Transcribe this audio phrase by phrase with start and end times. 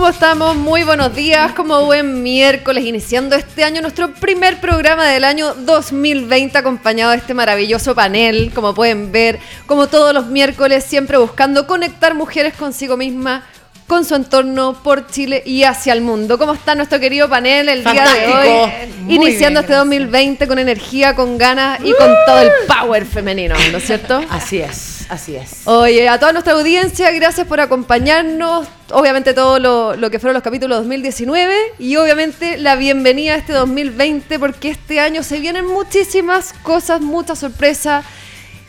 [0.00, 0.56] ¿Cómo estamos?
[0.56, 6.56] Muy buenos días, como buen miércoles, iniciando este año nuestro primer programa del año 2020,
[6.56, 12.14] acompañado de este maravilloso panel, como pueden ver, como todos los miércoles, siempre buscando conectar
[12.14, 13.42] mujeres consigo mismas,
[13.90, 16.38] con su entorno por Chile y hacia el mundo.
[16.38, 19.12] ¿Cómo está nuestro querido panel el día de hoy?
[19.12, 23.84] Iniciando este 2020 con energía, con ganas y con todo el power femenino, ¿no es
[23.84, 24.22] cierto?
[24.30, 25.62] Así es, así es.
[25.64, 28.68] Oye, a toda nuestra audiencia, gracias por acompañarnos.
[28.92, 33.54] Obviamente todo lo, lo que fueron los capítulos 2019 y obviamente la bienvenida a este
[33.54, 38.04] 2020 porque este año se vienen muchísimas cosas, muchas sorpresas,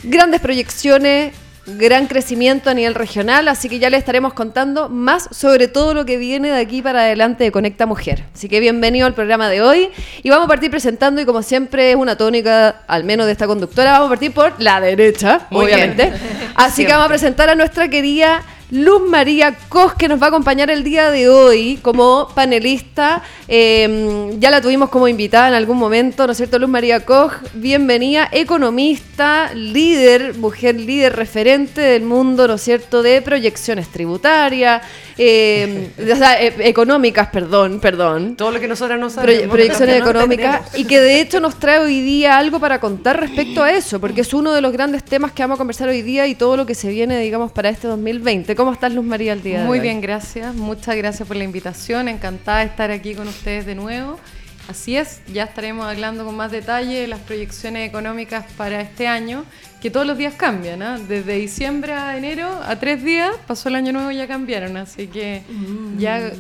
[0.02, 1.36] grandes proyecciones
[1.66, 6.06] gran crecimiento a nivel regional, así que ya le estaremos contando más sobre todo lo
[6.06, 8.24] que viene de aquí para adelante de Conecta Mujer.
[8.34, 9.90] Así que bienvenido al programa de hoy
[10.24, 13.48] y vamos a partir presentando y como siempre es una tónica, al menos de esta
[13.48, 16.12] conductora, vamos a partir por la derecha, obviamente.
[16.56, 20.30] Así que vamos a presentar a nuestra querida Luz María Cos, que nos va a
[20.30, 23.22] acompañar el día de hoy como panelista.
[23.50, 26.58] Em, ya la tuvimos como invitada en algún momento, ¿no es cierto?
[26.58, 33.22] Luz María Cos, bienvenida, economista, líder, mujer líder, referente del mundo, ¿no es cierto?, de
[33.22, 34.84] proyecciones tributarias,
[35.16, 38.36] o sea, e- económicas, perdón, perdón.
[38.36, 39.48] Todo lo que nosotros no Proye- sabemos.
[39.56, 43.64] proyecciones no económicas y que de hecho nos trae hoy día algo para contar respecto
[43.64, 46.28] a eso, porque es uno de los grandes temas que vamos a conversar hoy día
[46.28, 48.56] y todo lo que se viene, digamos, para este 2020.
[48.56, 49.84] ¿Cómo estás, Luz María, el día de Muy hoy?
[49.84, 50.54] bien, gracias.
[50.56, 52.08] Muchas gracias por la invitación.
[52.08, 54.20] Encantada de estar aquí con ustedes de nuevo.
[54.72, 59.44] Así es, ya estaremos hablando con más detalle de las proyecciones económicas para este año,
[59.82, 60.98] que todos los días cambian, ¿ah?
[61.08, 64.78] Desde diciembre a enero, a tres días, pasó el año nuevo y ya cambiaron.
[64.78, 65.42] Así que
[65.98, 66.32] ya,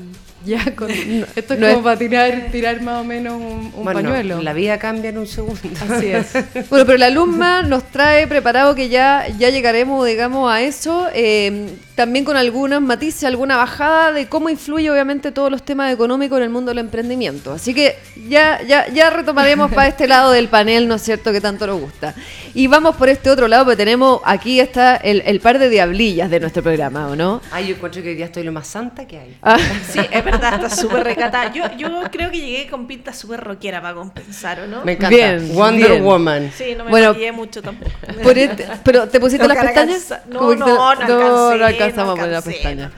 [0.45, 3.83] ya con, esto es no como es- para tirar, tirar más o menos un, un
[3.83, 4.41] Bueno, pañuelo.
[4.41, 5.59] La vida cambia en un segundo.
[5.89, 6.31] Así es.
[6.69, 11.67] Bueno, pero la alumna nos trae preparado que ya, ya llegaremos, digamos, a eso, eh,
[11.95, 16.43] también con algunos matices, alguna bajada de cómo influye obviamente todos los temas económicos en
[16.43, 17.51] el mundo del emprendimiento.
[17.53, 17.95] Así que
[18.27, 21.79] ya, ya, ya retomaremos para este lado del panel, ¿no es cierto?, que tanto nos
[21.81, 22.13] gusta.
[22.53, 26.29] Y vamos por este otro lado, porque tenemos aquí está el, el par de diablillas
[26.29, 27.41] de nuestro programa, ¿o no?
[27.51, 29.37] Ay, yo encuentro que hoy día estoy lo más santa que hay.
[29.41, 29.57] Ah,
[29.91, 31.51] Sí, es verdad, está súper recatada.
[31.53, 34.83] Yo, yo creo que llegué con pinta súper rockera para compensar, ¿o no?
[34.85, 35.15] Me encanta.
[35.15, 36.03] Bien, Wonder bien.
[36.03, 36.51] Woman.
[36.57, 37.91] Sí, no me Bueno, mucho tampoco.
[38.23, 40.13] por este- pero ¿te pusiste No, las pestañas?
[40.29, 41.13] no, no, te- no alcancé,
[41.57, 42.91] no alcanzamos no a poner las alcancé, pestañas.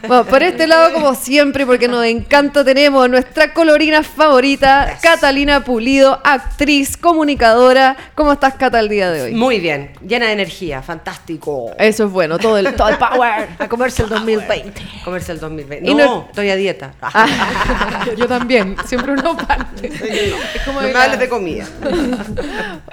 [0.08, 6.20] Bueno, por este lado, como siempre, porque nos encanta, tenemos nuestra colorina favorita, Catalina Pulido,
[6.24, 7.96] actriz, comunicadora.
[8.14, 9.34] ¿Cómo estás, Cata, el día de hoy?
[9.34, 11.70] Muy bien, llena de energía, fantástico.
[11.78, 13.48] Eso es bueno, todo el, todo el power.
[13.58, 14.82] A comerse el 2020.
[15.04, 15.90] Comerse el 2020.
[15.90, 16.92] Y No, no- estoy a dieta.
[18.16, 19.86] Yo también, siempre uno parte.
[19.88, 21.66] Es como no de me la- hables de comida.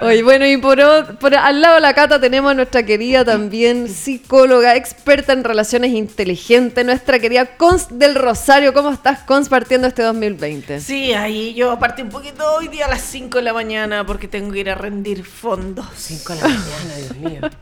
[0.00, 0.78] Oye, bueno, y por,
[1.18, 5.92] por al lado de la Cata tenemos a nuestra querida también psicóloga, experta en relaciones
[5.92, 8.72] inteligentes, nuestra querida Cons del Rosario.
[8.72, 10.80] ¿Cómo estás, Cons, partiendo este 2020?
[10.80, 14.28] Sí, ahí yo partí un poquito hoy día a las 5 de la mañana porque
[14.28, 15.86] tengo que ir a rendir fondos.
[15.96, 17.40] 5 de la mañana, Dios mío.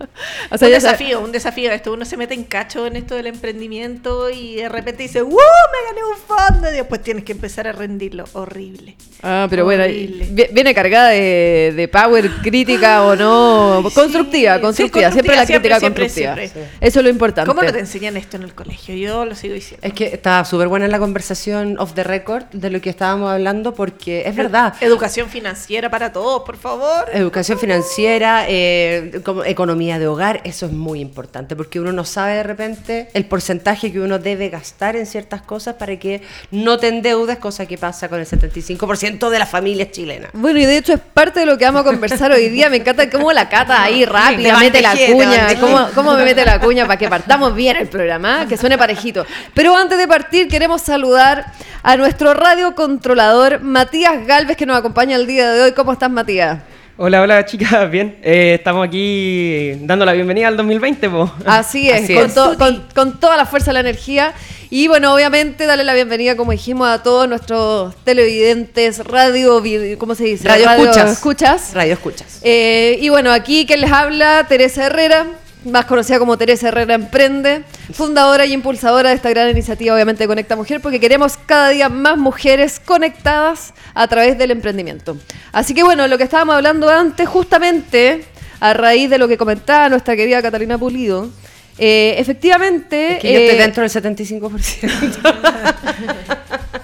[0.51, 1.93] O sea, un sabes- desafío, un desafío esto.
[1.93, 5.31] Uno se mete en cacho en esto del emprendimiento y de repente dice, ¡Woo!
[5.33, 6.71] Me gané un fondo.
[6.71, 8.25] Y después tienes que empezar a rendirlo.
[8.33, 8.97] Horrible.
[9.23, 10.29] Ah, pero bueno, Horrible.
[10.31, 15.77] vi- viene cargada de, de power crítica o no, constructiva, sí, constructiva, siempre la constructiva,
[15.77, 16.35] crítica siempre, constructiva.
[16.37, 17.49] siempre, Eso es lo importante.
[17.49, 18.95] ¿Cómo te enseñan esto en el colegio?
[18.95, 19.87] Yo lo sigo diciendo.
[19.87, 23.75] Es que estaba súper buena la conversación off the record de lo que estábamos hablando
[23.75, 24.75] porque es verdad.
[24.81, 27.07] Educación financiera para todos, por favor.
[27.13, 32.35] Educación financiera, eh, como economía de hogar, eso es muy importante porque uno no sabe
[32.35, 36.89] de repente el porcentaje que uno debe gastar en ciertas cosas para que no te
[36.89, 40.31] endeudes, cosa que pasa con el 75% de las familias chilenas.
[40.33, 42.71] Bueno, y de hecho es parte de lo que vamos a conversar hoy día.
[42.71, 45.61] Me encanta cómo la cata ahí rápida Te mete la cuña.
[45.61, 49.27] Cómo, cómo me mete la cuña para que partamos bien el programa, que suene parejito.
[49.55, 51.47] Pero antes de partir, queremos saludar
[51.83, 55.73] a nuestro radio controlador, Matías Galvez, que nos acompaña el día de hoy.
[55.73, 56.59] ¿Cómo estás, Matías?
[56.99, 58.17] Hola, hola chicas, bien.
[58.23, 61.31] Eh, estamos aquí dando la bienvenida al 2020, po.
[61.45, 62.35] Así es, Así con, es.
[62.35, 64.33] to- con- con toda la fuerza de la energía.
[64.69, 69.63] Y bueno, obviamente darle la bienvenida, como dijimos, a todos nuestros televidentes, radio,
[69.99, 70.49] ¿cómo se dice?
[70.49, 71.13] Radio escuchas.
[71.13, 71.71] escuchas.
[71.75, 72.41] Radio escuchas.
[72.43, 75.27] Eh, y bueno, aquí quien les habla, Teresa Herrera,
[75.67, 80.29] más conocida como Teresa Herrera Emprende, fundadora y impulsadora de esta gran iniciativa, obviamente, de
[80.29, 85.17] Conecta Mujer, porque queremos cada día más mujeres conectadas a través del emprendimiento.
[85.53, 88.25] Así que bueno, lo que estábamos hablando antes, justamente
[88.61, 91.31] a raíz de lo que comentaba nuestra querida Catalina Pulido,
[91.79, 93.17] eh, efectivamente...
[93.17, 95.67] Es que yo estoy eh, dentro del 75%.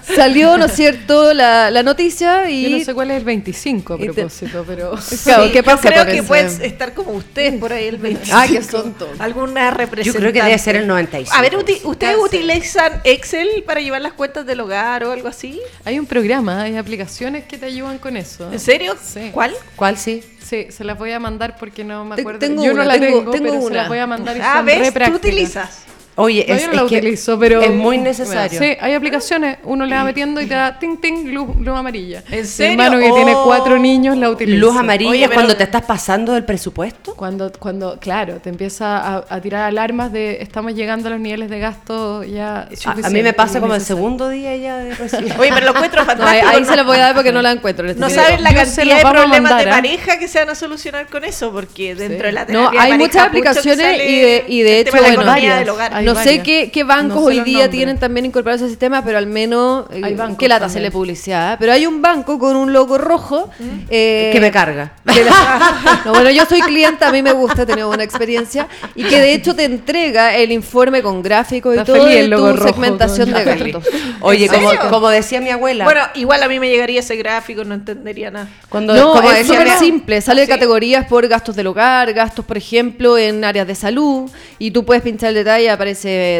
[0.15, 2.63] salió, ¿no es cierto?, la, la noticia y...
[2.69, 4.91] Yo no sé cuál es el 25 a propósito, pero...
[5.23, 7.97] Claro, Sí, ¿qué yo pasa creo con que puedes estar como ustedes por ahí el
[7.97, 8.37] 25.
[8.37, 9.09] Ah, qué tonto.
[9.19, 10.03] Alguna representante.
[10.03, 11.35] Yo creo que debe ser el 95.
[11.37, 15.61] A ver, uti- ¿ustedes utilizan Excel para llevar las cuentas del hogar o algo así?
[15.85, 18.51] Hay un programa, hay aplicaciones que te ayudan con eso.
[18.51, 18.95] ¿En serio?
[19.01, 19.29] Sí.
[19.31, 19.53] ¿Cuál?
[19.75, 20.23] ¿Cuál sí?
[20.53, 22.37] Sí, se las voy a mandar porque no me acuerdo.
[22.39, 23.75] tengo yo una, no la tengo- tengo, tengo pero se una.
[23.77, 24.93] las voy a mandar y Ah, son ¿ves?
[24.93, 25.83] Tú utilizas.
[26.15, 27.61] Oye, No, es, yo no es la que utilizo, pero...
[27.61, 28.59] es muy necesario.
[28.59, 32.23] Sí, hay aplicaciones, uno le va metiendo y te da ting ting luz, luz amarilla.
[32.29, 32.71] ¿En Mi serio?
[32.83, 33.43] hermano que tiene Oh.
[33.45, 34.57] cuatro niños la utiliza.
[34.59, 37.15] Luz amarilla Oye, es pero- cuando te estás pasando del presupuesto.
[37.15, 41.49] Cuando, cuando, claro, te empieza a, a tirar alarmas de estamos llegando a los niveles
[41.49, 45.33] de gasto ya A, a mí me pasa como el segundo día ya de recibir.
[45.39, 46.49] Oye, pero lo encuentro No, ahí, fantástico.
[46.49, 46.67] ahí ¿no?
[46.69, 47.89] se los voy a dar porque no la encuentro.
[47.89, 49.71] en No saben la cantidad de problemas de mandar, ¿ah?
[49.71, 52.85] pareja que se van a solucionar con eso, porque dentro de la No, terapia de
[52.91, 55.93] hay muchas que aplicaciones y de, y de hecho, de bueno, economía del hogar.
[55.93, 57.71] Hay no sé qué, qué bancos No sé hoy día nombres.
[57.71, 60.69] tienen también incorporados ese sistema, pero al menos eh, Hay bancos qué lata también.
[60.71, 61.53] hacerle publicidad.
[61.53, 61.57] ¿eh?
[61.59, 63.49] Pero hay un banco con un logo rojo
[63.89, 64.93] eh, que me carga.
[65.13, 68.67] que la- no, bueno, yo soy clienta, a mí me gusta, he tenido buena experiencia
[68.95, 72.23] y que de hecho te entrega el informe con gráficos y Está todo feliz de
[72.25, 73.83] el logo tu rojo segmentación de gastos.
[74.21, 77.63] Oye, ¿En como, como decía mi abuela, Bueno, igual a mí me llegaría ese gráfico,
[77.63, 78.47] no entendería nada.
[78.69, 80.21] cuando No, como es súper simple.
[80.21, 80.51] Sale de ¿Sí?
[80.53, 84.29] categorías por gastos del hogar, gastos, por ejemplo, en áreas de salud.
[84.59, 85.92] Y tú puedes pinchar el detalle, aparece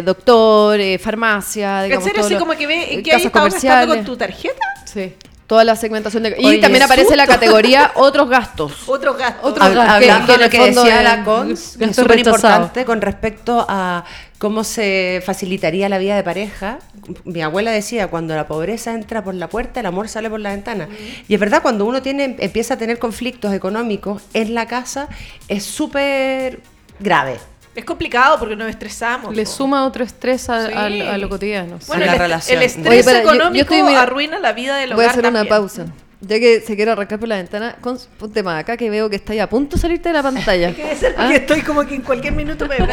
[0.05, 2.05] doctor, eh, farmacia, ¿En digamos.
[2.07, 2.25] serio?
[2.25, 4.05] Así como que ve eh, que ahí con comerciales.
[4.05, 4.59] tu tarjeta?
[4.85, 5.13] Sí.
[5.47, 6.35] Toda la segmentación de...
[6.39, 8.71] Y Oye, también aparece la categoría otros gastos.
[8.87, 9.51] Otros gastos.
[9.51, 9.91] Otro Hab- gasto.
[9.93, 13.65] hablando que de en lo que decía es- la Cons, es súper importante con respecto
[13.67, 14.05] a
[14.39, 16.79] cómo se facilitaría la vida de pareja.
[17.25, 20.51] Mi abuela decía, cuando la pobreza entra por la puerta, el amor sale por la
[20.51, 20.87] ventana.
[21.27, 25.07] Y es verdad, cuando uno tiene, empieza a tener conflictos económicos en la casa,
[25.49, 26.61] es súper
[26.99, 27.37] grave.
[27.75, 29.35] Es complicado porque nos estresamos.
[29.35, 29.49] Le po.
[29.49, 30.73] suma otro estrés a, Sí.
[31.01, 31.79] a- a lo cotidiano.
[31.87, 32.57] Bueno, a la el, relación.
[32.57, 35.05] el estrés Oye, espera, yo- yo económico estoy mira- arruina la vida del hogar Voy
[35.05, 35.49] a hacer una también.
[35.49, 35.85] pausa.
[36.25, 39.17] Ya que se quiere arrancar por la ventana, con un tema acá que veo que
[39.17, 40.71] está ahí a punto de salirte de la pantalla.
[40.75, 41.15] ¿Qué debe ser?
[41.17, 41.23] ¿Ah?
[41.23, 42.87] Porque estoy como que en cualquier minuto me voy.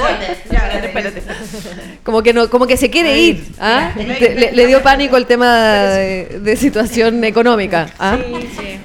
[0.51, 1.23] Ya, espérate.
[2.03, 3.45] Como que no, como que se quiere ir.
[3.61, 3.93] ¿ah?
[3.97, 7.89] Le, le dio pánico el tema de, de situación económica.
[8.01, 8.19] ¿ah?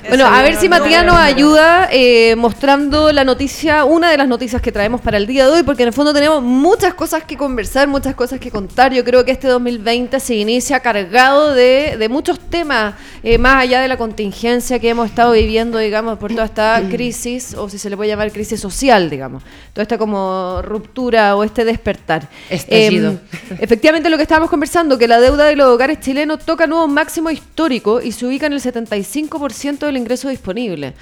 [0.08, 4.62] Bueno, a ver si Matías nos ayuda eh, mostrando la noticia, una de las noticias
[4.62, 7.36] que traemos para el día de hoy, porque en el fondo tenemos muchas cosas que
[7.36, 8.94] conversar, muchas cosas que contar.
[8.94, 12.94] Yo creo que este 2020 se inicia cargado de, de muchos temas,
[13.24, 17.54] eh, más allá de la contingencia que hemos estado viviendo, digamos, por toda esta crisis,
[17.56, 19.44] o si se le puede llamar crisis social, digamos,
[19.74, 22.30] toda esta como ruptura o este despertar.
[22.50, 23.18] Em,
[23.60, 27.30] Efectivamente, lo que estábamos conversando, que la deuda de los hogares chilenos toca nuevo máximo
[27.30, 30.94] histórico y se ubica en el 75% del ingreso disponible.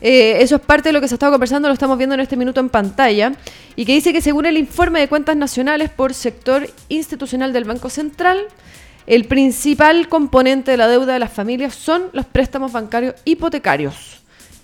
[0.00, 2.20] Eh, eso es parte de lo que se ha estado conversando, lo estamos viendo en
[2.20, 3.32] este minuto en pantalla,
[3.76, 7.88] y que dice que según el informe de cuentas nacionales por sector institucional del Banco
[7.88, 8.46] Central,
[9.06, 14.18] el principal componente de la deuda de las familias son los préstamos bancarios hipotecarios.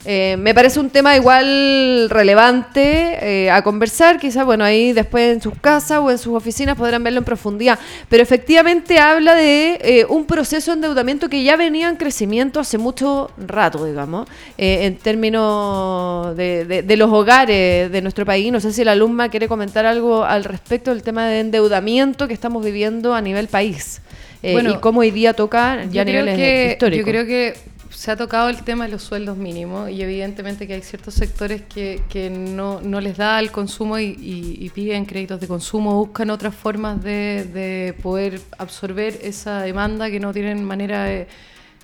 [0.04, 5.42] Eh, me parece un tema igual relevante eh, a conversar, quizás, bueno, ahí después en
[5.42, 10.06] sus casas o en sus oficinas podrán verlo en profundidad, pero efectivamente habla de eh,
[10.08, 16.36] un proceso de endeudamiento que ya venía en crecimiento hace mucho rato, digamos, en términos
[16.36, 18.52] de, de- de los hogares de nuestro país.
[18.52, 22.34] No sé si la alumna quiere comentar algo al respecto del tema de endeudamiento que
[22.34, 24.00] estamos viviendo a nivel país.
[24.42, 27.06] Eh, Bueno, y cómo hoy día toca ya a niveles que, históricos.
[27.06, 27.54] yo creo que
[27.90, 31.62] se ha tocado el tema de los sueldos mínimos y evidentemente que hay ciertos sectores
[31.62, 35.94] que, que no, no les da el consumo y, y- y piden créditos de consumo,
[35.94, 41.26] buscan otras formas de, de poder absorber esa demanda que no tienen manera de,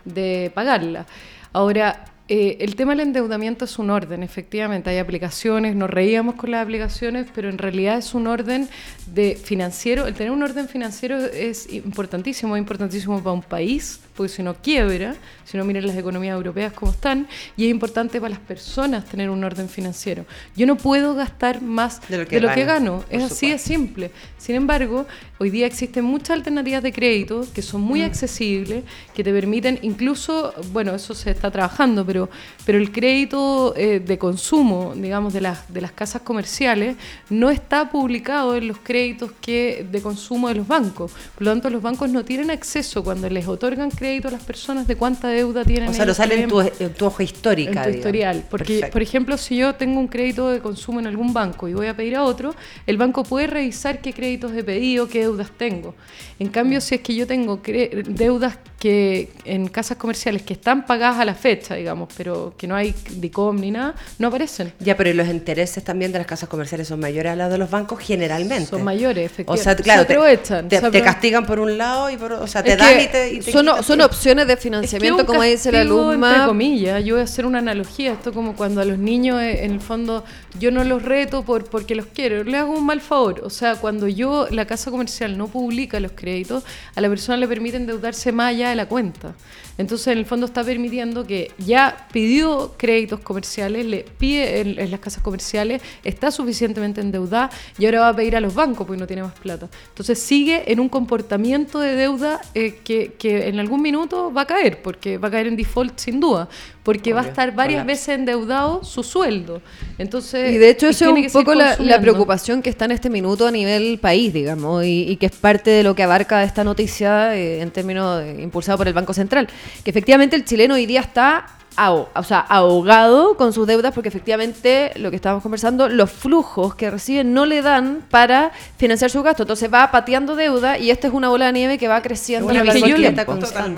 [0.05, 1.07] de pagarla.
[1.53, 4.89] Ahora, eh, el tema del endeudamiento es un orden, efectivamente.
[4.89, 8.69] Hay aplicaciones, nos reíamos con las aplicaciones, pero en realidad es un orden
[9.07, 10.07] de financiero.
[10.07, 15.17] El tener un orden financiero es importantísimo, importantísimo para un país, porque si no quiebra,
[15.45, 19.29] si no miren las economías europeas como están, y es importante para las personas tener
[19.29, 20.25] un orden financiero.
[20.57, 23.51] Yo no puedo gastar más De de lo lo que que, gano, gano, es así
[23.51, 24.11] de simple.
[24.39, 25.07] Sin embargo,
[25.39, 30.55] hoy día existen muchas alternativas de crédito que son muy accesibles, que te permiten incluso,
[30.73, 32.31] bueno, eso se está trabajando, pero,
[32.65, 36.97] pero el crédito eh, de consumo, digamos, de las, de las casas comerciales,
[37.31, 41.11] no está publicado en los créditos que, de consumo de los bancos.
[41.35, 44.87] Por lo tanto, los bancos no tienen acceso cuando les otorgan crédito a las personas
[44.87, 45.89] de cuánta deuda tienen.
[45.89, 47.71] O sea, lo ellos, sale en tu, en tu hoja histórica.
[47.71, 47.97] en tu digamos.
[47.97, 48.45] historial.
[48.51, 48.93] Porque, Perfecto.
[48.93, 51.97] por ejemplo, si yo tengo un crédito de consumo en algún banco y voy a
[51.97, 52.55] pedir a otro,
[52.87, 55.95] el banco puede revisar qué créditos he pedido, qué deudas tengo.
[56.39, 61.19] En cambio, si es que yo tengo deudas que en casas comerciales que están pagadas
[61.21, 64.73] a la fecha, digamos, pero que no hay DICOM ni nada, no aparecen.
[64.81, 67.71] Ya, pero los intereses también de las casas comerciales son mayores a los de los
[67.71, 68.67] bancos generalmente.
[68.67, 69.65] Son mayores, O efectivamente.
[69.65, 70.69] sea, claro, se te- aprovechan.
[70.69, 73.01] te, se te apro- castigan por un lado y por o sea, te Es dan
[73.01, 75.71] y te, y te son, son Son opciones de financiamiento, Es que un como dice
[75.71, 78.13] la castigo, Entre comillas, yo voy a hacer una analogía.
[78.13, 80.25] Esto como cuando a los niños, eh, en el fondo,
[80.59, 83.43] yo no los reto por porque los quiero, le hago un mal favor.
[83.45, 87.47] O sea, cuando yo, la casa comercial no publica los créditos, a la persona le
[87.47, 89.35] permite endeudarse más allá de la cuenta.
[89.79, 95.01] Entonces, en el fondo está permitiendo que ya pidió créditos comerciales, le pide en, las
[95.01, 99.07] casas comerciales, está suficientemente endeudada y ahora va a pedir a los bancos porque no
[99.07, 99.69] tiene más plata.
[99.89, 104.47] Entonces sigue en un comportamiento de deuda eh, que, que en algún minuto va a
[104.47, 106.49] caer, porque va a caer en default sin duda,
[106.85, 109.61] porque va a estar varias veces endeudado su sueldo.
[109.99, 113.47] Entonces, Y de hecho eso es un poco la, preocupación que está en este minuto
[113.47, 117.35] a nivel país, digamos, y, y que es parte de lo que abarca esta noticia
[117.35, 119.49] eh, en términos de- impulsado por el Banco Central.
[119.83, 124.93] Que efectivamente el chileno hoy día está o sea, ahogado con sus deudas porque efectivamente
[124.97, 129.45] lo que estábamos conversando, los flujos que reciben no le dan para financiar sus gastos.
[129.45, 132.73] Entonces va pateando deuda y esta es una bola de nieve que va creciendo lo
[132.73, 133.15] que yo le-.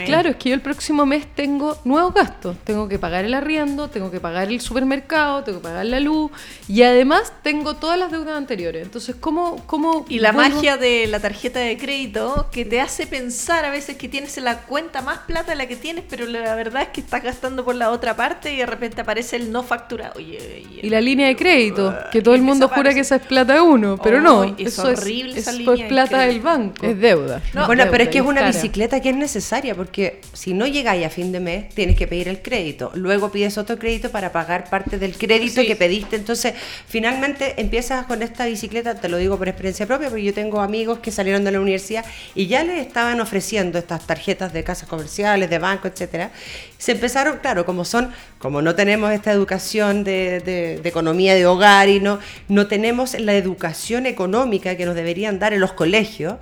[0.07, 2.57] Claro, es que yo el próximo mes tengo nuevos gastos.
[2.65, 6.31] Tengo que pagar el arriendo, tengo que pagar el supermercado, tengo que pagar la luz
[6.69, 8.83] y además tengo todas las deudas anteriores.
[8.83, 10.57] Entonces, ¿cómo, cómo Y la vuelvo?
[10.57, 14.45] magia de la tarjeta de crédito que te hace pensar a veces que tienes en
[14.45, 17.65] la cuenta más plata de la que tienes, pero la verdad es que estás gastando
[17.65, 20.15] por la otra parte y de repente aparece el no facturado.
[20.17, 23.23] Oye, oye, Y la línea de crédito, que todo el mundo jura que esa es
[23.23, 26.19] plata de uno, pero no, es eso horrible es, esa eso línea es de plata
[26.21, 26.87] del banco.
[26.87, 27.43] Es deuda.
[27.55, 28.53] No, bueno, pero es que es una cara.
[28.53, 32.29] bicicleta que es necesaria porque si no llegáis a fin de mes, tienes que pedir
[32.29, 32.91] el crédito.
[32.95, 35.67] Luego pides otro crédito para pagar parte del crédito Sí.
[35.67, 36.17] que pediste.
[36.17, 36.55] Entonces,
[36.89, 40.99] finalmente empiezas con esta bicicleta, te lo digo por experiencia propia, porque yo tengo amigos
[41.01, 45.51] que salieron de la universidad y ya les estaban ofreciendo estas tarjetas de casas comerciales,
[45.51, 46.31] de banco, etcétera.
[46.79, 51.47] Se empezaron, claro, como son, como no tenemos esta educación de, de- de economía de
[51.47, 52.19] hogar y no,
[52.49, 56.35] no tenemos la educación económica que nos deberían dar en los colegios,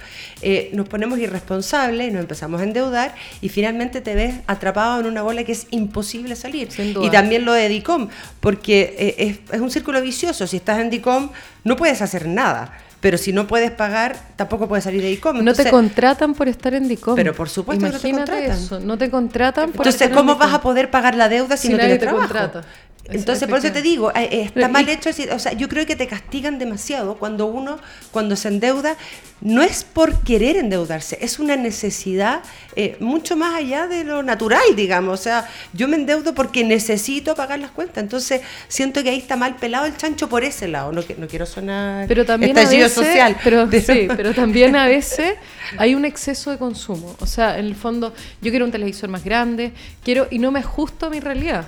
[0.42, 5.22] eh, nos ponemos irresponsables, nos empezamos a endeudar y finalmente te ves atrapado en una
[5.22, 6.68] bola que es imposible salir.
[7.06, 8.08] Y también lo de DICOM,
[8.40, 10.46] porque eh, es, es un círculo vicioso.
[10.46, 11.30] Si estás en DICOM,
[11.62, 12.76] no puedes hacer nada.
[13.04, 15.44] Pero si no puedes pagar, tampoco puedes salir de DICOM.
[15.44, 17.14] No te contratan por estar en DICOM.
[17.16, 18.64] Pero por supuesto que no te Imagínate contratan.
[18.64, 21.58] eso, no te contratan por Entonces, estar en ¿cómo vas a poder pagar la deuda
[21.58, 22.26] si, Si no tienes te trabajo?
[22.28, 22.62] contrata.
[23.06, 25.10] Entonces, por eso te digo, eh, eh, está mal hecho.
[25.32, 27.78] O sea, yo creo que te castigan demasiado cuando uno,
[28.10, 28.96] cuando se endeuda,
[29.42, 32.40] no es por querer endeudarse, es una necesidad
[32.76, 35.20] eh, mucho más allá de lo natural, digamos.
[35.20, 38.02] O sea, yo me endeudo porque necesito pagar las cuentas.
[38.02, 40.90] Entonces, siento que ahí está mal pelado el chancho por ese lado.
[40.90, 43.36] No, no quiero sonar Pero también a estallido veces, social.
[43.44, 45.34] pero, sí, pero también a veces
[45.76, 47.14] hay un exceso de consumo.
[47.20, 50.60] O sea, en el fondo, yo quiero un televisor más grande, quiero y no me
[50.60, 51.66] ajusto a mi realidad.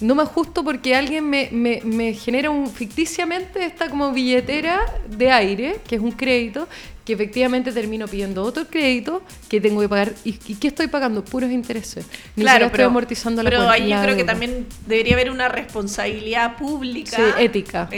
[0.00, 5.30] No me ajusto porque alguien me, me- me genera un, ficticiamente esta como billetera de
[5.30, 6.68] aire, que es un crédito,
[7.04, 10.12] que efectivamente termino pidiendo otro crédito que tengo que pagar.
[10.24, 11.24] ¿Y, y qué estoy pagando?
[11.24, 12.06] Puros intereses.
[12.36, 15.48] Ni siquiera estoy amortizando la pero cuenta- ahí yo creo que también debería haber una
[15.48, 17.16] responsabilidad pública.
[17.16, 17.88] Sí, ética.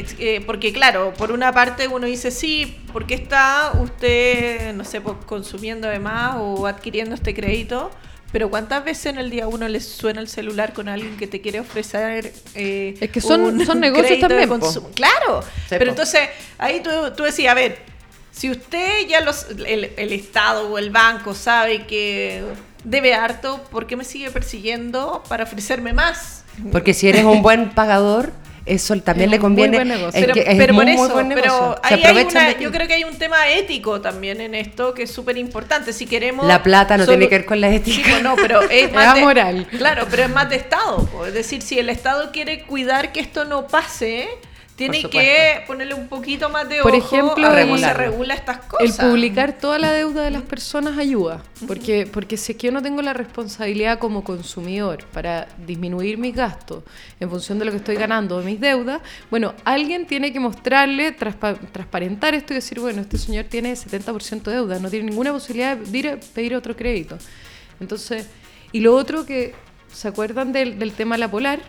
[0.46, 5.88] Porque claro, por una parte uno dice, sí, porque está usted, no sé, pues, consumiendo
[5.88, 7.90] de más o adquiriendo este crédito?
[8.32, 11.40] Pero ¿cuántas veces en el día uno le suena el celular con alguien que te
[11.40, 14.48] quiere ofrecer eh, Es que son- un son negocios también?
[14.94, 15.90] Claro, pero po.
[15.90, 17.78] entonces ahí tú, tú decías, a ver,
[18.30, 22.42] si usted ya los, el, el Estado o el banco sabe que
[22.84, 26.44] debe harto, ¿por qué me sigue persiguiendo para ofrecerme más?
[26.72, 28.32] Porque si eres un buen pagador,
[28.66, 29.76] eso también Es le muy conviene.
[29.78, 30.20] buen negocio.
[30.20, 31.50] pero pero muy, por eso, buen negocio.
[31.52, 35.04] pero ahí hay una, yo creo que hay un tema ético también en esto que
[35.04, 35.92] es súper importante.
[35.92, 36.46] Si queremos.
[36.46, 38.08] La plata no solo- tiene que ver con la ética.
[38.10, 39.66] pues no, pero es Es más de- amoral.
[39.76, 41.08] Claro, pero es más de Estado.
[41.26, 44.28] Es decir, si el Estado quiere cuidar que esto no pase,
[44.80, 48.34] tiene que ponerle un poquito más de Por ojo ejemplo, a el- cómo se regula
[48.34, 48.98] estas cosas.
[49.00, 52.72] El publicar toda la deuda de las personas ayuda, porque, porque si es que yo
[52.72, 56.82] no tengo la responsabilidad como consumidor para disminuir mis gastos
[57.20, 61.16] en función de lo que estoy ganando de mis deudas, bueno, alguien tiene que mostrarle,
[61.16, 65.32] transpa- transparentar esto y decir, bueno, este señor tiene 70% de deuda, no tiene ninguna
[65.32, 67.18] posibilidad de ir a pedir otro crédito.
[67.80, 68.26] Entonces,
[68.72, 69.54] y lo otro que,
[69.92, 71.60] ¿se acuerdan del, del tema La Polar?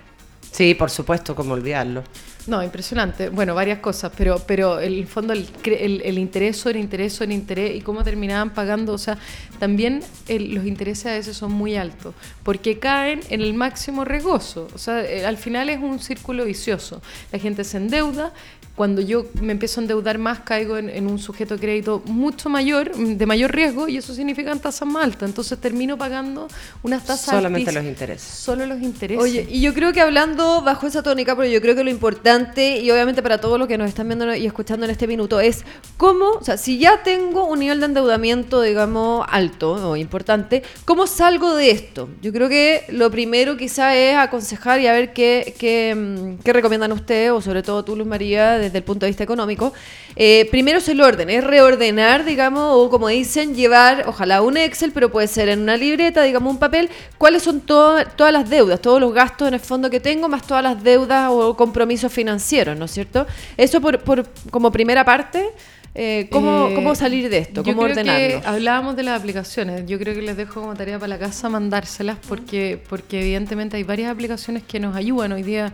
[0.51, 2.03] Sí, por supuesto, como olvidarlo.
[2.47, 3.29] No, impresionante.
[3.29, 7.75] Bueno, varias cosas, pero, pero el fondo, el, el, el interés sobre interés sobre interés
[7.75, 9.17] y cómo terminaban pagando, o sea,
[9.59, 14.67] también el- los intereses a veces son muy altos, porque caen en el máximo regozo.
[14.73, 17.01] O sea, eh, al final es un círculo vicioso.
[17.31, 18.33] La gente se endeuda.
[18.75, 22.49] Cuando yo me empiezo a endeudar más, caigo en, en un sujeto de crédito mucho
[22.49, 25.29] mayor, mm, de mayor riesgo, y eso significa tasas más altas.
[25.29, 26.47] Entonces termino pagando
[26.83, 27.83] unas tasas Solamente altísimas.
[27.83, 28.27] los intereses.
[28.27, 29.23] Solo los intereses.
[29.23, 32.11] Oye, y yo creo que hablando bajo esa tónica, pero yo creo que lo importante
[32.11, 35.39] importante y obviamente para todos los que nos están viendo y escuchando en este minuto
[35.39, 35.63] es
[35.95, 41.07] cómo, o sea, si ya tengo un nivel de endeudamiento, digamos, alto o importante, ¿cómo
[41.07, 42.09] salgo de esto?
[42.21, 46.51] Yo creo que lo primero quizá es aconsejar y a ver qué, qué, mm, qué
[46.51, 49.73] recomiendan ustedes, o sobre todo tú, Luz María, desde el punto de vista económico.
[50.15, 54.91] Eh, primero es el orden, es reordenar, digamos, o como dicen, llevar, ojalá un Excel,
[54.91, 58.81] pero puede ser en una libreta, digamos, un papel, cuáles son to- todas las deudas,
[58.81, 62.77] todos los gastos en el fondo que tengo, más todas las deudas o compromisos financieros,
[62.77, 63.25] ¿no es cierto?
[63.57, 65.49] Eso por, por- como primera parte,
[65.93, 67.63] eh, ¿cómo, Eh, ¿cómo salir de esto?
[67.63, 68.41] yo ¿Cómo que ordenarlo?
[68.45, 69.85] hablábamos de las aplicaciones.
[69.85, 73.83] Yo creo que les dejo como tarea para la casa mandárselas porque, porque evidentemente hay
[73.83, 75.33] varias aplicaciones que nos ayudan.
[75.33, 75.73] Hoy día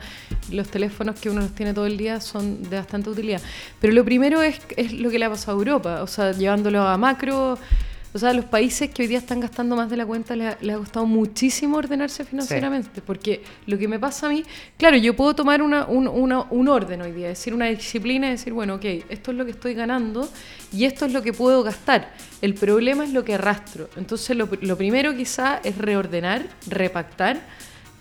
[0.51, 3.41] los teléfonos que uno los tiene todo el día son de bastante utilidad.
[3.79, 6.81] Pero lo primero es, es lo que le ha pasado a Europa, o sea, llevándolo
[6.81, 7.57] a macro.
[8.17, 10.57] O sea, los países que hoy día están gastando más de la cuenta les ha,
[10.59, 12.99] les ha costado muchísimo ordenarse financieramente.
[13.03, 14.43] Porque lo que me pasa a mí,
[14.75, 18.53] claro, yo puedo tomar una, un, una- un orden hoy día, decir una disciplina, decir,
[18.53, 20.27] bueno, ok, esto es lo que estoy ganando
[20.73, 22.11] y esto es lo que puedo gastar.
[22.41, 23.87] El problema es lo que arrastro.
[23.97, 27.39] Entonces, lo, lo primero quizá es reordenar, repactar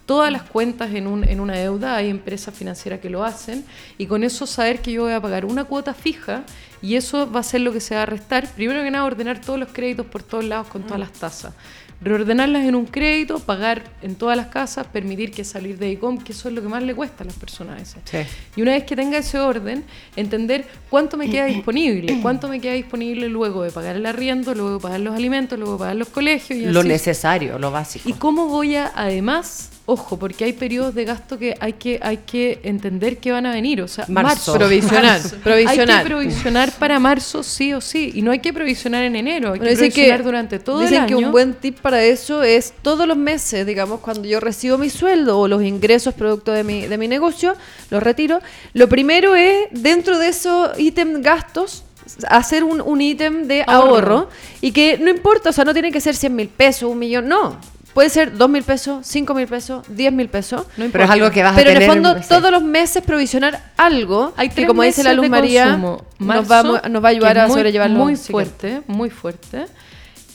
[0.07, 3.65] todas las cuentas en, un, en una deuda, hay empresas financieras que lo hacen,
[3.99, 6.45] y con eso saber que yo voy a pagar una cuota fija
[6.83, 8.49] y eso va a ser lo que se va a restar.
[8.53, 11.55] Primero que nada, ordenar todos los créditos por todos lados con todas las tasas.
[11.99, 16.33] Reordenarlas en un crédito, pagar en todas las casas, permitir que salir de ICOM, que
[16.33, 17.97] eso es lo que más le cuesta a las personas.
[18.05, 18.19] Sí.
[18.55, 19.83] Y una vez que tenga ese orden,
[20.15, 24.75] entender cuánto me queda disponible, cuánto me queda disponible luego de pagar el arriendo, luego
[24.75, 26.59] de pagar los alimentos, luego de pagar los colegios.
[26.59, 28.07] Y Lo así necesario, lo básico.
[28.07, 32.19] ¿Y cómo voy a, además, ojo, porque hay periodos de gasto que hay que, hay
[32.19, 34.53] que entender que van a venir, o sea, Marzo.
[34.53, 34.55] marzo.
[34.55, 35.37] Provisional, Marzo.
[35.43, 35.91] provisional.
[35.91, 39.53] Hay que provisionar para marzo sí o sí, y no hay que provisionar en enero,
[39.53, 41.19] hay Bueno, que dicen provisionar durante todo dicen el año.
[41.19, 44.91] que un buen tip para eso es todos los meses, digamos, cuando yo recibo mi
[44.91, 47.55] sueldo o los ingresos producto de mi, de mi negocio,
[47.91, 48.41] los retiro.
[48.75, 51.85] Lo primero es, dentro de esos ítem gastos,
[52.29, 54.17] hacer un, un ítem de ahorro.
[54.17, 54.29] Ahorro.
[54.61, 57.29] y que no importa, o sea, no tiene que ser 100 mil pesos, un millón,
[57.29, 57.59] no.
[57.97, 60.67] Puede ser 2 mil pesos, 5 mil pesos, 10 mil pesos.
[60.77, 61.83] No Pero es algo que vas Pero a en tener.
[61.89, 62.29] el fondo, no sé.
[62.29, 66.05] todos los meses provisionar algo Hay que, como dice la Luz María, consumo.
[66.19, 67.97] nos, va, Marzo, nos va a ayudar a muy- sobrellevarlo.
[67.99, 69.65] Muy fuerte, muy fuerte.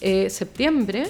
[0.02, 1.04] Eh, septiembre,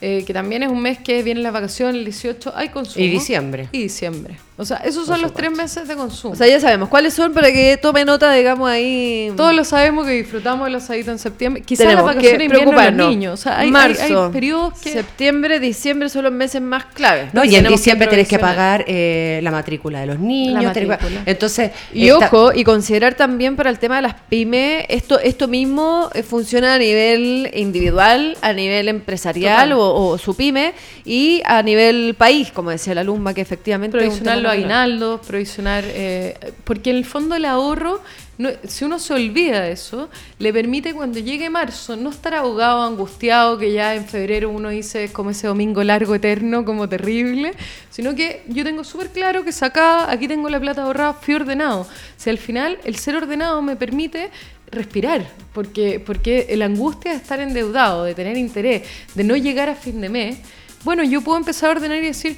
[0.00, 3.04] eh, que también es un mes que vienen las vacaciones, el 18, hay consumo.
[3.04, 3.68] Y diciembre.
[3.70, 4.36] Y diciembre.
[4.60, 6.32] O sea, esos son los tres meses de consumo.
[6.34, 9.32] O sea, ya sabemos cuáles son para que tome nota, digamos, ahí.
[9.36, 11.62] Todos lo sabemos que disfrutamos de los asaditos en septiembre.
[11.62, 13.06] Quizás las Tenemos de invierno de preocuparnos.
[13.06, 13.34] los niños.
[13.34, 14.90] O sea, hay, Marzo, hay periodos que...
[14.92, 17.32] septiembre, diciembre son los meses más claves.
[17.32, 20.64] No, y en diciembre tenés que pagar eh, la matrícula de los niños.
[20.64, 21.22] La que- matrícula.
[21.24, 21.70] Entonces.
[21.94, 26.10] Y esta- ojo, y considerar también para el tema de las pymes, esto, esto mismo
[26.14, 30.72] eh, funciona a nivel individual, a nivel empresarial o, o su pyme,
[31.04, 33.96] y a nivel país, como decía la Lumba, que efectivamente...
[33.98, 35.84] es un provisionar tema los aguinaldos, provisionar...
[35.86, 38.00] eh, porque en el fondo el ahorro,
[38.38, 40.08] no- si uno se olvida de eso,
[40.38, 45.10] le permite cuando llegue marzo no estar ahogado, angustiado, que ya en febrero uno dice
[45.12, 47.52] como ese domingo largo, eterno, como terrible,
[47.90, 51.86] sino que yo tengo súper claro que sacada, aquí tengo la plata ahorrada, fui ordenado.
[52.16, 54.30] Si al final el ser ordenado me permite
[54.70, 58.82] respirar, porque, porque la angustia de estar endeudado, de tener interés,
[59.14, 60.38] de no llegar a fin de mes,
[60.84, 62.36] bueno, yo puedo empezar a ordenar y decir,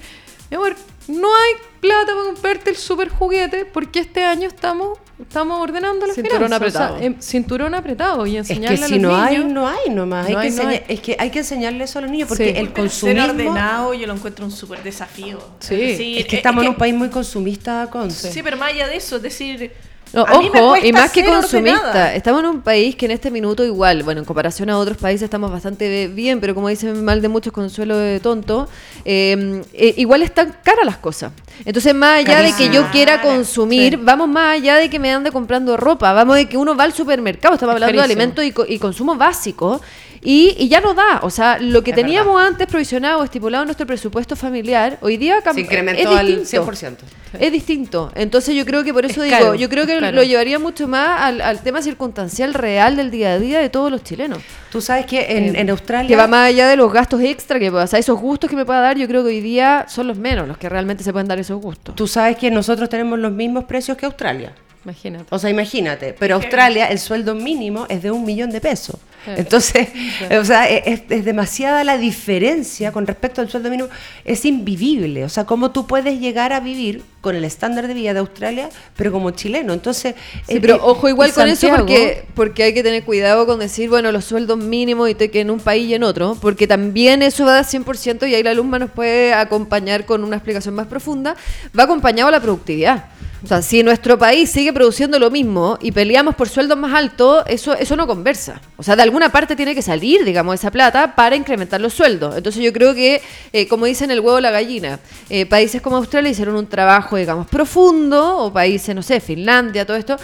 [0.49, 0.77] mi amor,
[1.09, 6.14] no hay plata para comprarte el super juguete porque este año estamos, estamos ordenando las
[6.16, 6.69] Cinturón finanzas.
[6.69, 7.07] O sea, apretado.
[7.07, 9.53] em, cinturón apretado y Es que enseñarle si a los no hay, niños.
[9.53, 10.27] no hay nomás.
[10.27, 10.95] Hay No que hay, no enseñar- hay.
[10.95, 12.59] Es que hay que enseñarle eso a los niños porque Sí.
[12.59, 13.23] el consumismo.
[13.23, 15.38] Ser ordenado yo lo encuentro un súper desafío.
[15.61, 15.77] Sí.
[15.77, 18.87] decir, Es que estamos es en un país muy consumista, con Sí, pero más allá
[18.88, 19.73] de eso, es decir.
[20.12, 22.14] No, ojo, y más que consumista, ordenada.
[22.14, 25.23] estamos en un país que en este minuto igual, bueno, en comparación a otros países
[25.23, 28.68] estamos bastante bien, pero como dicen mal de muchos consuelo de tonto,
[29.05, 31.33] eh, eh, igual están caras las cosas.
[31.64, 34.01] Entonces, más allá de que yo quiera consumir, Sí.
[34.03, 36.92] vamos más allá de que me ande comprando ropa, vamos de que uno va al
[36.92, 39.81] supermercado, estamos Es hablando de alimentos y, co- y consumo básico.
[40.23, 43.69] Y, y ya no da, o sea, lo que Es teníamos antes provisionado, estipulado en
[43.69, 46.67] nuestro presupuesto familiar, hoy día Se es incrementó al distinto.
[46.71, 46.97] 100%.
[47.39, 48.13] Es distinto.
[48.15, 50.15] Entonces yo creo que por eso Es digo, caro, yo creo que es caro.
[50.15, 53.91] lo llevaría mucho más al, al tema circunstancial real del día a día de todos
[53.91, 54.41] los chilenos.
[54.71, 56.09] Tú sabes que en, Eh, en Australia.
[56.09, 58.57] Que va más allá de los gastos extra que pueda, o sea, esos gustos que
[58.57, 61.13] me pueda dar, yo creo que hoy día son los menos los que realmente se
[61.13, 61.95] pueden dar esos gustos.
[61.95, 64.53] Tú sabes que nosotros tenemos los mismos precios que Australia.
[64.85, 65.27] Imagínate.
[65.29, 68.97] O sea, imagínate, pero Australia el sueldo mínimo es de un millón de pesos.
[69.27, 69.88] Entonces,
[70.40, 73.90] o sea, es, es demasiada la diferencia con respecto al sueldo mínimo.
[74.25, 75.25] Es invivible.
[75.25, 78.71] O sea, cómo tú puedes llegar a vivir con el estándar de vida de Australia,
[78.97, 79.75] pero como chileno.
[79.75, 80.14] Entonces,
[80.47, 83.59] Sí, eh, pero eh, ojo igual con eso porque, porque hay que tener cuidado con
[83.59, 86.66] decir, bueno, los sueldos mínimos y te, que en un país y en otro, porque
[86.66, 90.75] también eso va a 100% y ahí la alumna nos puede acompañar con una explicación
[90.75, 91.37] más profunda,
[91.79, 93.05] va acompañado a la productividad.
[93.42, 97.42] O sea, si nuestro país sigue produciendo lo mismo y peleamos por sueldos más altos,
[97.46, 98.61] eso, eso no conversa.
[98.76, 102.37] O sea, de alguna parte tiene que salir, digamos, esa plata para incrementar los sueldos.
[102.37, 103.22] Entonces yo creo que,
[103.53, 105.00] eh, como dicen el huevo la gallina,
[105.31, 109.96] eh, países como Australia hicieron un trabajo, digamos, profundo, o países, no sé, Finlandia, todo
[109.96, 110.16] esto,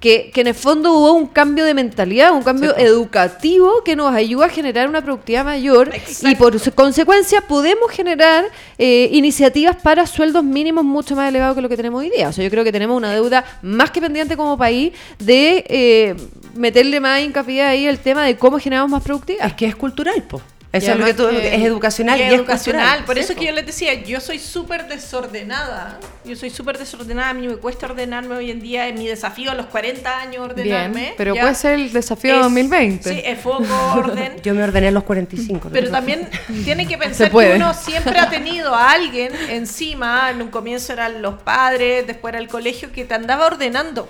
[0.00, 4.14] que, que en el fondo hubo un cambio de mentalidad, un cambio educativo que nos
[4.14, 5.90] ayuda a generar una productividad mayor
[6.22, 8.44] y por su- consecuencia podemos generar
[8.78, 12.28] eh, iniciativas para sueldos mínimos mucho más elevados que lo que tenemos hoy día.
[12.28, 16.16] O sea, yo creo que tenemos una deuda más que pendiente como país de eh,
[16.54, 19.46] meterle más hincapié ahí el tema de cómo generamos más productividad.
[19.48, 20.40] Es que es cultural, po.
[20.70, 22.82] Eso es lo que tú, que- es educacional Y es educacional.
[22.82, 23.04] cultural.
[23.06, 25.98] Por eso que yo les decía, yo soy súper desordenada.
[26.26, 27.30] Yo soy súper desordenada.
[27.30, 28.86] A mí me cuesta ordenarme hoy en día.
[28.86, 31.00] Es mi desafío a los 40 años ordenarme.
[31.00, 33.08] Bien, pero Ya puede ser el desafío es- 2020.
[33.14, 33.64] Sí, es foco,
[33.96, 34.36] orden.
[34.42, 35.68] Yo me ordené a los 45.
[35.68, 36.28] no Pero también
[36.64, 41.22] tiene que pensar que uno siempre ha tenido a alguien encima, en un comienzo eran
[41.22, 44.06] los padres, después era el colegio, que te andaba ordenando.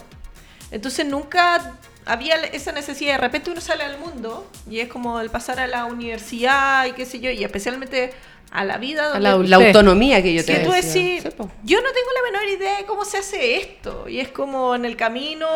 [0.73, 1.73] Entonces nunca
[2.09, 3.13] había esa necesidad.
[3.13, 6.93] De repente uno sale al mundo y es como el pasar a la universidad y
[6.93, 8.13] qué sé yo, y especialmente
[8.51, 11.21] a la vida A donde la La autonomía que yo que te tú decís, Sí,
[11.65, 14.09] yo no tengo la menor idea de cómo se hace esto.
[14.09, 15.47] Y es como en el camino,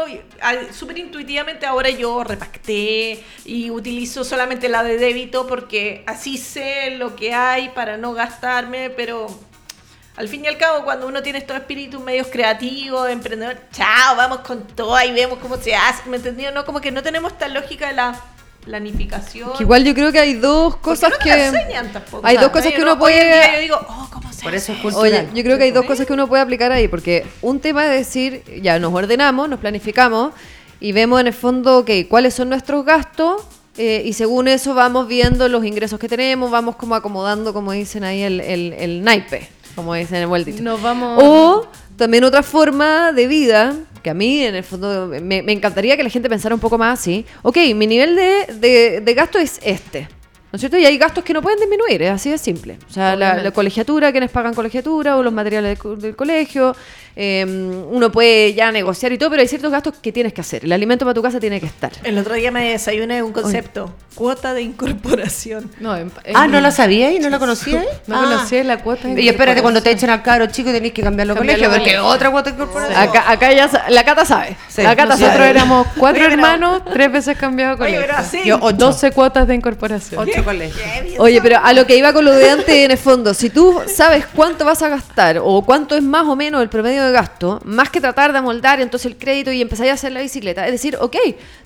[0.72, 7.16] súper intuitivamente ahora yo repacté y utilizo solamente la de débito porque así sé lo
[7.16, 9.26] que hay para no gastarme, pero
[10.16, 14.40] al fin y al cabo cuando uno tiene estos espíritus medios creativos, emprendedor, chao, vamos
[14.40, 16.50] con todo y vemos cómo se hace, ¿me entendió?
[16.52, 18.20] No, como que no tenemos esta lógica de la
[18.64, 19.52] planificación.
[19.56, 21.46] Que igual yo creo que hay dos cosas no te que...
[21.46, 22.26] enseñan tampoco.
[22.26, 24.42] hay dos cosas que no- uno hoy en puede- día yo digo, oh, ¿cómo se
[24.42, 24.94] Por eso es.
[24.94, 27.84] Oye, yo creo que hay dos cosas que uno puede aplicar ahí, porque un tema
[27.86, 30.32] es decir, ya nos ordenamos, nos planificamos
[30.80, 33.42] y vemos en el fondo, ok, cuáles son nuestros gastos
[33.76, 38.04] eh, y según eso vamos viendo los ingresos que tenemos, vamos como acomodando, como dicen
[38.04, 40.62] ahí, el, el, el naipe, como dicen en el buen dicho.
[40.62, 41.22] Nos vamos.
[41.22, 45.96] O también otra forma de vida, que a mí en el fondo me, me encantaría
[45.96, 47.24] que la gente pensara un poco más así.
[47.42, 50.08] Ok, mi nivel de, de- de gasto es este.
[50.50, 50.76] ¿No es cierto?
[50.76, 52.76] Y hay gastos que no pueden disminuir, es así de simple.
[52.90, 56.76] O sea, la, la colegiatura, quienes pagan colegiatura o los materiales del co- del colegio.
[57.16, 57.44] Eh,
[57.90, 60.64] uno puede ya negociar y todo, pero hay ciertos gastos que tienes que hacer.
[60.64, 61.92] El alimento para tu casa tiene que estar.
[62.04, 65.70] El otro día me desayuné un concepto, cuota de incorporación.
[65.80, 67.82] No, en- Ah, ¿no la sabía y no la conocía?
[68.06, 68.24] No Ah.
[68.24, 71.34] conocía la cuota de Y espérate, cuando te echen al cabro chico tenéis que cambiarlo
[71.34, 72.14] Cambiarlo colegio, porque colegio.
[72.14, 72.98] otra cuota de incorporación.
[72.98, 74.56] Acá, acá ya la Cata sabe.
[74.68, 74.82] Sí.
[74.82, 75.50] la Cata Nosotros sabe.
[75.50, 78.00] éramos cuatro Oye, pero- hermanos, tres veces cambiado Oye, colegio.
[78.02, 78.40] pero así.
[78.44, 78.76] Yo ocho.
[78.76, 80.20] 12 cuotas de incorporación.
[80.20, 80.82] Ocho colegios.
[81.18, 83.80] Oye, pero a lo que iba con lo de antes, en el fondo, si tú
[83.86, 87.60] sabes cuánto vas a gastar o cuánto es más o menos el promedio de gasto,
[87.64, 90.72] más que tratar de amoldar entonces el crédito y empezáis a hacer la bicicleta, es
[90.72, 91.16] decir, ok,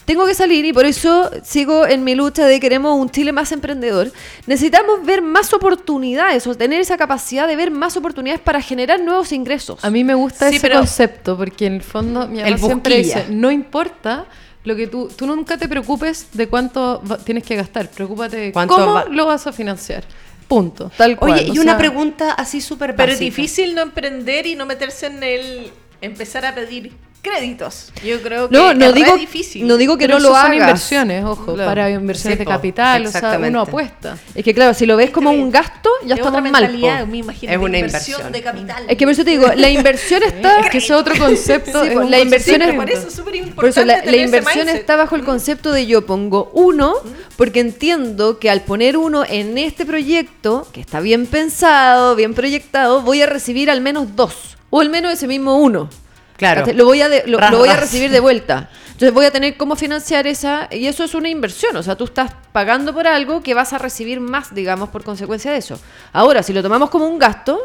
[0.04, 3.52] tengo que salir y por eso sigo en mi lucha de queremos un Chile más
[3.52, 4.10] emprendedor,
[4.46, 9.32] necesitamos ver más oportunidades o tener esa capacidad de ver más oportunidades para generar nuevos
[9.32, 9.84] ingresos.
[9.84, 12.66] A mí me gusta Sí, ese pero- concepto porque en el fondo mi El mamá
[12.66, 14.26] siempre dice, no importa
[14.64, 18.52] lo que tú, tú nunca te preocupes de cuánto va- tienes que gastar, preocúpate de
[18.52, 20.02] ¿Cuánto cómo va- lo vas a financiar.
[20.48, 20.90] Punto.
[20.96, 21.32] Tal cual.
[21.32, 23.24] Oye, y o una sea- pregunta así súper Pero es básica.
[23.24, 26.92] difícil no emprender y no meterse en el empezar a pedir
[27.30, 27.92] créditos.
[28.04, 29.66] Yo creo que No, no es re digo, difícil.
[29.66, 30.42] no digo que Pero no lo hagas.
[30.46, 31.68] son inversiones, ojo, Claro.
[31.70, 33.50] para inversiones Sí, de capital, o sea, exactamente.
[33.50, 34.16] uno apuesta.
[34.34, 37.06] Es que claro, si lo ves como un gasto, ya Es estamos otra mal.
[37.08, 38.32] me imagino, Es una inversión inversión.
[38.32, 38.84] de capital.
[38.88, 40.60] Es que por eso te digo, la inversión está...
[40.60, 43.56] Es que ese otro concepto Sí, es la inversión es- por eso es súper importante
[43.56, 46.94] Por eso la, la inversión está bajo el concepto de yo pongo uno,
[47.36, 53.02] porque entiendo que al poner uno en este proyecto, que está bien pensado, bien proyectado,
[53.02, 55.88] voy a recibir al menos dos, o al menos ese mismo uno.
[56.36, 56.64] Claro.
[56.74, 58.68] Lo voy, a de- lo, Ras, lo voy a recibir de vuelta.
[58.86, 62.04] Entonces voy a tener cómo financiar esa, y eso es una inversión, o sea, tú
[62.04, 65.78] estás pagando por algo que vas a recibir más, digamos, por consecuencia de eso.
[66.14, 67.60] Ahora, si lo tomamos como un gasto,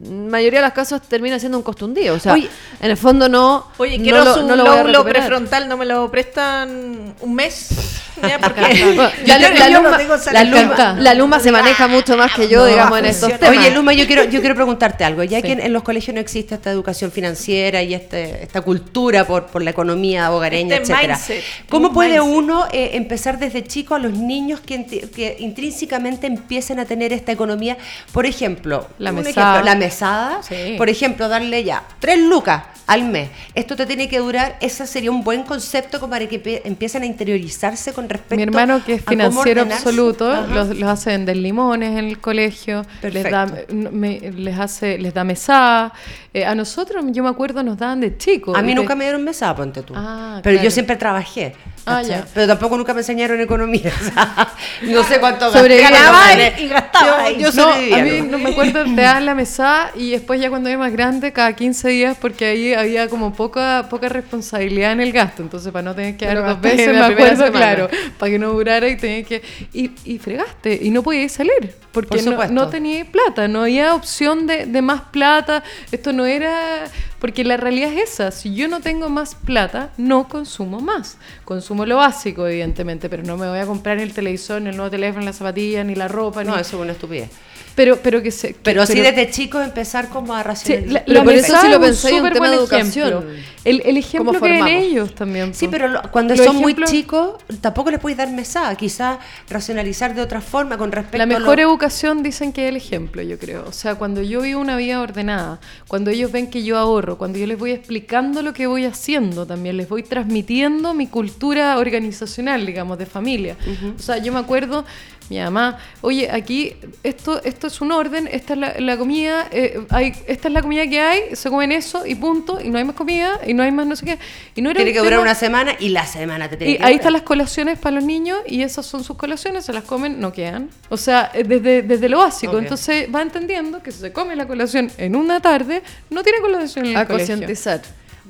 [0.00, 2.14] mayoría de las casos termina siendo un costo hundido.
[2.14, 2.48] O sea, Oye,
[2.80, 3.66] en el fondo no.
[3.78, 7.68] Oye, no quiero lo- su no lóbulo prefrontal, ¿no me lo prestan un mes?
[8.20, 10.60] Ya, porque Bueno, yo la, no- no luma, tengo la, salario.
[10.62, 13.56] luma, la Luma se maneja mucho más que yo, No, digamos, en estos temas.
[13.56, 15.22] Oye, Luma, yo quiero, yo quiero preguntarte algo.
[15.24, 15.44] Ya Sí.
[15.44, 19.46] que en, en los colegios no existe esta educación financiera y este, esta cultura por,
[19.46, 22.36] por la economía hogareña, Este etcétera, mindset, ¿cómo un puede mindset.
[22.36, 27.32] uno eh, empezar desde chico a los niños que, que intrínsecamente empiecen a tener esta
[27.32, 27.78] economía?
[28.12, 30.42] Por ejemplo, La ejemplo, la mesada.
[30.42, 30.74] Sí.
[30.78, 33.28] Por ejemplo, darle ya tres lucas al mes.
[33.54, 34.56] Esto te tiene que durar.
[34.60, 38.82] Ese sería un buen concepto como para que empiecen a interiorizarse con respecto Mi hermano,
[38.84, 43.46] que es a financiero absoluto, los, los hace vender limones en el colegio, les da,
[43.70, 45.92] me- les hace, les da mesada,
[46.32, 48.56] Eh, a nosotros, yo me acuerdo, nos daban de chicos.
[48.56, 49.94] A mí nunca te- me dieron mesada, ponte tú.
[49.96, 50.64] Ah, pero claro.
[50.64, 51.56] yo siempre trabajé.
[51.86, 52.02] Ah.
[52.34, 53.90] Pero tampoco nunca me enseñaron economía.
[54.00, 58.38] o sea, no sé cuánto Ganaba y- y gastaba Yo, yo No, a mí ¿no?
[58.38, 61.88] me acuerdo, te daban la mesada y después ya cuando era más grande, cada 15
[61.88, 66.16] días, porque ahí había como poca poca responsabilidad en el gasto, entonces para no tener
[66.16, 67.50] que dar dos veces, me acuerdo, semana.
[67.50, 67.88] claro,
[68.18, 69.42] para que no durara y tenía que...
[69.72, 73.94] Y, y fregaste, y no podías salir, porque Por no, no tenía plata, no había
[73.94, 76.84] opción de, de más plata, esto no era...
[77.18, 81.18] Porque la realidad es esa, si yo no tengo más plata, no consumo más.
[81.44, 84.90] Consumo lo básico, evidentemente, pero no me voy a comprar el televisor, ni el nuevo
[84.90, 86.60] teléfono, ni la zapatilla, ni la ropa, No, ni...
[86.62, 87.30] eso es una estupidez.
[87.74, 88.54] Pero, pero que se...
[88.62, 90.92] Pero, sí desde chicos empezar como a Sí, racionalizar.
[90.92, 93.24] la, Pero por eso sí lo un pensáis en súper tema de educación.
[93.64, 94.70] El, el ejemplo ¿Cómo que formamos?
[94.70, 95.54] ellos también.
[95.54, 98.74] Sí, pero lo- cuando Los son muy chicos, tampoco les puedes dar mesada.
[98.74, 102.70] Quizás racionalizar de otra forma con respecto La a mejor lo- educación dicen que es
[102.70, 103.64] el ejemplo, yo creo.
[103.68, 107.38] O sea, cuando yo vivo una vida ordenada, cuando ellos ven que yo ahorro, cuando
[107.38, 112.64] yo les voy explicando lo que voy haciendo también, les voy transmitiendo mi cultura organizacional,
[112.66, 113.56] digamos, de familia.
[113.96, 114.84] O sea, yo me acuerdo,
[115.30, 119.80] mi mamá, oye, aquí esto, esto es un orden, esta es la, la comida, eh,
[119.88, 122.84] hay, esta es la comida que hay, se comen eso y punto, y no hay
[122.84, 124.18] más comida, y no hay más no sé qué.
[124.56, 126.82] Y no era Tiene que durar una semana y la semana te tiene y que
[126.82, 127.00] ahí durar.
[127.00, 130.32] están las colaciones para los niños y esas son sus colaciones, se las comen, no
[130.32, 130.68] quedan.
[130.88, 132.58] O sea, eh, desde, desde lo básico.
[132.58, 136.86] Entonces va entendiendo que si se come la colación en una tarde, no tiene colación
[136.86, 137.34] en el A colegio.
[137.36, 137.80] concientizar.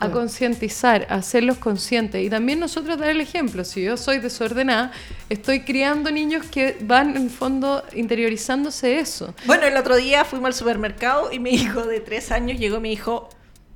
[0.01, 2.25] A concientizar, a hacerlos conscientes.
[2.25, 3.65] Y también nosotros dar el ejemplo.
[3.65, 4.93] Si yo soy desordenada,
[5.29, 9.35] estoy criando niños que van en fondo interiorizándose eso.
[9.47, 12.81] Bueno, el otro día fuimos al supermercado y mi hijo de tres años llegó y
[12.81, 13.29] me dijo,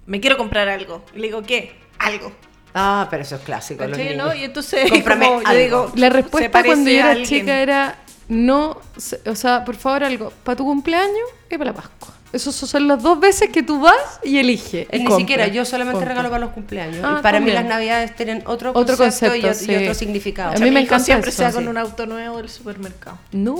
[0.06, 1.04] me quiero comprar algo.
[1.14, 1.76] Y le digo, ¿qué?
[1.98, 2.32] Algo.
[2.74, 3.82] Ah, pero eso es clásico.
[3.84, 4.26] los ¿Cachai, niños.
[4.26, 4.34] no?
[4.34, 8.78] Y entonces, como yo digo, La respuesta cuando yo era chica era no,
[9.26, 12.14] o sea, por favor algo, para tu cumpleaños y para la Pascua.
[12.34, 13.94] Esas son las dos veces que tú vas
[14.24, 14.86] y eliges.
[14.90, 16.98] Es y ni siquiera, yo solamente regalo para los cumpleaños.
[17.04, 17.54] Ah, y para mí también.
[17.54, 19.82] las navidades tienen otro, Otro concepto, y- concepto, y, sí.
[19.84, 20.52] otro significado.
[20.56, 21.54] A mí me encanta siempre eso, se va sí.
[21.54, 23.18] con un auto nuevo del supermercado.
[23.32, 23.54] No.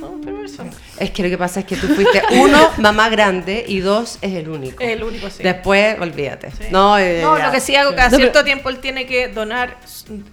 [0.00, 0.64] No, pero eso.
[0.98, 4.32] Es que lo que pasa es que tú fuiste, uno, mamá grande, y dos, es
[4.34, 4.82] el único.
[4.82, 5.42] Es el único, sí.
[5.42, 6.50] Después, olvídate.
[6.50, 6.64] Sí.
[6.70, 9.28] No, eh, No, lo que sí hago cada No, cierto pero- tiempo él tiene que
[9.28, 9.76] donar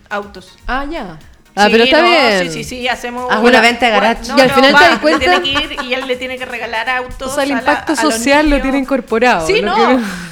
[0.10, 0.58] autos.
[0.68, 1.20] Ah, ya.
[1.56, 2.40] Ah, Sí, pero está no, bien.
[2.42, 4.28] Sí, sí, sí, hacemos Haz una venta de garage.
[4.28, 6.38] No, Y al no, final te das cuenta- tiene que ir y él le tiene
[6.40, 7.32] que regalar autos.
[7.32, 9.46] O sea, el la- impacto social lo tiene incorporado.
[9.46, 9.76] Sí, no,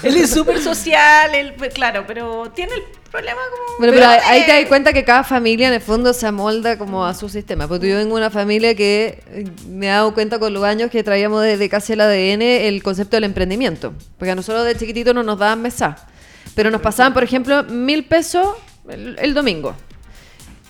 [0.02, 2.82] que- él es súper social, él, pues, claro, pero tiene el
[3.12, 3.78] problema como...
[3.78, 7.06] Bueno, pero ahí te das cuenta que cada familia en el fondo se amolda como
[7.06, 7.68] a su sistema.
[7.68, 10.90] Porque yo vengo de una familia que eh, me he dado cuenta con los años
[10.90, 13.94] que traíamos desde casi el ADN el concepto del emprendimiento.
[14.18, 15.98] Porque a nosotros de chiquitito no nos daban mesa.
[16.56, 18.56] Pero nos pasaban, por ejemplo, mil pesos
[18.90, 19.76] el, el domingo.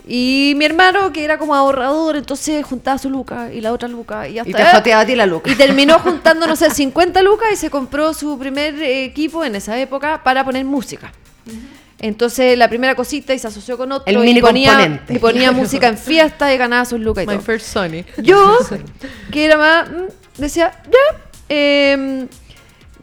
[0.08, 4.28] Y mi hermano, que era como ahorrador, entonces juntaba su luca y la otra luca
[4.28, 4.50] y hasta...
[4.50, 5.50] Y te joteaba a ti la luca.
[5.52, 9.80] Y terminó juntando, no sé, 50 lucas y se compró su primer equipo en esa
[9.80, 11.12] época para poner música.
[12.00, 15.14] Entonces la primera cosita y se asoció con otro El y, mini ponía, componente.
[15.14, 17.44] y ponía música en fiesta y ganaba sus lucas y My todo.
[17.44, 18.04] first Sony.
[18.18, 18.58] Yo,
[19.32, 22.28] que era más, mm, decía, ya, em,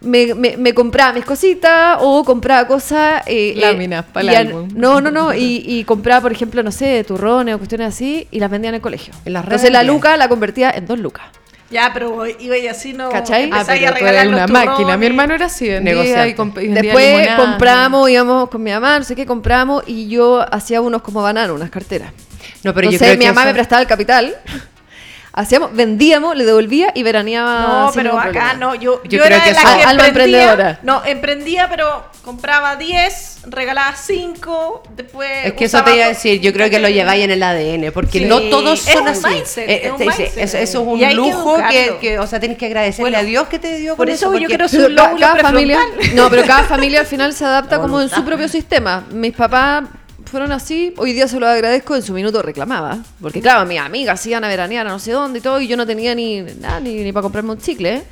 [0.00, 3.22] me, me- me compraba mis cositas o compraba cosas...
[3.26, 4.68] eh, eh, Láminas pa'l y al- álbum.
[4.74, 8.40] No, no, no, y, y compraba, por ejemplo, no sé, turrones o cuestiones así y
[8.40, 9.12] las vendía en el colegio.
[9.24, 11.26] En las Entonces la luca la convertía en dos lucas.
[11.70, 13.10] Ya, pero iba y así no...
[13.10, 13.50] ¿Cachai?
[13.52, 14.96] Ah, pero tú eres una máquina.
[14.96, 17.36] Mi hermano era así, vendía y, comp- y vendía Después limonada.
[17.36, 21.54] compramos, íbamos con mi mamá, no sé qué, compramos y yo hacía unos como bananos,
[21.56, 22.10] unas carteras.
[22.64, 24.34] No, pero yo creo mi que mamá eso- me prestaba el capital.
[25.38, 27.84] Hacíamos, vendíamos, le devolvía y veraneaba.
[27.84, 28.54] No, pero acá problema.
[28.54, 30.42] no, yo, Yo yo, creo era que de la que Alma emprendía.
[30.50, 30.80] emprendedora.
[30.82, 36.40] No, emprendía, pero compraba 10, regalaba 5, después Es que eso te iba a decir,
[36.40, 39.08] yo creo que lo lleváis en el ADN, porque Sí, no todos es son un
[39.08, 39.26] así.
[39.28, 40.26] mindset, Eh, es un mindset.
[40.38, 43.18] eso, eso es un Y que lujo que, que, o sea, tienes que agradecerle Bueno,
[43.18, 45.78] a Dios que te dio por con eso yo ca- lóbulo cada familia,
[46.14, 49.04] no, pero cada familia al final se adapta como en su propio sistema.
[49.12, 49.84] Mis papás
[50.28, 52.98] fueron así, hoy día se lo agradezco, en su minuto reclamaba.
[53.20, 55.76] Porque claro, mis amigas iban a veranear a no sé dónde y todo, y yo
[55.76, 58.02] no tenía ni nada, ni, ni para comprarme un chicle.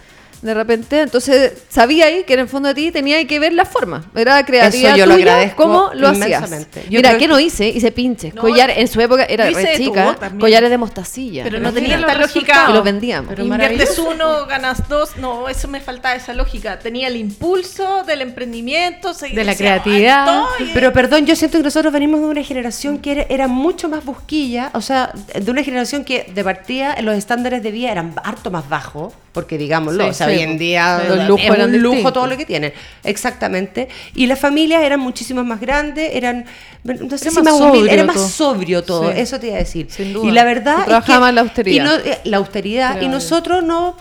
[0.42, 3.64] De repente, entonces sabía ahí que en el fondo de ti tenía que ver la
[3.64, 4.04] forma.
[4.14, 6.48] Era creatividad Eso yo lo agradezco cómo lo hacías.
[6.50, 7.68] Yo Mira, ¿qué que- no hice?
[7.68, 8.34] Hice pinches.
[8.34, 11.42] No, collar, en su época era re de chica, collares de mostacilla.
[11.44, 12.66] Pero Pero no tenía esta lógica.
[12.68, 13.28] Y los vendíamos.
[13.30, 15.16] Pero Inviertes uno, ganas dos.
[15.16, 16.78] No, eso me faltaba esa lógica.
[16.78, 20.42] Tenía el impulso del emprendimiento, se- De la creatividad.
[20.74, 24.04] Pero perdón, yo siento que nosotros venimos de una generación que era, era mucho más
[24.04, 28.50] busquilla, o sea, de una generación que de partida los estándares de vida eran harto
[28.50, 31.02] más bajos, porque digámoslo, Sí, o sea, sí, hoy en día.
[31.08, 32.12] Los es lujos eran un lujo distintos.
[32.12, 32.72] todo lo que tienen,
[33.04, 33.88] exactamente.
[34.14, 36.44] Y las familias eran muchísimo más grandes, eran,
[36.84, 38.28] no sé Era si más sobrio era más todo.
[38.28, 39.18] sobrio todo, Sí.
[39.20, 39.86] eso te iba a decir.
[39.90, 40.28] Sin duda.
[40.28, 41.74] Y la verdad es que la austeridad.
[41.74, 43.10] y no- eh, la austeridad y yo.
[43.10, 43.96] nosotros no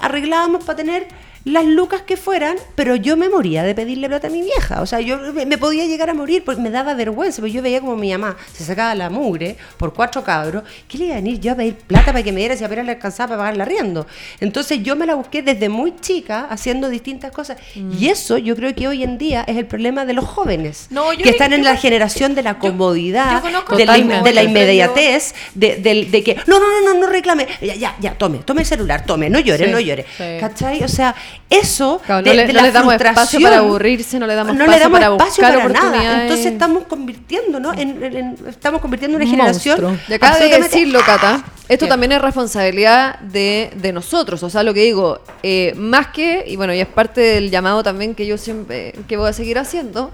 [0.00, 1.06] arreglábamos para tener
[1.44, 4.82] las lucas que fueran, pero yo me moría de pedirle plata a mi vieja.
[4.82, 7.80] O sea, yo me, podía llegar a morir porque me daba vergüenza, porque yo veía
[7.80, 10.62] como mi mamá se sacaba la mugre por cuatro cabros.
[10.88, 12.84] ¿Qué le iba a venir yo a pedir plata para que me diera si apenas
[12.86, 14.06] le alcanzaba para pagar el arriendo?
[14.40, 17.56] Entonces yo me la busqué desde muy chica haciendo distintas cosas.
[17.74, 21.12] Y eso yo creo que hoy en día es el problema de los jóvenes, No,
[21.12, 24.04] yo que están en yo la generación de la comodidad, yo conozco de la, in-
[24.08, 27.96] totalmente, de la pero inmediatez, de, que no, no, no, no, no reclame, ya, ya,
[28.00, 30.04] ya, tome, tome el celular, tome, no llore, Sí, no llore.
[30.16, 30.24] sí.
[30.40, 30.82] ¿Cachai?
[30.82, 31.14] O sea,
[31.50, 34.34] eso Claro, de, no le- de no la les damos espacio para aburrirse, no le
[34.34, 36.22] damos no espacio le damos para espacio buscar para nada.
[36.22, 37.72] Entonces estamos convirtiendo, ¿no?
[37.72, 39.80] En, en- en- estamos convirtiendo en una Un generación.
[39.82, 40.06] monstruo.
[40.08, 41.44] Y acaba de decirlo, Cata.
[41.68, 44.42] Esto también es responsabilidad de, de nosotros.
[44.42, 47.82] O sea, lo que digo, eh, más que, y bueno, y es parte del llamado
[47.82, 50.10] también que yo siempre, que voy a seguir haciendo,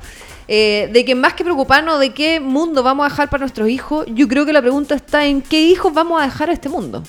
[0.48, 4.04] eh, de que más que preocuparnos de qué mundo vamos a dejar para nuestros hijos,
[4.08, 7.02] yo creo que la pregunta está en qué hijos vamos a dejar a este mundo.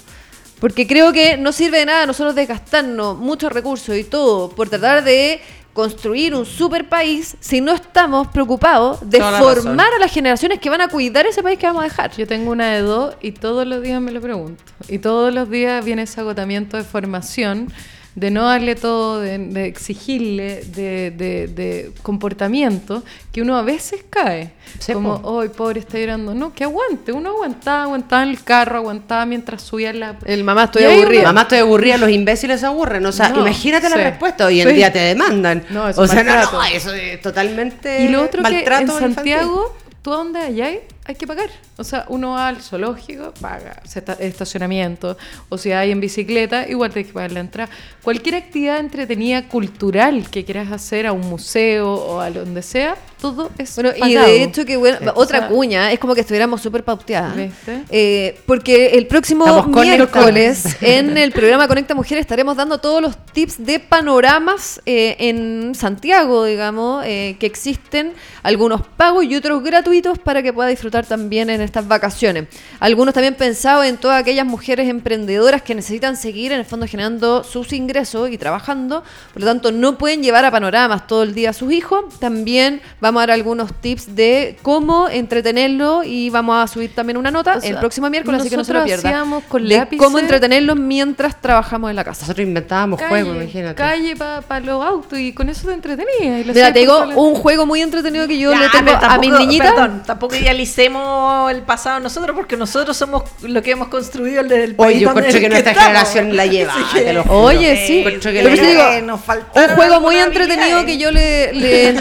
[0.65, 5.04] Porque creo que no sirve de nada nosotros desgastarnos muchos recursos y todo por tratar
[5.04, 5.39] de
[5.73, 10.60] construir un super país si no estamos preocupados de Toda la formar a las generaciones
[10.60, 12.17] que van a cuidar ese país que vamos a dejar.
[12.17, 14.63] Yo tengo una de dos y todos los días me lo pregunto.
[14.88, 17.71] Y todos los días viene ese agotamiento de formación,
[18.15, 24.06] de no darle todo, de, de exigirle, de, de- de comportamiento, que uno a veces
[24.10, 24.51] cae.
[24.91, 26.34] Como, hoy pobre, está llorando.
[26.34, 27.12] No, que aguante.
[27.12, 30.15] Uno aguantaba, aguantaba en el carro, aguantaba mientras subía la...
[30.25, 31.23] El mamá estoy aburrida.
[31.23, 33.06] Mamá, estoy aburrida, los imbéciles se aburren.
[33.06, 34.04] O sea, No, imagínate la sí.
[34.04, 34.45] respuesta.
[34.45, 34.75] Hoy en Sí.
[34.75, 35.63] día te demandan.
[35.69, 36.51] No, o sea, no, maltrato.
[36.58, 39.15] no, eso es totalmente Y lo otro que en maltrato infantil.
[39.15, 40.80] Santiago, tú a allá hay
[41.13, 41.51] que pagar.
[41.77, 43.81] O sea, uno va al zoológico, paga
[44.19, 45.17] estacionamiento.
[45.49, 47.69] O si hay en bicicleta, igual tienes que pagar la entrada.
[48.01, 52.95] Cualquier actividad entretenida cultural que quieras hacer a un museo o a donde sea,
[53.31, 55.05] todo es Bueno, y de hecho que bueno, Sí.
[55.15, 57.35] otra O sea, cuña, es como que estuviéramos súper pauteadas.
[57.35, 57.83] ¿Viste?
[57.89, 63.17] Eh, porque el próximo Estamos miércoles en el programa Conecta Mujer estaremos dando todos los
[63.33, 70.19] tips de panoramas eh, en Santiago, digamos, eh, que existen algunos pagos y otros gratuitos
[70.19, 72.45] para que pueda disfrutar también en estas vacaciones.
[72.79, 77.43] Algunos también pensados en todas aquellas mujeres emprendedoras que necesitan seguir en el fondo generando
[77.43, 81.49] sus ingresos y trabajando, por lo tanto no pueden llevar a panoramas todo el día
[81.49, 82.19] a sus hijos.
[82.19, 87.32] También vamos a dar algunos tips de cómo entretenerlo y vamos a subir también una
[87.32, 89.10] nota O sea, el próximo miércoles, así que no se lo nosotros pierda.
[89.19, 92.21] hacíamos con de lápices- cómo entretenerlos mientras trabajamos en la casa.
[92.21, 93.75] Nosotros inventábamos calle, juegos, imagínate.
[93.75, 96.45] calle para los autos y con eso te entretenías.
[96.45, 99.32] Mira, te digo la- un juego muy entretenido que yo Ya, le tengo a mis
[99.32, 99.71] niñitas.
[99.73, 104.75] Perdón, tampoco idealicemos el pasado nosotros, porque nosotros somos lo que hemos construido el del
[104.75, 104.95] país.
[104.95, 105.88] Oye, yo encuentro que nuestra estamos.
[105.88, 107.41] generación la lleva, te lo juro.
[107.43, 108.04] Oye, sí.
[108.04, 109.19] Que Pero digo, nos
[109.56, 111.95] un juego muy entretenido que yo le, le,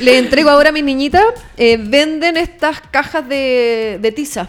[0.00, 1.24] le entrego ahora mis niñitas.
[1.56, 4.48] eh, venden estas cajas de, de tiza.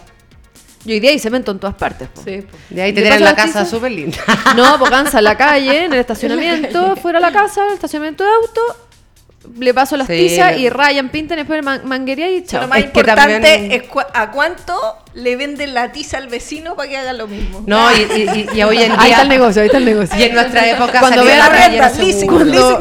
[0.85, 2.07] Y hoy día hay cemento en todas partes.
[2.07, 2.21] po.
[2.23, 2.57] Sí, po.
[2.69, 4.17] De ahí te ¿Le tiran pasa la casa súper linda.
[4.55, 8.23] No, pues cansa en la calle, en el estacionamiento, fuera de la casa, el estacionamiento
[8.23, 8.61] de auto.
[9.57, 12.61] Le paso las Sí, tizas y rayan, pintan, después man- manguería y chao.
[12.63, 16.75] Lo más Es que importante también- es a cuánto le venden la tiza al vecino
[16.75, 17.63] para que haga lo mismo.
[17.65, 18.95] No, y, y- y- y hoy en día.
[18.99, 20.17] Ahí está el negocio, ahí está el negocio.
[20.19, 22.27] Y en nuestra época Cuando vean la renta, leasing.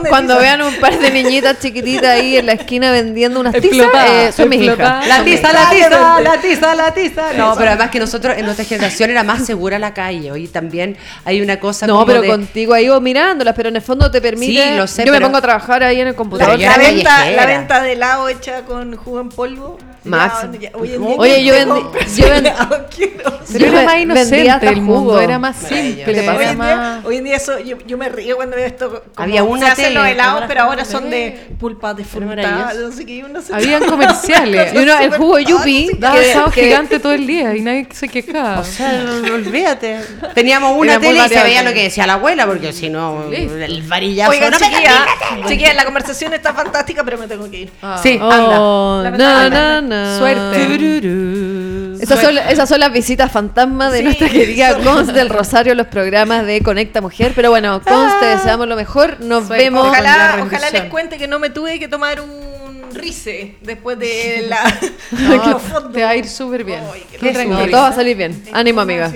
[0.08, 4.32] Cuando, vean un par de niñitas chiquititas ahí en la esquina vendiendo unas tizas, eh,
[4.36, 5.06] son mis hijas.
[5.08, 7.32] La tiza, la tiza, la tiza, la tiza.
[7.34, 10.30] No, pero además que nosotros en nuestra generación era más segura la calle.
[10.30, 13.76] Hoy también hay una cosa No, como pero de- contigo ahí vos mirándolas, pero en
[13.76, 14.68] el fondo te permite.
[14.70, 16.58] Sí, lo sé, yo me pongo a trabajar ahí en el computador.
[16.60, 19.78] La, venta, la venta de helado hecha con jugo en polvo.
[20.04, 22.26] Ya, ya, hoy en día Oye, yo vendí- compras yo.
[22.28, 25.20] Pero Yo era más inocente el mundo, jugo.
[25.20, 26.04] era más simple.
[26.06, 27.04] Hoy en, día, más...
[27.06, 28.90] hoy en día eso, yo, yo me río cuando veo esto.
[29.14, 32.26] Como Había una se hacen tele, los helados, pero ahora son de pulpa de fruta.
[32.26, 32.88] maravilloso.
[32.88, 34.74] No sé qué, y uno se- Habían comerciales.
[34.74, 37.88] Y uno, el jugo Yupi, Daba que- asado que- gigante todo el día y nadie
[37.90, 38.60] se quejaba.
[38.60, 39.98] O sea, no- no, olvídate.
[40.34, 43.82] Teníamos una tele y se veía lo que decía la abuela, porque si no, el
[43.84, 44.30] varillazo.
[44.30, 45.06] Oigan, no me chiquilla,
[45.46, 47.70] chiquilla, la conversación está fantástica, pero me tengo que ir.
[47.80, 47.98] Ah.
[48.02, 50.18] Sí, Oh, na.
[50.18, 51.87] Suerte.
[52.00, 55.74] Esas son, esas son las visitas fantasmas de Sí, nuestra querida son- Cons del Rosario,
[55.74, 57.32] los programas de Conecta Mujer.
[57.34, 59.16] Pero bueno, Cons, te deseamos lo mejor.
[59.20, 59.64] Nos Suerte.
[59.64, 59.84] vemos.
[59.84, 63.98] con la Ojalá, ojalá les cuente que no me tuve que tomar un rice después
[63.98, 64.78] de la
[65.10, 66.80] No, te va a ir súper bien.
[66.92, 67.44] Ay, qué.
[67.46, 68.42] No, todo va a salir bien.
[68.52, 69.12] Ánimo, amiga.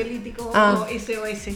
[0.55, 0.87] Ah.
[0.91, 1.55] SOS.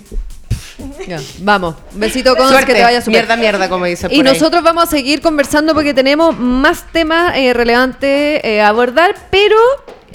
[1.08, 1.74] Ya, vamos.
[1.92, 2.66] Besito, Cons, Suerte.
[2.72, 3.12] que te vaya súper.
[3.22, 7.54] Mierda, mierda, como dice Y nosotros vamos a seguir conversando porque tenemos más temas eh,
[7.54, 9.56] relevantes eh, a abordar, pero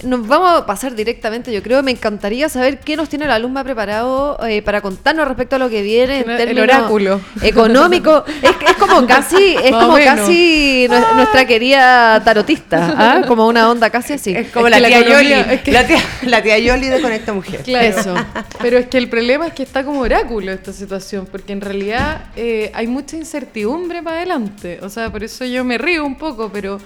[0.03, 1.83] nos vamos a pasar directamente, yo creo.
[1.83, 5.69] Me encantaría saber qué nos tiene la alumna preparado eh, para contarnos respecto a lo
[5.69, 7.21] que viene en El términos oráculo.
[7.41, 8.23] económico.
[8.41, 13.21] Es, es como casi, es Más como casi nue- nuestra querida tarotista, ¿ah?
[13.27, 14.31] como una onda casi así.
[14.35, 17.01] Es como Es la, tía economía- Yoli, es que- la, tía, la tía Yoli de
[17.01, 17.61] Conecta Mujer.
[17.63, 17.87] Claro.
[17.87, 18.15] Eso.
[18.61, 22.25] Pero es que el problema es que está como oráculo esta situación, porque en realidad
[22.35, 24.79] eh, hay mucha incertidumbre para adelante.
[24.81, 26.79] O sea, por eso yo me río un poco, pero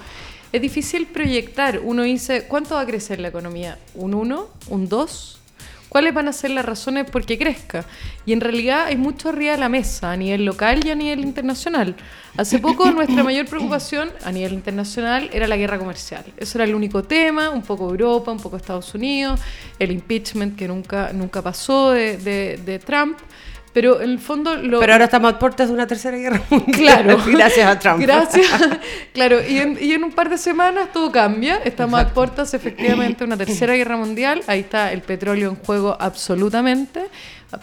[0.52, 1.80] es difícil proyectar.
[1.82, 3.78] Uno dice, ¿cuánto va a crecer la economía?
[3.94, 4.48] ¿Un 1?
[4.68, 5.32] ¿Un 2?
[5.88, 7.84] ¿Cuáles van a ser las razones por qué crezca?
[8.26, 11.20] Y en realidad hay mucho arriba de la mesa, a nivel local y a nivel
[11.20, 11.94] internacional.
[12.36, 16.24] Hace poco nuestra mayor preocupación a nivel internacional era la guerra comercial.
[16.36, 19.40] Eso era el único tema, un poco Europa, un poco Estados Unidos,
[19.78, 23.18] el impeachment que nunca, nunca pasó de, de- de Trump.
[23.76, 27.04] Pero en el fondo lo, Pero ahora estamos a puertas de una tercera guerra mundial.
[27.04, 27.22] Claro.
[27.26, 28.00] Gracias a Trump.
[28.00, 28.48] Gracias.
[29.12, 31.56] claro, y en, y en un par de semanas todo cambia.
[31.62, 34.42] Estamos a puertas efectivamente de una tercera guerra mundial.
[34.46, 37.04] Ahí está el petróleo en juego absolutamente.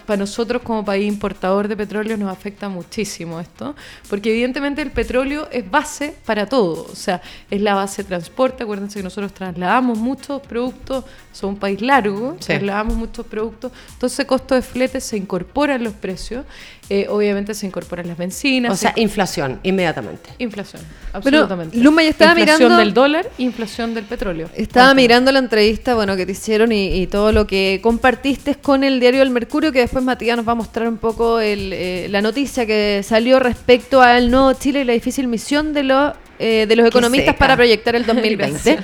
[0.06, 3.76] Para nosotros como país importador de petróleo nos afecta muchísimo esto,
[4.08, 7.20] porque evidentemente el petróleo es base para todo, o sea,
[7.50, 12.36] es la base de transporte, acuérdense que nosotros trasladamos muchos productos, somos un país largo,
[12.40, 12.46] Sí.
[12.46, 16.46] trasladamos muchos productos, entonces costo de flete se incorpora en los precios,
[16.90, 20.30] eh, obviamente se incorporan las bencinas, O sea, se- inflación, inmediatamente.
[20.38, 21.76] Inflación, Pero, absolutamente.
[21.78, 24.50] Luma, yo estaba inflación mirando- del dólar, inflación del petróleo.
[24.54, 28.84] Estaba mirando la entrevista, bueno, que te hicieron y, y todo lo que compartiste con
[28.84, 32.06] el diario El Mercurio, que después Matías nos va a mostrar un poco el, eh,
[32.10, 36.66] la noticia que salió respecto al nuevo Chile y la difícil misión de, los eh,
[36.68, 38.78] de los economistas para proyectar el 2020.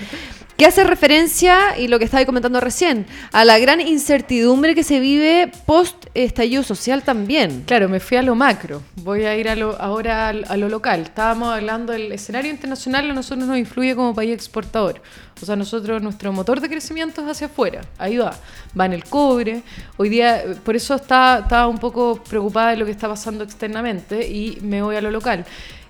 [0.61, 5.01] Que hace referencia, y lo que estaba comentando recién, a la gran incertidumbre que se
[5.01, 7.63] vive post estallido social también.
[7.67, 8.83] Claro, me fui a lo macro.
[8.97, 11.01] Voy a ir a lo, ahora a, lo local.
[11.01, 15.01] Estábamos hablando del escenario internacional, a nosotros nos influye como país exportador.
[15.41, 17.81] O sea, nosotros, nuestro motor de crecimiento es hacia afuera.
[17.97, 18.35] Ahí va.
[18.79, 19.63] Va en el cobre.
[19.97, 24.29] Hoy día, por eso estaba, estaba un poco preocupada de lo que está pasando externamente
[24.29, 25.47] y me voy a lo local.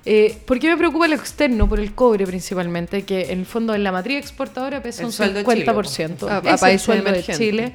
[0.07, 1.69] Eh, ¿Por qué me preocupa lo externo?
[1.69, 5.13] Por el cobre principalmente, que en el fondo en la matriz exportadora pesa El un
[5.13, 6.29] sueldo de Chile, 50%.
[6.29, 7.03] A- a países de.
[7.39, 7.73] Chile.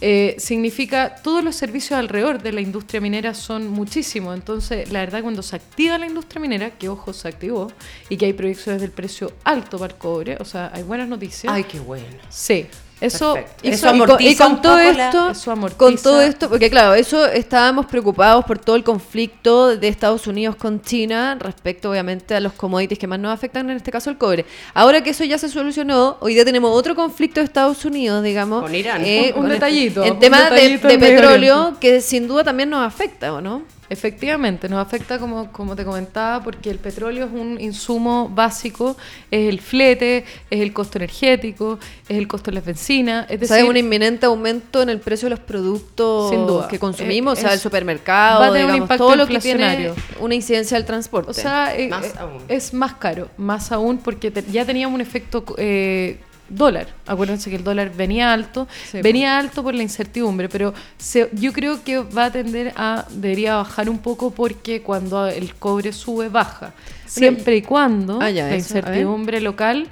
[0.00, 4.34] Eh, significa todos los servicios alrededor de la industria minera son muchísimos.
[4.34, 7.70] Entonces, la verdad, cuando se activa la industria minera, que ojo, se activó,
[8.08, 11.52] y que hay proyecciones del precio alto para el cobre, o sea, hay buenas noticias.
[11.52, 12.06] Ay, qué bueno.
[12.28, 12.66] Sí.
[13.00, 13.60] Eso, Perfecto.
[13.62, 15.78] Eso y con, amortiza y con un todo la- esto, eso amortiza.
[15.78, 20.56] con todo esto, porque claro, eso estábamos preocupados por todo el conflicto de Estados Unidos
[20.56, 24.18] con China respecto, obviamente, a los commodities que más nos afectan, en este caso el
[24.18, 24.44] cobre.
[24.74, 28.62] Ahora que eso ya se solucionó, hoy día tenemos otro conflicto de Estados Unidos, digamos,
[28.62, 29.02] Con Irán.
[29.04, 32.26] eh, Un- un con- detallito, en un tema de, detallito de Medio petróleo que sin
[32.26, 33.62] duda también nos afecta, ¿o no?
[33.90, 38.96] Efectivamente, nos afecta como, como te comentaba, porque el petróleo es un insumo básico,
[39.30, 41.78] es el flete, es el costo energético,
[42.08, 44.90] es el costo de las bencinas, es O decir, sea, hay un inminente aumento en
[44.90, 46.68] el precio de los productos Sin duda.
[46.68, 49.16] que consumimos, Eh, o sea, el es- supermercado, va a tener un digamos, impacto todo
[49.16, 51.30] lo que tiene una incidencia del transporte.
[51.30, 52.42] O sea, eh, Más eh, aún.
[52.48, 56.18] es más caro, más aún porque te- ya teníamos un efecto eh,
[56.48, 56.86] dólar.
[57.06, 61.52] Acuérdense que el dólar venía alto, Sí, venía alto por la incertidumbre, pero se- yo
[61.52, 66.28] creo que va a tender a, debería bajar un poco porque cuando el cobre sube,
[66.28, 66.72] baja.
[67.06, 69.86] Siempre y cuando Ah, ya, la eso, incertidumbre local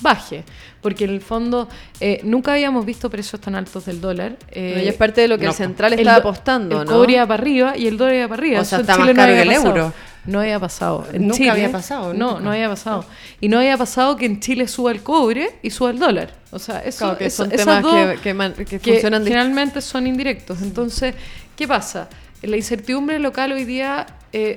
[0.00, 0.42] baje,
[0.80, 1.68] porque en el fondo
[2.00, 4.36] eh, nunca habíamos visto precios tan altos del dólar.
[4.50, 6.88] eh, y es parte de lo que no, el central el estaba do- apostando, el
[6.88, 6.92] ¿no?
[6.92, 8.60] cobre iba para arriba y el dólar iba para arriba.
[8.60, 9.76] O sea, Eso en está más Chile no caro había que el pasado.
[9.76, 9.92] euro.
[10.24, 11.06] No había pasado.
[11.12, 13.04] En Nunca Chile- había pasado, No, no había pasado.
[13.40, 16.32] Y no había pasado que en Chile suba el cobre y suba el dólar.
[16.52, 19.24] O sea, eso, Claro, que eso- son esas temas dos que, que que que funcionan
[19.24, 20.62] generalmente son indirectos.
[20.62, 21.14] Entonces,
[21.56, 22.08] ¿qué pasa?
[22.42, 24.56] La incertidumbre local hoy día eh,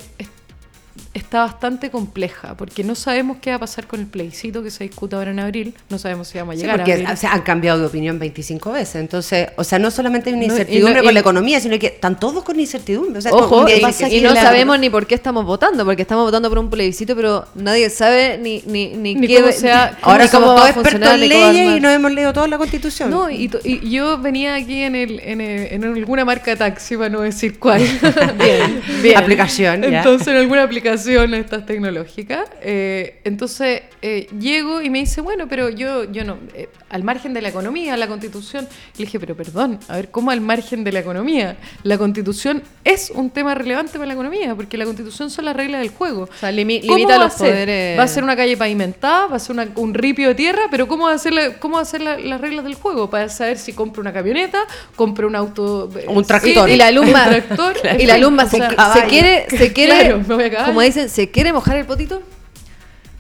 [1.14, 4.84] está bastante compleja porque no sabemos qué va a pasar con el plebiscito que se
[4.86, 5.74] discute ahora en abril.
[5.90, 7.08] No sabemos si vamos a Sí, llegar a porque abril.
[7.12, 8.96] o sea, han cambiado de opinión 25 veces.
[8.96, 11.60] Entonces, o sea, no solamente hay una No, y incertidumbre no- con y- la economía,
[11.60, 13.20] sino que están todos con incertidumbre.
[13.20, 16.48] O sea, Ojo, y, no la- sabemos ni por qué estamos votando, porque estamos votando
[16.50, 20.24] por un plebiscito, pero nadie sabe ni, ni, ni, Ni qué cómo sea- cómo- Ahora
[20.26, 22.58] ni cómo somos todos a expertos en a leyes y no hemos leído toda la
[22.58, 23.10] constitución.
[23.10, 26.58] No, y, to- y yo venía aquí en, el, en, el- en alguna marca de
[26.58, 27.82] taxi, para no decir cuál.
[28.40, 29.18] Bien, bien.
[29.18, 29.98] Aplicación, ya.
[29.98, 32.48] Entonces, en alguna aplicación de estas tecnológicas.
[32.62, 37.34] eh, entonces, eh, llego y me dice, bueno, pero yo, yo no, eh, al margen
[37.34, 38.68] de la economía, la constitución.
[38.98, 41.58] Le dije, pero perdón, a ver, ¿cómo al margen de la economía?
[41.84, 45.82] La constitución es un tema relevante para la economía, porque la constitución son las reglas
[45.82, 46.24] del juego.
[46.24, 47.98] O sea, limi- ¿Cómo limita los poderes.
[48.00, 50.88] Va a ser una calle pavimentada, va a ser una- un ripio de tierra, pero
[50.88, 53.10] ¿cómo va a ser, la- cómo va a ser la- las reglas del juego?
[53.10, 54.60] Para saber si compro una camioneta,
[54.96, 55.90] compro un auto...
[56.08, 56.70] Un tractor.
[56.70, 56.86] Y, y la
[57.30, 57.76] tractor.
[58.00, 60.66] y la alumna O se, quiere, se quiere, Claro, me voy a.
[60.76, 62.22] como dicen, se quiere mojar el potito.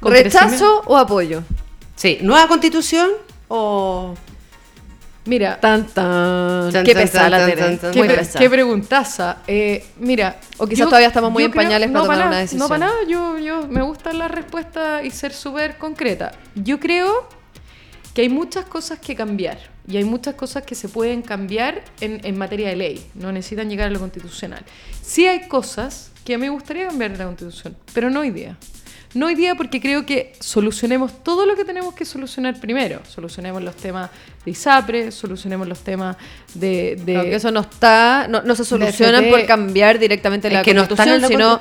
[0.02, 1.44] ¿Rechazo o apoyo?
[1.96, 3.10] Sí, nueva constitución
[3.48, 4.14] o
[5.28, 6.72] Mira, Tan, tan.
[6.84, 7.80] Qué pesada la Tere.
[7.92, 8.40] qué, pre- pesada.
[8.40, 9.38] qué preguntaza.
[9.48, 12.60] Eh, mira, O quizás todavía estamos muy en pañales para no tomar nada, una decisión.
[12.60, 16.34] No para nada, yo, yo me gusta la respuesta y ser súper concreta.
[16.54, 17.28] Yo creo
[18.14, 22.22] que hay muchas cosas que cambiar y hay muchas cosas que se pueden cambiar en,
[22.24, 24.64] en materia de ley, no necesitan llegar a lo constitucional.
[25.02, 28.58] Sí hay cosas que me gustaría cambiar la constitución, pero no hoy día.
[29.16, 33.00] No hoy día porque creo que solucionemos todo lo que tenemos que solucionar primero.
[33.08, 34.10] Solucionemos los temas
[34.44, 36.18] de ISAPRE, solucionemos los temas
[36.54, 37.02] de...
[37.06, 41.22] que eso no está, no, no se solucionan por cambiar directamente la que no constitución,
[41.22, 41.60] la sino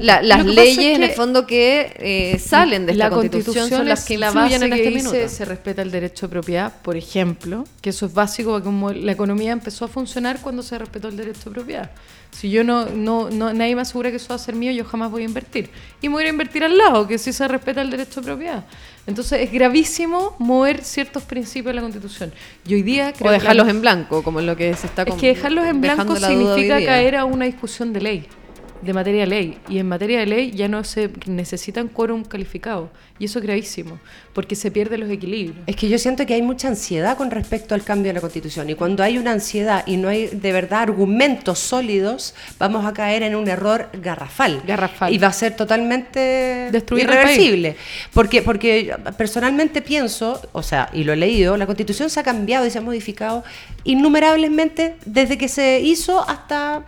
[0.00, 3.10] la- las que leyes es en el que fondo que eh, salen de esta la
[3.14, 5.28] constitución, son las que la base en que este dice minuto.
[5.28, 9.12] se respeta el derecho de propiedad, por ejemplo, que eso es básico porque como la
[9.12, 11.90] economía empezó a funcionar cuando se respetó el derecho de propiedad.
[12.30, 14.84] Si yo no, no, no nadie me asegura que eso va a ser mío, yo
[14.84, 15.70] jamás voy a invertir.
[16.02, 18.64] Y me voy a invertir al lado, que sí se respeta el derecho de propiedad.
[19.06, 22.32] Entonces es gravísimo mover ciertos principios de la Constitución.
[22.66, 25.02] Y hoy día creo O que dejarlos la- en blanco, como lo que se está
[25.02, 28.26] es que dejarlos en blanco significa caer a una discusión de ley,
[28.84, 29.58] de materia de ley.
[29.68, 32.90] Y en materia de ley ya no se necesitan quórum calificado.
[33.18, 34.00] Y eso es gravísimo,
[34.32, 35.56] porque se pierden los equilibrios.
[35.68, 38.68] Es que yo siento que hay mucha ansiedad con respecto al cambio de la constitución
[38.68, 43.22] y cuando hay una ansiedad y no hay de verdad argumentos sólidos, vamos a caer
[43.22, 44.62] en un error garrafal.
[44.66, 45.12] Garrafal.
[45.12, 47.76] Y va a ser totalmente Destruir irreversible.
[48.12, 52.66] Porque, porque personalmente pienso, o sea, y lo he leído, la constitución se ha cambiado
[52.66, 53.44] y se ha modificado
[53.84, 56.84] innumerablemente desde que se hizo hasta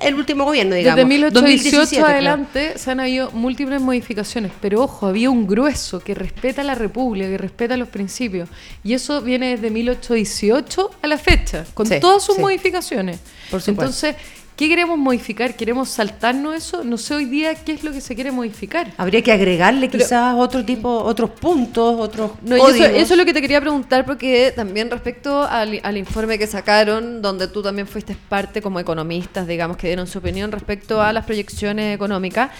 [0.00, 0.96] el último gobierno, digamos.
[0.96, 1.08] Desde
[1.42, 2.06] 1818 2017, creo.
[2.06, 7.28] adelante se han habido múltiples modificaciones, pero ojo, había un grueso que respeta la República,
[7.28, 8.48] que respeta los principios,
[8.84, 12.40] y eso viene desde 1818 a la fecha, con Sí, todas sus sí.
[12.40, 13.18] modificaciones.
[13.50, 13.82] Por supuesto.
[13.82, 14.16] Entonces,
[14.56, 15.54] ¿qué queremos modificar?
[15.54, 16.82] ¿Queremos saltarnos eso?
[16.82, 18.92] No sé hoy día qué es lo que se quiere modificar.
[18.96, 23.34] Habría que agregarle Pero- quizás otro tipo, otros puntos, otros No, eso, es lo que
[23.34, 28.16] te quería preguntar porque también respecto al, al informe que sacaron, donde tú también fuiste
[28.28, 32.50] parte como economistas, digamos, que dieron su opinión respecto a las proyecciones económicas,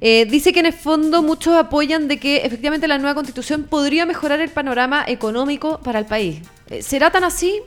[0.00, 4.04] eh, dice que en el fondo muchos apoyan de que efectivamente la nueva constitución podría
[4.04, 6.40] mejorar el panorama económico para el país.
[6.68, 7.62] Eh, ¿Será tan así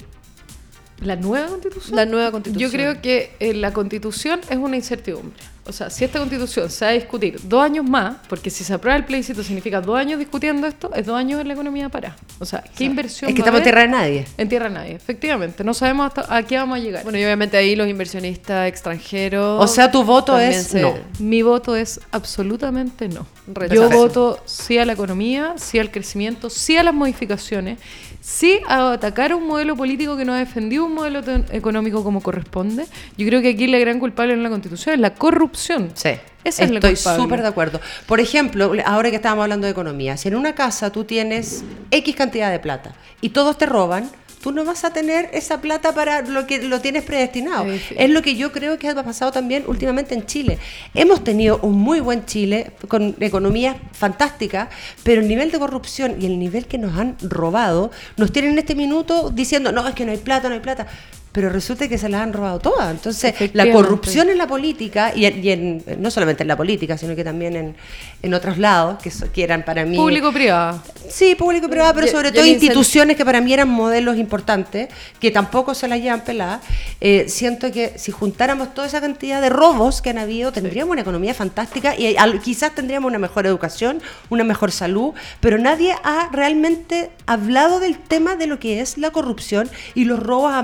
[1.01, 1.95] ¿La nueva constitución?
[1.95, 2.69] la nueva constitución?
[2.69, 5.37] Yo creo que eh, la constitución es una incertidumbre.
[5.65, 8.73] O sea, si esta constitución se va a discutir dos años más, porque si se
[8.73, 12.15] aprueba el plebiscito significa dos años discutiendo esto, es dos años en la economía para.
[12.39, 14.25] O sea, ¿qué inversión Es que va estamos en tierra de nadie.
[14.39, 15.63] En tierra de nadie, efectivamente.
[15.63, 17.03] No sabemos hasta a qué vamos a llegar.
[17.03, 19.63] Bueno, y obviamente ahí los inversionistas extranjeros...
[19.63, 20.95] O sea, tu voto es se- no.
[21.19, 23.27] Mi voto es absolutamente no.
[23.45, 23.75] Rechazo.
[23.75, 27.77] Yo voto sí a la economía, sí al crecimiento, sí a las modificaciones,
[28.21, 32.85] sí a atacar un modelo político que no ha defendido un modelo económico como corresponde.
[33.17, 35.91] Yo creo que aquí la gran culpable en la constitución es la corrupción.
[35.93, 36.11] Sí.
[36.43, 37.81] Esa es la Estoy súper de acuerdo.
[38.05, 42.15] Por ejemplo, ahora que estábamos hablando de economía, si en una casa tú tienes X
[42.15, 44.09] cantidad de plata y todos te roban,
[44.41, 47.65] tú no vas a tener esa plata para lo que lo tienes predestinado.
[47.65, 47.95] Sí, sí.
[47.97, 50.57] Es lo que yo creo que ha pasado también últimamente en Chile.
[50.93, 54.69] Hemos tenido un muy buen Chile con economía fantástica,
[55.03, 58.59] pero el nivel de corrupción y el nivel que nos han robado nos tienen en
[58.59, 60.87] este minuto diciendo, no, es que no hay plata, no hay plata.
[61.31, 62.89] Pero resulta que se las han robado todas.
[62.91, 66.97] Entonces, la corrupción en la política, y, en- y en- no solamente en la política,
[66.97, 67.75] sino que también en,
[68.23, 69.95] en otros lados, que, so- que eran para mí...
[69.95, 70.81] Público-privado.
[71.07, 74.17] Sí, público y privado, pero Y- sobre y todo instituciones que para mí eran modelos
[74.17, 76.61] importantes, que tampoco se las llevan peladas.
[76.99, 81.01] Eh, siento que si juntáramos toda esa cantidad de robos que han habido, tendríamos una
[81.01, 86.29] economía fantástica y al- quizás tendríamos una mejor educación, una mejor salud, pero nadie ha
[86.31, 90.63] realmente hablado del tema de lo que es la corrupción y los robos a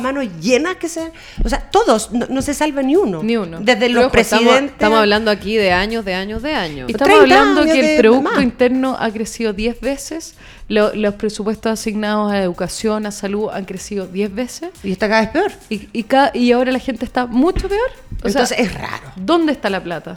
[0.56, 1.12] llenas que se...
[1.44, 3.22] O sea, todos, no, no se salva ni uno.
[3.24, 3.60] Ni uno.
[3.60, 4.72] Desde Pero los ojo, presidentes...
[4.72, 6.90] Estamos, hablando aquí de años, de años, de años.
[6.90, 8.42] Estamos 30 hablando años que el Producto.
[8.42, 10.36] Interno ha crecido 10 veces,
[10.68, 15.22] lo- los presupuestos asignados a educación, a salud han crecido 10 veces, Y está cada
[15.22, 15.52] vez peor.
[15.70, 17.90] y, y, ca- y ahora la gente está mucho peor.
[18.24, 19.12] O sea, Entonces es raro.
[19.16, 20.16] ¿dónde está la plata?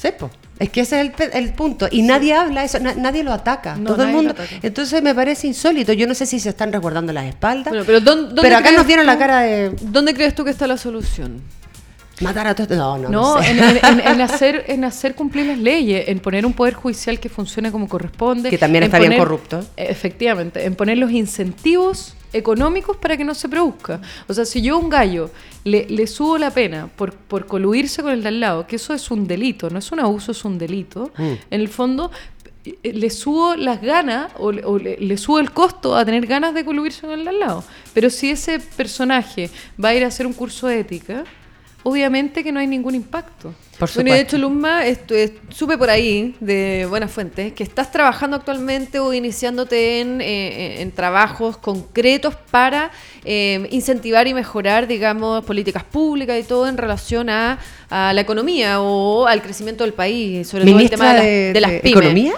[0.00, 0.30] Sí, po.
[0.58, 1.88] Es que ese es el, el punto.
[1.90, 3.74] Y nadie habla eso, na- nadie lo ataca.
[3.76, 4.34] No, Todo el mundo.
[4.62, 5.92] Entonces me parece insólito.
[5.92, 7.70] Yo no sé si se están resguardando las espaldas.
[7.70, 10.50] Bueno, pero ¿dónde- dónde pero acá nos dieron la cara de ¿Dónde crees tú que
[10.50, 11.40] está la solución?
[12.20, 12.70] matar a todos.
[12.70, 13.50] No, no, No, no sé.
[13.50, 17.72] en, en- hacer, en hacer cumplir las leyes, en poner un poder judicial que funcione
[17.72, 18.50] como corresponde.
[18.50, 19.64] Que también está bien corrupto.
[19.76, 24.00] Efectivamente, en poner los incentivos económicos para que no se produzca.
[24.28, 25.30] O sea, si yo a un gallo
[25.64, 28.92] le, le subo la pena por, por coludirse con el de al lado, que eso
[28.92, 31.22] es un delito, no es un abuso, es un delito, Mm.
[31.22, 32.10] en el fondo
[32.64, 36.26] eh, le subo las ganas o, le- o le, le subo el costo a tener
[36.26, 37.64] ganas de coludirse con el de al lado.
[37.92, 39.50] Pero si ese personaje
[39.82, 41.24] va a ir a hacer un curso de ética,
[41.82, 43.54] obviamente que no hay ningún impacto.
[43.78, 48.36] Por Bueno, y de hecho, es- supe por ahí, de buenas fuentes, que estás trabajando
[48.36, 52.90] actualmente o iniciándote en, eh, en trabajos concretos para
[53.24, 57.58] eh, incentivar y mejorar, digamos, políticas públicas y todo en relación a,
[57.90, 61.52] a la economía o al crecimiento del país, sobre todo el tema de, las- de,
[61.54, 61.96] de las de pymes.
[62.00, 62.32] Economía.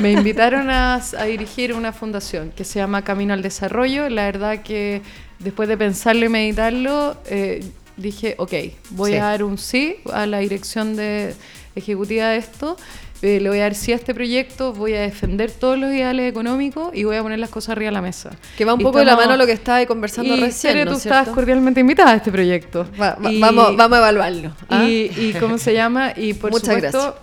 [0.00, 4.08] Me invitaron a, a dirigir una fundación que se llama Camino al Desarrollo.
[4.08, 5.02] La verdad que
[5.38, 7.62] después de pensarlo y meditarlo, eh,
[7.96, 8.52] dije, ok,
[8.90, 9.16] voy Sí.
[9.18, 11.34] a dar un sí a la dirección de,
[11.74, 12.76] ejecutiva de esto.
[13.24, 16.28] eh, le voy a dar sí a este proyecto, voy a defender todos los ideales
[16.28, 18.30] económicos y voy a poner las cosas arriba de la mesa.
[18.58, 20.84] Que va un Y poco de la mano lo que estaba conversando y, recién, Tere,
[20.86, 22.84] ¿no tú es estabas cordialmente invitada a este proyecto.
[23.00, 24.52] Va- va- Y- vamos, vamos a evaluarlo.
[24.68, 24.82] ¿ah?
[24.84, 27.14] y, y cómo se llama y por Muchas supuesto gracias.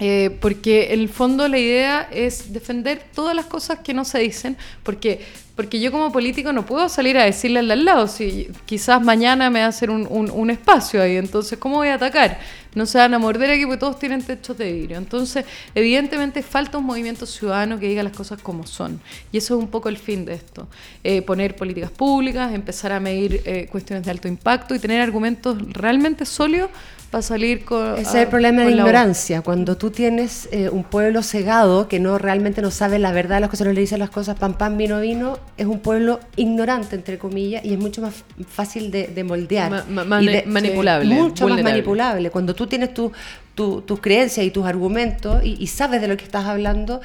[0.00, 4.18] eh, porque en el fondo la idea es defender todas las cosas que no se
[4.18, 5.20] dicen porque
[5.58, 9.60] porque yo como político no puedo salir a decirle al lado si quizás mañana me
[9.64, 12.38] hacer un, un- un espacio ahí entonces cómo voy a atacar
[12.78, 16.78] no se van a morder aquí porque todos tienen techos de vidrio entonces evidentemente falta
[16.78, 19.00] un movimiento ciudadano que diga las cosas como son
[19.32, 20.66] y eso es un poco el fin de esto
[21.04, 25.52] Eh, poner políticas públicas empezar a medir eh, cuestiones de alto impacto y tener argumentos
[25.72, 26.70] realmente sólidos
[27.10, 29.40] para salir con Ese es el problema de la ignorancia.
[29.40, 33.40] Cuando tú tienes eh, un pueblo cegado que no realmente no sabe la verdad de
[33.40, 36.96] las cosas, no le dice las cosas pan pan, vino vino, es un pueblo ignorante,
[36.96, 38.12] entre comillas, y es mucho más
[38.46, 39.70] fácil de, de moldear.
[39.70, 42.30] Ma- ma- y mani- de- manipulable, Mucho más manipulable.
[42.30, 43.12] Cuando tú tienes tu-
[43.54, 47.00] tu- tus creencias y tus argumentos y sabes de lo que estás hablando,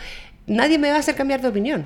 [0.47, 1.85] nadie me va a hacer cambiar de opinión.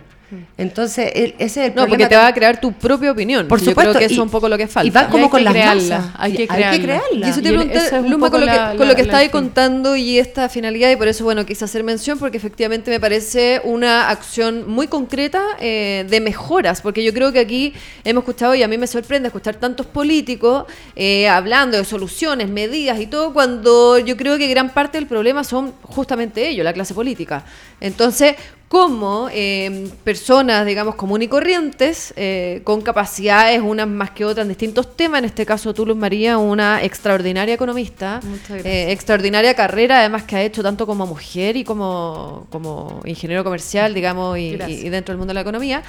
[0.58, 1.90] Entonces, el- ese es el No, problema.
[1.90, 3.48] porque te va a crear tu propia opinión.
[3.48, 4.88] Por Yo supuesto, creo que eso y- es un poco lo que falta.
[4.88, 6.14] Y va Y como hay con que las crearla, masas.
[6.18, 6.76] hay que Y crearla.
[6.76, 7.30] Y crearla.
[7.30, 9.30] eso te Y pregunté, es Luma, con lo que, la- con lo que la fin.
[9.30, 13.62] contando y esta finalidad, y por eso, bueno, quise hacer mención, porque efectivamente me parece
[13.64, 17.74] una acción muy concreta eh, de mejoras, porque yo creo que aquí
[18.04, 20.66] hemos escuchado, y a mí me sorprende escuchar tantos políticos
[20.96, 25.44] eh, hablando de soluciones, medidas y todo, cuando yo creo que gran parte del problema
[25.46, 27.44] son justamente ellos, la clase política.
[27.80, 28.36] Entonces,
[28.68, 34.50] como eh, personas, digamos, comunes y corrientes, eh, con capacidades, unas más que otras en
[34.50, 38.20] distintos temas, en este caso tú, Luz María, una extraordinaria economista,
[38.66, 43.94] eh, extraordinaria carrera, además que ha hecho tanto como mujer y como, como ingeniero comercial,
[43.94, 44.82] digamos, y, Gracias.
[44.82, 45.82] y- y dentro del mundo de la economía,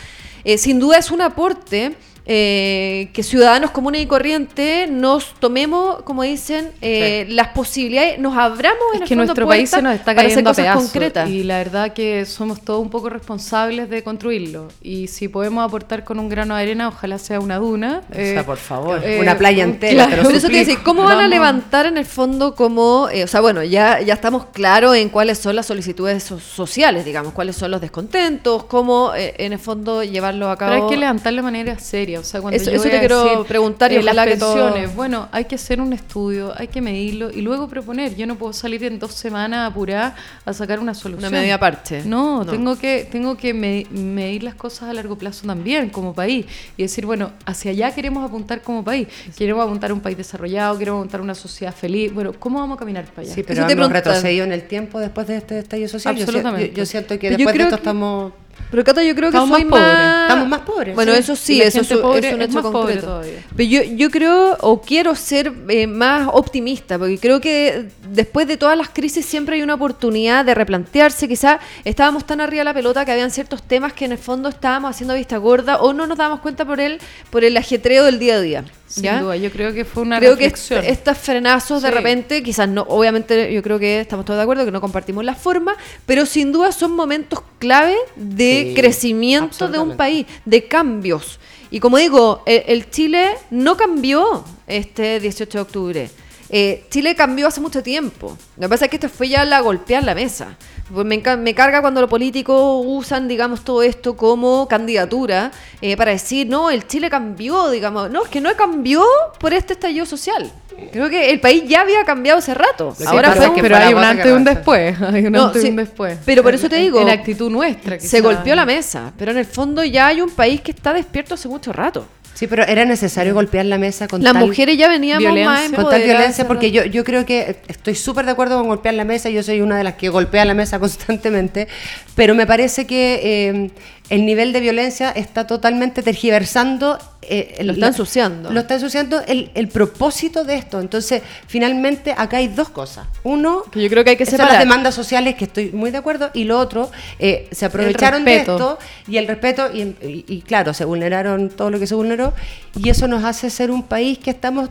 [0.45, 1.97] eh, sin duda es un aporte.
[2.31, 8.79] Eh, que ciudadanos comunes y corrientes nos tomemos, como dicen, eh, las posibilidades, nos abramos
[8.93, 11.31] en Es el que fondo nuestro país se nos está cayendo a cosas pedazos concretas.
[11.31, 16.05] y la verdad que somos todos un poco responsables de construirlo y si podemos aportar
[16.05, 19.39] con un grano de arena ojalá sea una duna O sea, por favor, eh, una
[19.39, 22.55] playa entera, te lo Por eso te decir, ¿cómo van a levantar en el fondo
[22.55, 26.39] como, eh, o sea, bueno, ya, ya estamos claros en cuáles son las solicitudes so-
[26.39, 30.73] sociales, digamos, cuáles son los descontentos, cómo eh, en el fondo llevarlo a cabo.
[30.73, 32.18] Pero hay que levantarlo de manera seria.
[32.21, 34.15] O sea, cuando Eso- yo eso voy te a quiero decir, preguntar y eh, las
[34.27, 38.15] pensiones, bueno, hay que hacer un estudio, hay que medirlo y luego proponer.
[38.17, 40.15] Yo no puedo salir en dos semanas apurada
[40.45, 41.29] a sacar una solución.
[41.31, 42.03] Una medida aparte.
[42.05, 42.51] No, No.
[42.51, 46.47] tengo que tengo que me- medir las cosas a largo plazo también como país
[46.77, 49.09] y decir, bueno, hacia allá queremos apuntar como país.
[49.37, 52.13] Queremos apuntar a un país desarrollado, queremos apuntar a una sociedad feliz.
[52.13, 53.35] Bueno, ¿cómo vamos a caminar para allá?
[53.35, 56.15] Sí, pero hemos pregunta- retrocedido en el tiempo después de este estallido social.
[56.17, 56.71] Absolutamente.
[56.71, 58.33] Yo, yo siento que Pero después de esto que- estamos...
[58.71, 60.23] Pero Cata, yo creo que soy más pobres.
[60.23, 61.19] Estamos más pobres, Bueno, sí.
[61.19, 63.23] eso sí, eso es, pobre es un es hecho concreto.
[63.57, 68.57] Pero yo, yo creo o quiero ser eh, más optimista, porque creo que después de
[68.57, 71.29] todas las crisis siempre hay una oportunidad de replantearse.
[71.29, 74.49] Quizás estábamos tan arriba de la pelota que habían ciertos temas que en el fondo
[74.49, 77.01] estábamos haciendo vista gorda o no nos dábamos cuenta por el,
[77.31, 78.65] por el ajetreo del día a día.
[78.89, 79.21] Sin ¿ya?
[79.21, 80.81] duda, yo creo que fue una creo que reflexión.
[80.83, 84.65] est- estos frenazos de repente, quizás no, obviamente yo creo que estamos todos de acuerdo
[84.65, 85.77] que no compartimos la forma,
[86.07, 91.39] pero sin duda son momentos clave de Sí, crecimiento de un país, de cambios.
[91.71, 96.11] Y como digo, el, el Chile no cambió este 18 de octubre.
[96.51, 98.39] Eh, Chile cambió hace mucho tiempo.
[98.57, 100.57] Lo que pasa es que esto fue ya la golpear la mesa.
[100.93, 105.51] Pues me, me carga cuando los políticos usan, digamos, todo esto como candidatura
[105.83, 108.11] eh, para decir, no, el Chile cambió, digamos.
[108.11, 109.05] No, es que no cambió
[109.39, 110.51] por este estallido social.
[110.93, 112.95] Creo que el país ya había cambiado hace rato.
[113.07, 114.97] Ahora pasa fue un- pero la hay un antes y un después.
[115.03, 116.19] Hay un No, antes sí, y un después.
[116.25, 117.99] pero por eso te digo, En actitud nuestra.
[117.99, 121.35] se golpeó la mesa, pero en el fondo ya hay un país que está despierto
[121.35, 122.07] hace mucho rato.
[122.39, 124.47] Sí, pero era necesario golpear la mesa con Las tal...
[124.47, 125.51] mujeres ya veníamos violencia.
[125.51, 128.95] más con tal violencia, porque yo, yo creo que estoy súper de acuerdo con golpear
[128.95, 131.67] la mesa, yo soy una de las que golpea la mesa constantemente,
[132.15, 133.71] pero me parece que eh,
[134.11, 136.99] el nivel de violencia está totalmente tergiversando.
[137.23, 138.51] eh, Lo está ensuciando.
[138.51, 140.81] Lo está ensuciando el, el propósito de esto.
[140.81, 143.07] Entonces, finalmente, acá hay dos cosas.
[143.23, 144.53] Uno, Que yo creo que hay que son separar.
[144.55, 148.37] las demandas sociales, que estoy muy de acuerdo, y lo otro, eh, se aprovecharon de
[148.37, 152.33] esto y el respeto, y, y- y claro, se vulneraron todo lo que se vulneró,
[152.79, 154.69] y eso nos hace ser un país que estamos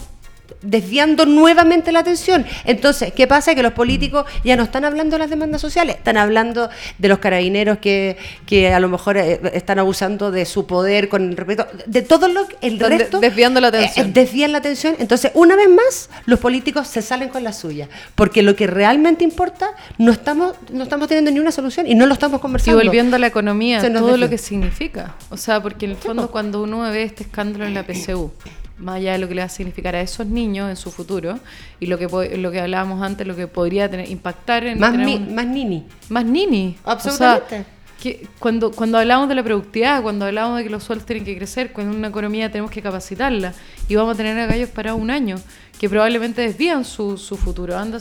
[0.61, 2.45] desviando nuevamente la atención.
[2.65, 3.55] Entonces, ¿qué pasa?
[3.55, 7.19] Que los políticos ya no están hablando de las demandas sociales, están hablando de los
[7.19, 11.67] carabineros que, que a lo mejor eh, están abusando de su poder con el respeto,
[11.85, 13.19] de todo lo el resto.
[13.19, 14.07] desviando la eh, atención.
[14.07, 14.95] eh, desvían la atención.
[14.99, 17.89] Entonces, una vez más, los políticos se salen con la suya.
[18.15, 22.05] Porque lo que realmente importa, no estamos, no estamos teniendo ni una solución y no
[22.05, 22.81] lo estamos Y conversando.
[22.83, 25.15] volviendo a la economía, todo lo que significa.
[25.29, 28.31] O sea, porque en el fondo cuando uno ve este escándalo en la PCU,
[28.80, 31.39] más allá de lo que le va a significar a esos niños en su futuro,
[31.80, 32.07] y lo que
[32.38, 35.86] lo que hablábamos antes, lo que podría tener, impactar en más, un- más nini.
[36.09, 36.78] más nini.
[36.84, 37.45] Absolutamente.
[37.45, 37.65] O sea,
[38.01, 41.36] que cuando, cuando hablamos de la productividad, cuando hablamos de que los sueldos tienen que
[41.36, 43.53] crecer, cuando una economía tenemos que capacitarla
[43.89, 45.38] y vamos a tener a gallos para un año
[45.80, 47.78] que probablemente desvían su, su futuro.
[47.78, 47.99] Anda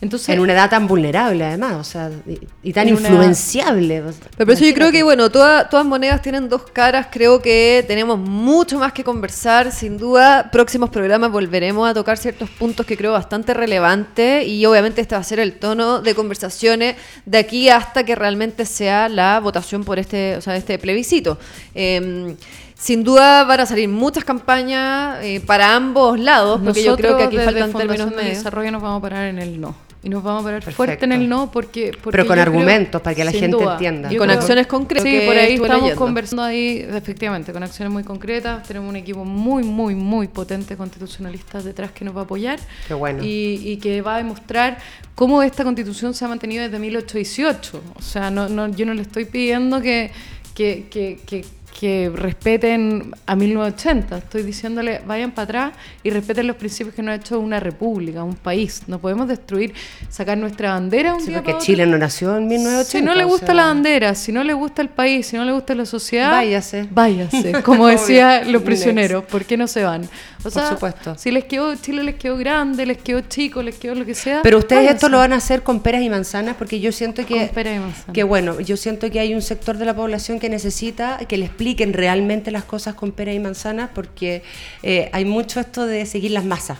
[0.00, 4.02] Entonces, En una edad tan vulnerable, además, o sea, y, y tan influenciable.
[4.36, 7.08] Pero por eso yo creo que, bueno, toda- todas monedas tienen dos caras.
[7.10, 9.72] Creo que tenemos mucho más que conversar.
[9.72, 14.46] Sin duda, próximos programas volveremos a tocar ciertos puntos que creo bastante relevantes.
[14.46, 18.64] Y obviamente este va a ser el tono de conversaciones de aquí hasta que realmente
[18.64, 21.38] sea la votación por este, o sea, este plebiscito.
[21.74, 22.36] Eh,
[22.78, 27.24] sin duda van a salir muchas campañas eh, para ambos lados, porque yo creo que
[27.24, 29.74] aquí faltan términos de desarrollo nos vamos a parar en el no.
[30.02, 30.76] Y nos vamos a parar Perfecto.
[30.76, 31.90] fuerte en el no porque...
[31.90, 33.72] porque Pero con creo- argumentos, para que la gente duda.
[33.72, 34.08] entienda.
[34.08, 35.96] Yo Con creo- acciones concretas Sí, por ahí estamos leyendo.
[35.98, 38.62] conversando ahí, efectivamente, con acciones muy concretas.
[38.68, 42.60] Tenemos un equipo muy, muy, muy potente constitucionalista detrás que nos va a apoyar.
[42.86, 43.24] Qué bueno.
[43.24, 44.78] Y, y que va a demostrar
[45.16, 47.80] cómo esta constitución se ha mantenido desde 1818.
[47.96, 50.12] O sea, no, no, yo no le estoy pidiendo que,
[50.54, 51.44] que, que, que,
[51.78, 54.18] que respeten a 1980.
[54.18, 55.72] Estoy diciéndole, vayan para atrás
[56.02, 58.82] y respeten los principios que nos ha hecho una república, un país.
[58.86, 59.74] No podemos destruir,
[60.08, 61.66] sacar nuestra bandera un Sí, día porque para otro.
[61.66, 62.90] Chile no nació en 1980.
[62.90, 65.36] Si no le o gusta sea, la bandera, si no le gusta el país, si
[65.36, 66.88] no le gusta la sociedad, Váyase.
[66.90, 68.52] Váyase, como decía Obvio.
[68.52, 70.04] los prisioneros, ¿por qué no se van?
[70.38, 71.16] O Por sea, supuesto.
[71.18, 74.40] si les quedó, Chile les quedó grande, les quedó chico, les quedó lo que sea.
[74.42, 74.94] Pero ustedes váyanse.
[74.96, 77.74] esto lo van a hacer con peras y manzanas porque yo siento que Con pera
[77.74, 78.12] y manzana.
[78.12, 81.46] que bueno, yo siento que hay un sector de la población que necesita que le
[81.66, 84.42] expliquen realmente las cosas con peras y manzanas porque
[84.84, 86.78] eh, hay mucho esto de seguir las masas.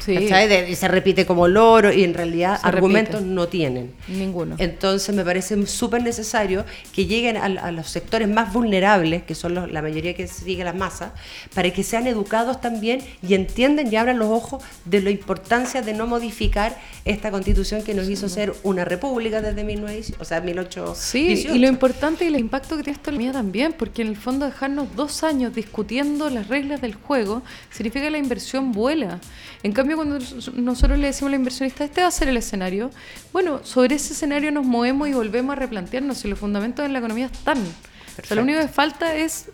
[0.00, 0.14] Sí.
[0.16, 3.30] De- y se repite como loro y en realidad Se argumentos repite.
[3.34, 3.92] no tienen.
[4.06, 4.54] Ninguno.
[4.58, 6.64] Entonces me parece súper necesario
[6.94, 10.62] que lleguen a, a los sectores más vulnerables, que son los- la mayoría que sigue
[10.64, 11.12] las masas,
[11.54, 15.94] para que sean educados también y entiendan y abran los ojos de la importancia de
[15.94, 20.94] no modificar esta constitución que nos hizo ser una república desde 19, o sea, 1818.
[20.94, 24.02] Sí, y lo importante y el impacto que tiene esto en la mía también, porque
[24.02, 28.72] en el fondo dejarnos dos años discutiendo las reglas del juego significa que la inversión
[28.72, 29.18] vuela.
[29.62, 32.36] En cambio, cuando nos- nosotros le decimos a la inversionista, este va a ser el
[32.36, 32.90] escenario,
[33.32, 36.98] bueno, sobre ese escenario nos movemos y volvemos a replantearnos si los fundamentos de la
[36.98, 37.58] economía están.
[37.58, 39.46] O sea, lo único que falta es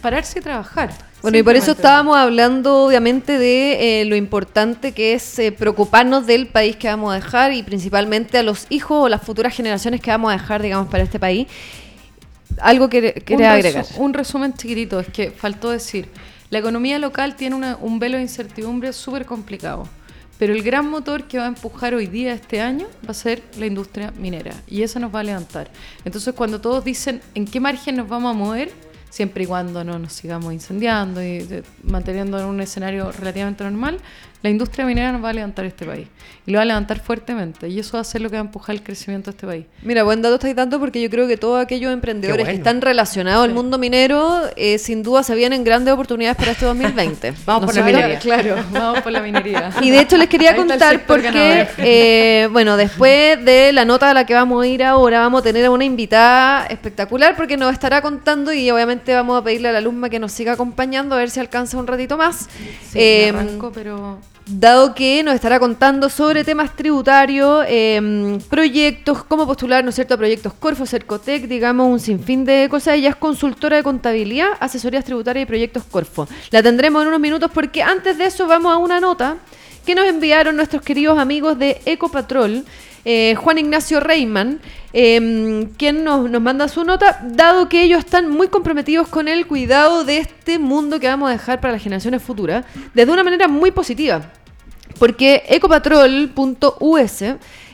[0.00, 0.90] pararse y trabajar.
[1.22, 6.24] Bueno, y por eso estábamos hablando, obviamente, de eh, lo importante que es eh, preocuparnos
[6.26, 10.00] del país que vamos a dejar y principalmente a los hijos o las futuras generaciones
[10.00, 11.48] que vamos a dejar, digamos, para este país.
[12.60, 13.86] Algo que quería resu- agregar.
[13.96, 16.08] un resumen chiquitito, es que faltó decir,
[16.50, 19.88] la economía local tiene una- un velo de incertidumbre súper complicado,
[20.38, 23.42] pero el gran motor que va a empujar hoy día, este año, va a ser
[23.58, 25.70] la industria minera, y eso nos va a levantar.
[26.04, 28.70] Entonces, cuando todos dicen en qué margen nos vamos a mover,
[29.08, 33.98] siempre y cuando no nos sigamos incendiando y de- manteniendo en un escenario relativamente normal,
[34.42, 36.06] la industria minera nos va a levantar este país,
[36.46, 38.44] y lo va a levantar fuertemente, y eso va a ser lo que va a
[38.44, 39.66] empujar el crecimiento de este país.
[39.82, 42.50] Mira, buen dato estáis dando porque yo creo que todos aquellos emprendedores bueno.
[42.52, 46.64] que están relacionados al mundo minero, eh, sin duda se vienen grandes oportunidades para este
[46.66, 47.34] 2020.
[47.44, 48.18] Vamos por la minería.
[48.18, 49.70] Claro, vamos por la minería.
[49.80, 54.14] Y de hecho les quería Ahí contar porque, eh, bueno, después de la nota a
[54.14, 57.72] la que vamos a ir ahora, vamos a tener a una invitada espectacular porque nos
[57.72, 61.18] estará contando y obviamente vamos a pedirle a la alumna que nos siga acompañando a
[61.18, 62.48] ver si alcanza un ratito más.
[62.90, 69.24] Sí, Eh, me arranco, pero dado que nos estará contando sobre temas tributarios, eh, proyectos,
[69.24, 72.94] cómo postular, ¿no es cierto?, a proyectos Corfo, Cercotec, digamos, un sinfín de cosas.
[72.94, 76.28] Ella es consultora de contabilidad, asesorías tributarias y proyectos Corfo.
[76.50, 79.38] La tendremos en unos minutos porque antes de eso vamos a una nota
[79.84, 82.64] que nos enviaron nuestros queridos amigos de Ecopatrol.
[83.08, 84.58] Eh, Juan Ignacio Reyman,
[84.92, 89.46] eh, quien nos, nos manda su nota, dado que ellos están muy comprometidos con el
[89.46, 93.46] cuidado de este mundo que vamos a dejar para las generaciones futuras, desde una manera
[93.46, 94.32] muy positiva.
[94.98, 97.22] Porque ecopatrol.us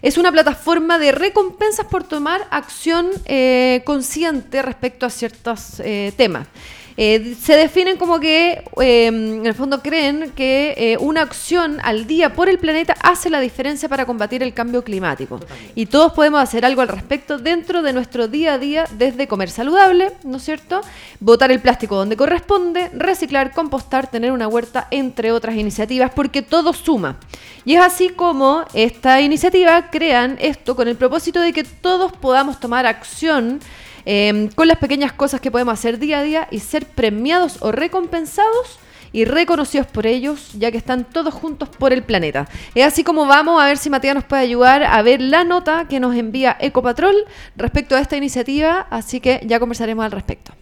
[0.02, 6.48] Es una plataforma de recompensas por tomar acción eh, consciente respecto a ciertos eh, temas.
[6.96, 12.06] Eh, se definen como que, eh, en el fondo, creen que eh, una acción al
[12.06, 15.40] día por el planeta hace la diferencia para combatir el cambio climático.
[15.74, 19.50] Y todos podemos hacer algo al respecto dentro de nuestro día a día, desde comer
[19.50, 20.80] saludable, ¿no es cierto?
[21.20, 26.72] Botar el plástico donde corresponde, reciclar, compostar, tener una huerta, entre otras iniciativas, porque todo
[26.72, 27.18] suma.
[27.64, 32.58] Y es así como esta iniciativa crean esto con el propósito de que todos podamos
[32.58, 33.60] tomar acción
[34.04, 37.72] eh, con las pequeñas cosas que podemos hacer día a día y ser premiados o
[37.72, 38.78] recompensados
[39.12, 42.48] y reconocidos por ellos, ya que están todos juntos por el planeta.
[42.74, 45.86] Es así como vamos a ver si Matías nos puede ayudar a ver la nota
[45.88, 47.14] que nos envía Ecopatrol
[47.56, 50.52] respecto a esta iniciativa, así que ya conversaremos al respecto.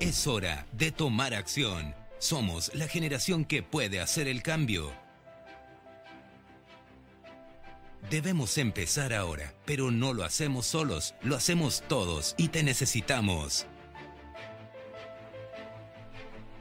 [0.00, 1.94] Es hora de tomar acción.
[2.18, 4.99] Somos la generación que puede hacer el cambio.
[8.10, 13.66] Debemos empezar ahora, pero no lo hacemos solos, lo hacemos todos y te necesitamos.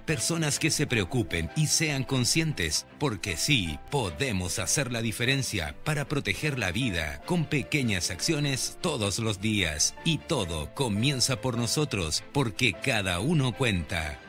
[0.06, 6.60] Personas que se preocupen y sean conscientes, porque sí, podemos hacer la diferencia para proteger
[6.60, 9.95] la vida con pequeñas acciones todos los días.
[10.06, 14.29] Y todo comienza por nosotros, porque cada uno cuenta.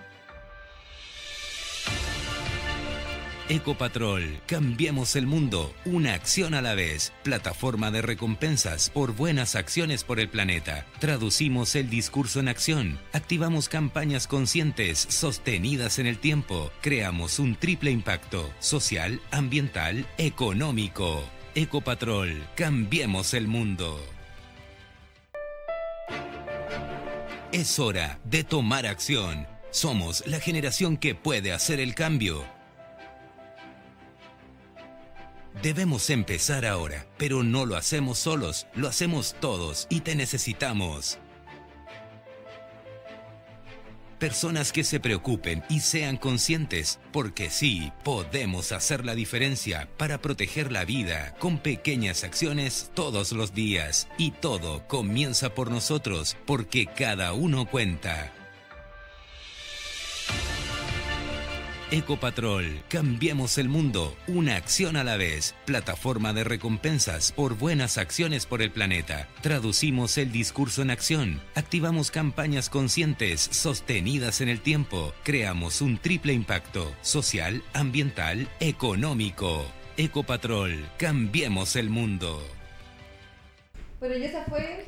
[3.50, 7.12] Ecopatrol, cambiemos el mundo, una acción a la vez.
[7.24, 10.86] Plataforma de recompensas por buenas acciones por el planeta.
[11.00, 13.00] Traducimos el discurso en acción.
[13.12, 16.70] Activamos campañas conscientes, sostenidas en el tiempo.
[16.80, 21.20] Creamos un triple impacto, social, ambiental, económico.
[21.56, 24.00] Ecopatrol, cambiemos el mundo.
[27.50, 29.48] Es hora de tomar acción.
[29.72, 32.59] Somos la generación que puede hacer el cambio.
[35.62, 41.18] Debemos empezar ahora, pero no lo hacemos solos, lo hacemos todos y te necesitamos.
[44.18, 50.72] Personas que se preocupen y sean conscientes, porque sí, podemos hacer la diferencia para proteger
[50.72, 54.08] la vida con pequeñas acciones todos los días.
[54.16, 58.32] Y todo comienza por nosotros, porque cada uno cuenta.
[61.92, 65.56] Ecopatrol, cambiemos el mundo, una acción a la vez.
[65.66, 69.26] Plataforma de recompensas por buenas acciones por el planeta.
[69.40, 71.40] Traducimos el discurso en acción.
[71.56, 75.12] Activamos campañas conscientes, sostenidas en el tiempo.
[75.24, 79.66] Creamos un triple impacto, social, ambiental, económico.
[79.96, 82.40] Ecopatrol, cambiemos el mundo.
[83.98, 84.86] Bueno, y esa fue.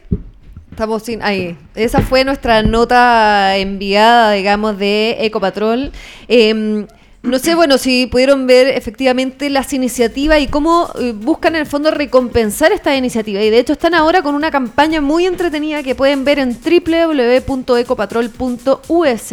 [0.73, 1.23] Estamos sin.
[1.23, 1.57] Ahí.
[1.75, 5.93] Esa fue nuestra nota enviada, digamos, de Ecopatrol.
[6.29, 6.87] Eh,
[7.23, 11.66] no sé, bueno, si pudieron ver efectivamente las iniciativas y cómo eh, buscan en el
[11.66, 13.43] fondo recompensar esta iniciativa.
[13.43, 19.33] Y de hecho están ahora con una campaña muy entretenida que pueden ver en www.ecopatrol.us.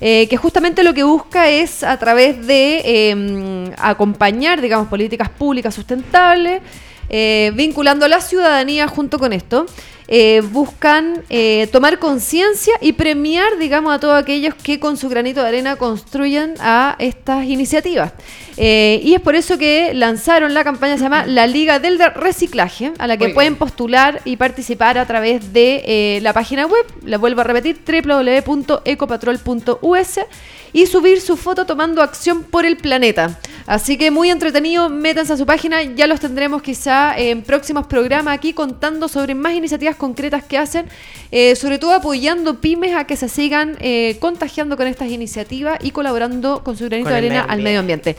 [0.00, 5.72] Eh, que justamente lo que busca es a través de eh, acompañar, digamos, políticas públicas
[5.72, 6.62] sustentables,
[7.08, 9.66] eh, vinculando a la ciudadanía junto con esto,
[10.06, 15.40] eh, buscan eh, tomar conciencia y premiar, digamos, a todos aquellos que con su granito
[15.42, 18.12] de arena construyen a estas iniciativas.
[18.56, 22.92] Eh, y es por eso que lanzaron la campaña, se llama La Liga del Reciclaje,
[22.98, 23.58] a la que Muy pueden bien.
[23.58, 30.18] postular y participar a través de la página web, la vuelvo a repetir, www.ecopatrol.us
[30.74, 33.38] y subir su foto tomando acción por el planeta.
[33.66, 38.34] Así que muy entretenido, métanse a su página, ya los tendremos quizá en próximos programas
[38.34, 40.86] aquí contando sobre más iniciativas concretas que hacen,
[41.30, 45.90] eh, sobre todo apoyando pymes a que se sigan eh, contagiando con estas iniciativas y
[45.90, 48.16] colaborando con su granito Con de arena medio al medio ambiente.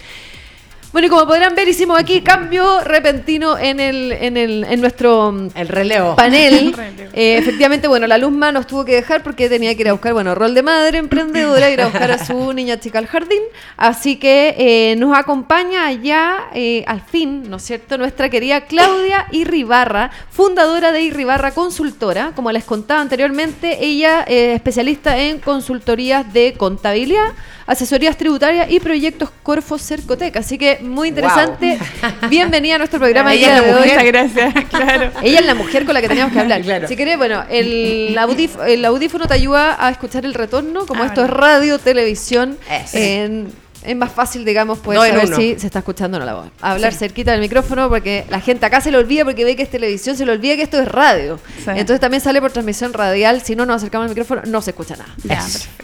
[0.96, 5.30] Bueno, y como podrán ver, hicimos aquí cambio repentino en, el, en, el, en nuestro
[5.30, 6.16] mm, El relevo.
[6.16, 6.74] panel.
[7.18, 10.12] Eh, efectivamente, bueno, la Luzma nos tuvo que dejar porque tenía que ir a buscar,
[10.12, 13.40] bueno, rol de madre emprendedora, ir a buscar a su niña chica al jardín.
[13.78, 19.28] Así que eh, nos acompaña ya, eh, al fin, ¿no es cierto?, nuestra querida Claudia
[19.32, 22.34] Irribarra, fundadora de Irribarra Consultora.
[22.36, 27.32] Como les contaba anteriormente, ella es especialista en consultorías de contabilidad,
[27.66, 30.36] asesorías tributarias y proyectos Corfo Cercotec.
[30.36, 31.78] Así que muy interesante.
[32.30, 33.34] Bienvenida a nuestro programa.
[33.34, 33.90] el Ella es la de hoy.
[33.90, 34.06] mujer.
[34.08, 35.12] gracias, claro.
[35.22, 36.62] Ella es la mujer con la que teníamos que hablar.
[36.62, 36.88] Claro.
[36.88, 38.18] Si querés, bueno, el,
[38.68, 42.98] el audífono te ayuda a escuchar el retorno, como Ah, esto es radio, televisión, Eso.
[42.98, 43.52] en,
[43.86, 45.36] es más fácil, digamos, poder saber uno.
[45.36, 46.48] si se está escuchando o no la voz.
[46.62, 49.70] Hablar cerquita del micrófono porque la gente acá se le olvida porque ve que es
[49.70, 51.40] televisión, se le olvida que esto es radio.
[51.58, 51.64] Sí.
[51.68, 53.42] Entonces también sale por transmisión radial.
[53.42, 55.10] Si no nos acercamos al micrófono, no se escucha nada.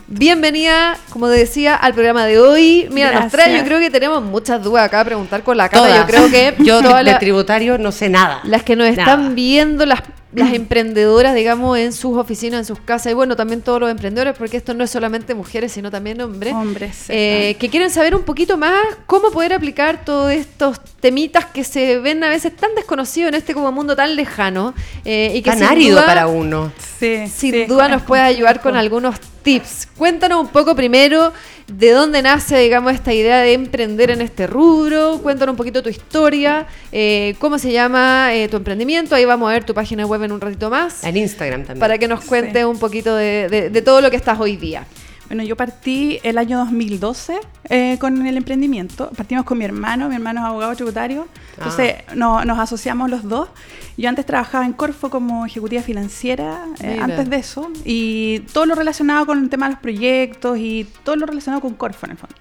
[0.08, 2.88] Bienvenida, como decía, al programa de hoy.
[2.92, 3.68] Mira, nos trae, yo Gracias.
[3.68, 5.84] creo que tenemos muchas dudas acá a preguntar con la Cata.
[5.88, 5.98] Todas.
[6.00, 8.42] Yo creo que yo de la- tributario no sé nada.
[8.44, 9.02] las que nos Nada.
[9.04, 10.02] están viendo, las,
[10.34, 14.36] las emprendedoras, digamos, en sus oficinas, en sus casas, y bueno, también todos los emprendedores,
[14.38, 18.16] porque esto no es solamente mujeres, sino también hombres, Hombres, sí, eh, que quieren saber
[18.16, 18.74] un poquito más
[19.08, 23.54] cómo poder aplicar todos estos temitas que se ven a veces tan desconocidos en este
[23.54, 24.74] como mundo tan lejano,
[25.06, 26.72] eh, y que Tan sin árido duda- para uno.
[27.00, 29.88] Sí, sin sí, duda nos puedes ayudar con algunos tips.
[29.98, 31.32] Cuéntanos un poco primero
[31.68, 35.20] de dónde nace, digamos, esta idea de emprender en este rubro.
[35.24, 39.16] Cuéntanos un poquito tu historia, eh, cómo se llama eh, tu emprendimiento.
[39.16, 41.80] Ahí vamos a ver tu página web en un ratito más En Instagram también.
[41.80, 42.64] para que nos cuentes Sí.
[42.64, 44.86] un poquito de, de- de todo lo que estás hoy día.
[45.32, 49.10] Bueno, yo partí el año 2012 eh, con el emprendimiento.
[49.16, 51.26] Partimos con mi hermano, mi hermano es abogado tributario.
[51.58, 52.16] Entonces Ah.
[52.16, 53.48] no- nos asociamos los dos.
[53.96, 58.76] Yo antes trabajaba en Corfo como ejecutiva financiera, eh, antes de eso, y todo lo
[58.76, 62.18] relacionado con el tema de los proyectos y todo lo relacionado con Corfo en el
[62.18, 62.36] fondo.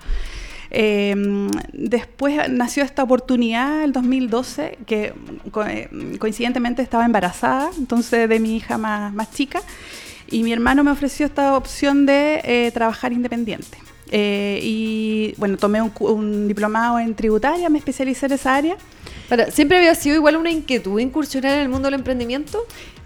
[0.72, 1.14] Eh,
[1.72, 5.12] después nació esta oportunidad el 2012, que
[5.53, 5.64] co-
[6.18, 9.61] coincidentemente estaba embarazada, entonces de mi hija más, más chica,
[10.31, 13.78] y mi hermano me ofreció esta opción de eh, trabajar independiente.
[14.12, 18.76] Eh, y bueno, tomé un, un diplomado en tributaria, me especialicé en esa área.
[19.28, 22.59] Pero, ¿Siempre había sido igual una inquietud incursionar en el mundo del emprendimiento?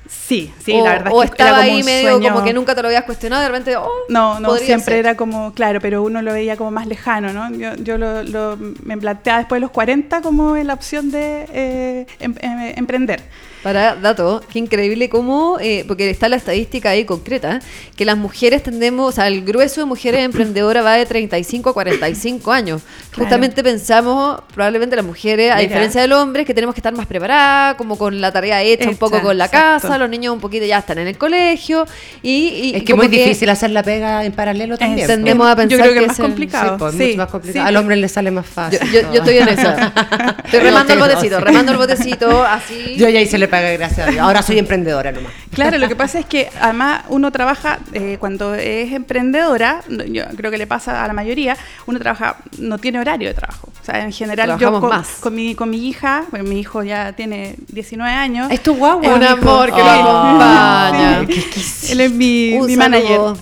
[0.08, 2.44] Sí, sí, o, la verdad o es que era estaba como ahí medio sueño- como
[2.44, 4.98] que nunca te lo habías cuestionado de repente, oh, No, no, siempre ser.
[5.06, 7.50] era como, claro, pero uno lo veía como más lejano, ¿no?
[7.56, 11.46] Yo, yo lo, lo- me planteaba después de los 40 como en la opción de
[11.52, 13.22] eh, em- em- emprender.
[13.64, 17.60] Para dato, qué increíble cómo, eh, porque está la estadística ahí concreta,
[17.96, 21.72] que las mujeres tendemos, o sea, el grueso de mujeres emprendedoras va de 35 a
[21.72, 22.82] 45 años.
[23.10, 23.24] Claro.
[23.24, 25.66] Justamente pensamos, probablemente las mujeres, a Mira.
[25.66, 28.96] diferencia del hombre, que tenemos que estar más preparadas, como con la tarea hecha, un
[28.96, 29.88] poco con la exacto.
[29.88, 31.86] casa, los niños un poquito ya están en el colegio,
[32.22, 32.30] y,
[32.72, 35.06] y Es que muy difícil hacer la pega en paralelo también.
[35.06, 36.72] Tendemos a pensar yo creo que, que es más el- complicado.
[36.74, 37.64] Sí, pues, sí, mucho más complicado.
[37.64, 37.68] sí.
[37.68, 38.78] Al hombre le sale más Yo, fácil.
[38.92, 39.92] yo- yo estoy en esa.
[40.44, 42.94] Estoy remando el botecito, remando el botecito, así.
[42.98, 44.22] Yo ya hice le paga, gracias a Dios.
[44.22, 45.32] Ahora soy emprendedora nomás.
[45.54, 50.50] Claro, lo que pasa es que además uno trabaja, eh, cuando es emprendedora, yo creo
[50.50, 53.68] que le pasa a la mayoría, uno trabaja, no tiene horario de trabajo.
[53.80, 55.08] O sea, en general yo Trabajamos con, más.
[55.20, 58.50] con mi, con mi hija, bueno, mi hijo ya tiene 19 años.
[58.50, 59.14] Es tu guagua.
[59.14, 60.88] Un amor que lo Ah.
[60.88, 61.34] acompaña.
[61.54, 61.92] Sí.
[61.92, 63.18] Él es mi, mi manager.
[63.18, 63.38] ¿Cómo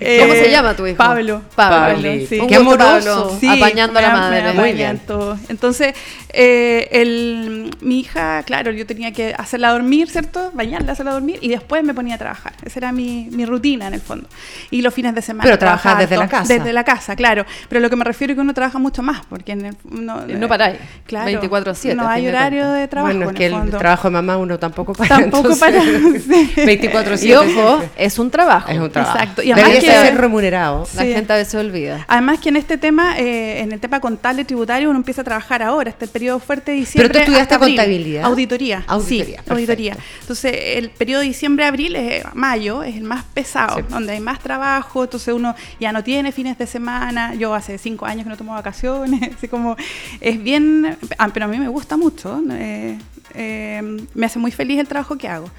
[0.00, 0.96] Eh, se llama tu hijo?
[0.98, 1.42] Pablo.
[1.56, 2.10] Pablo.
[2.28, 2.38] sí.
[2.40, 3.38] Un Qué amoroso.
[3.40, 4.52] Pablo, apañando a la madre.
[4.52, 5.00] Muy bien.
[5.48, 5.94] Entonces,
[6.32, 10.50] eh, el- mi hija, claro, yo tenía que hacerla dormir, ¿cierto?
[10.54, 12.52] Bañarla, hacerla dormir y después me ponía a trabajar.
[12.64, 14.28] Esa era mi, mi rutina en el fondo.
[14.70, 15.44] Y los fines de semana.
[15.44, 16.54] Pero trabajar trabajaba desde la casa.
[16.54, 17.44] Desde la casa, claro.
[17.68, 20.26] Pero lo que me refiero es que uno trabaja mucho más, porque en el- uno,
[20.26, 20.78] No paráis.
[21.06, 23.14] Claro, 24/7, No a hay de horario de trabajo.
[23.14, 25.08] Bueno, es en que el trabajo de mamá uno tampoco para.
[25.18, 26.52] Tampoco para, sí.
[26.64, 28.70] 24 Y ojo, es un trabajo.
[28.70, 29.18] Es un trabajo.
[29.18, 29.42] Exacto.
[29.42, 30.86] Y además Debería que- ser remunerado.
[30.94, 32.04] La gente a veces olvida.
[32.08, 35.62] Además que en este tema, eh, en el tema contable tributario, uno empieza a trabajar
[35.62, 37.08] ahora, este periodo fuerte de diciembre.
[37.08, 38.24] Pero tú estudiaste hasta contabilidad.
[38.24, 38.84] Auditoría.
[38.86, 39.96] Auditoría, Sí, auditoría.
[40.20, 43.84] Entonces, el periodo de diciembre-abril, es mayo, es el más pesado, Sí.
[43.88, 47.34] donde hay más trabajo, entonces uno ya no tiene fines de semana.
[47.34, 49.76] Yo hace cinco años que no tomo vacaciones, así como
[50.20, 52.40] es bien, ah, pero a mí me gusta mucho.
[52.52, 52.98] eh,
[53.34, 53.80] eh,
[54.14, 55.50] me hace muy feliz el trabajo que hago.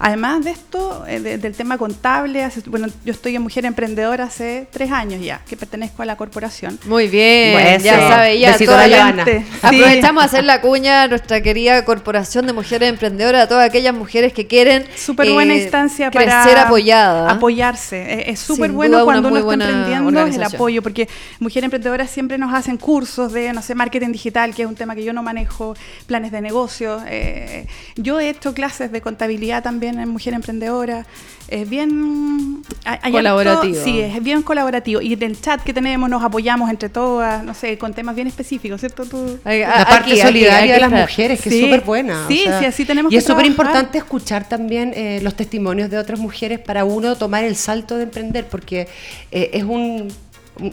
[0.00, 4.24] Además de esto, eh, de- del tema contable, hace- bueno, yo estoy en Mujer Emprendedora
[4.24, 6.78] hace tres años ya, que pertenezco a la corporación.
[6.86, 8.00] Muy bien, Bueno, ya sí.
[8.08, 9.24] sabe, ya Besito toda la.
[9.24, 9.30] Sí.
[9.62, 13.94] Aprovechamos a hacer la cuña a nuestra querida Corporación de Mujeres Emprendedoras, a todas aquellas
[13.94, 17.30] mujeres que quieren Súper buena eh, instancia crecer para apoyada.
[17.30, 18.00] apoyarse.
[18.20, 21.08] Eh, Es súper bueno cuando muy uno está buena emprendiendo el apoyo, porque
[21.40, 24.94] Mujer Emprendedora siempre nos hacen cursos de, no sé, marketing digital, que es un tema
[24.94, 25.74] que yo no manejo,
[26.06, 27.00] planes de negocio.
[27.18, 27.66] Eh,
[27.96, 31.06] yo he hecho clases de contabilidad también en Mujer Emprendedora.
[31.48, 32.62] Es bien...
[32.84, 33.74] hay- Colaborativo.
[33.74, 35.00] harto- sí, es bien colaborativo.
[35.00, 38.26] Y en el chat que tenemos nos apoyamos entre todas, no sé, con temas bien
[38.28, 39.04] específicos, ¿cierto?
[39.06, 41.58] Tú, La parte aquí, solidaria aquí de las mujeres, que Sí.
[41.60, 42.26] es súper buena.
[42.28, 45.96] Sí, sí, así tenemos Y que es súper importante escuchar también eh, los testimonios de
[45.98, 48.86] otras mujeres para uno tomar el salto de emprender, porque
[49.32, 50.08] eh, es un,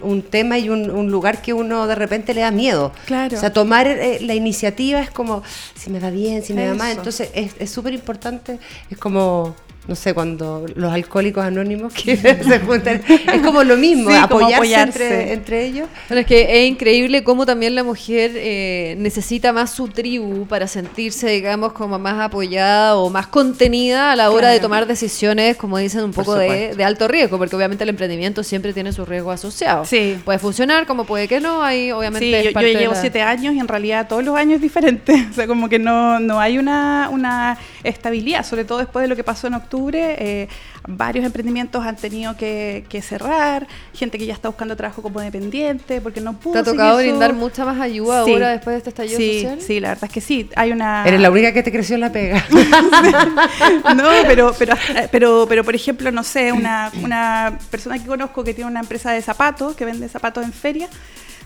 [0.01, 2.91] un- tema y un, un lugar que uno de repente le da miedo.
[3.05, 3.37] Claro.
[3.37, 5.43] O sea, tomar eh, la iniciativa es como,
[5.75, 6.91] si me va bien, si me va mal.
[6.97, 8.59] Entonces es es súper importante,
[8.89, 9.55] es como
[9.87, 14.45] no sé, cuando los alcohólicos anónimos que se juntan, es como lo mismo, Sí, como
[14.45, 15.05] apoyarse, apoyarse.
[15.05, 15.89] Entre, entre ellos.
[16.09, 20.67] Bueno, es que es increíble cómo también la mujer eh, necesita más su tribu para
[20.67, 25.77] sentirse, digamos, como más apoyada o más contenida a la hora de tomar decisiones, como
[25.77, 29.87] dicen, un poco de, alto riesgo, porque obviamente el emprendimiento siempre tiene sus riesgos asociados.
[29.87, 30.17] Sí.
[30.25, 32.93] Puede funcionar, como puede que no, ahí obviamente Sí, es yo, yo parte de llevo
[32.93, 35.13] la- siete años y en realidad todos los años es diferente.
[35.35, 39.15] O sea, como que no, no hay una, una estabilidad, sobre todo después de lo
[39.15, 39.74] que pasó en octubre.
[40.19, 40.47] Eh,
[40.87, 46.01] varios emprendimientos han tenido que, que cerrar, gente que ya está buscando trabajo como dependiente
[46.01, 46.53] porque no pudo.
[46.53, 48.31] ¿Te ha tocado seguir su- brindar mucha más ayuda Sí.
[48.33, 49.61] ahora después de este estallido sí, social?
[49.61, 50.49] Sí, la verdad es que sí.
[50.55, 51.05] Hay una.
[51.05, 52.43] Eres la única que te creció la pega.
[53.95, 54.75] no, pero, pero,
[55.11, 59.11] pero, pero, por ejemplo, no sé, una, una persona que conozco que tiene una empresa
[59.11, 60.89] de zapatos, que vende zapatos en feria,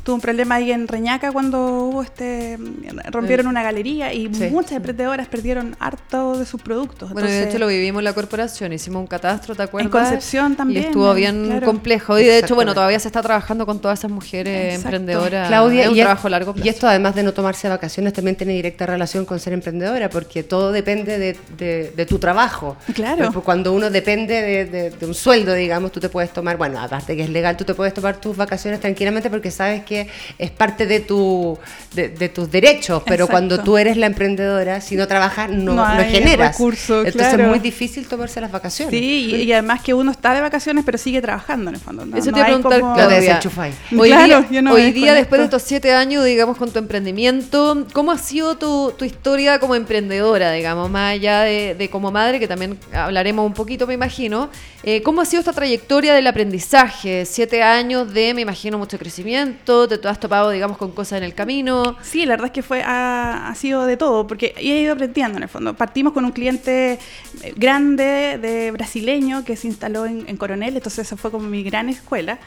[0.03, 2.57] tuvo un problema ahí en Reñaca cuando hubo este
[3.11, 4.47] rompieron una galería y Sí.
[4.51, 7.11] muchas emprendedoras perdieron harto de sus productos.
[7.11, 9.91] Bueno, de hecho lo vivimos en la corporación, hicimos un catastro, ¿te acuerdas?
[9.91, 11.65] Concepción también, Y estuvo bien claro.
[11.65, 12.17] complejo.
[12.19, 14.87] Y de hecho, bueno, todavía se está trabajando con todas esas mujeres Exacto.
[14.87, 15.47] emprendedoras.
[15.47, 16.65] Claudia, es un y, trabajo a largo plazo.
[16.65, 20.43] y esto además de no tomarse vacaciones también tiene directa relación con ser emprendedora, porque
[20.43, 22.77] todo depende de, de- de tu trabajo.
[22.93, 23.31] Claro.
[23.31, 26.79] Porque Cuando uno depende de, de- de un sueldo, digamos, tú te puedes tomar, bueno,
[26.79, 29.88] aparte que es legal, tú te puedes tomar tus vacaciones tranquilamente porque sabes que
[30.37, 31.57] es parte de, tu,
[31.93, 33.31] de, de tus derechos, pero Exacto.
[33.31, 36.51] cuando tú eres la emprendedora, si no trabajas, no, No no hay generas.
[36.57, 37.43] recurso, Entonces claro.
[37.43, 38.91] es muy difícil tomarse las vacaciones.
[38.93, 42.05] Sí, y, y además que uno está de vacaciones pero sigue trabajando en el fondo.
[42.05, 42.17] ¿no?
[42.17, 43.39] Eso No te iba a preguntar, como- Lo Claudia.
[43.97, 48.11] Hoy Claro, día, hoy día después de estos siete años, digamos, con tu emprendimiento, ¿cómo
[48.11, 52.47] ha sido tu, tu historia como emprendedora, digamos, más allá de, de como madre, que
[52.47, 54.49] también hablaremos un poquito, me imagino?
[54.83, 57.25] Eh, ¿Cómo ha sido esta trayectoria del aprendizaje?
[57.25, 61.33] Siete años de, me imagino, mucho crecimiento, te has topado, digamos, con cosas en el
[61.33, 61.95] camino.
[62.01, 65.37] Sí, la verdad es que fue ha, ha sido de todo, porque he ido aprendiendo
[65.37, 65.73] en el fondo.
[65.75, 66.99] Partimos con un cliente
[67.43, 71.63] eh, grande de brasileño que se instaló en, en Coronel, entonces eso fue como mi
[71.63, 72.39] gran escuela.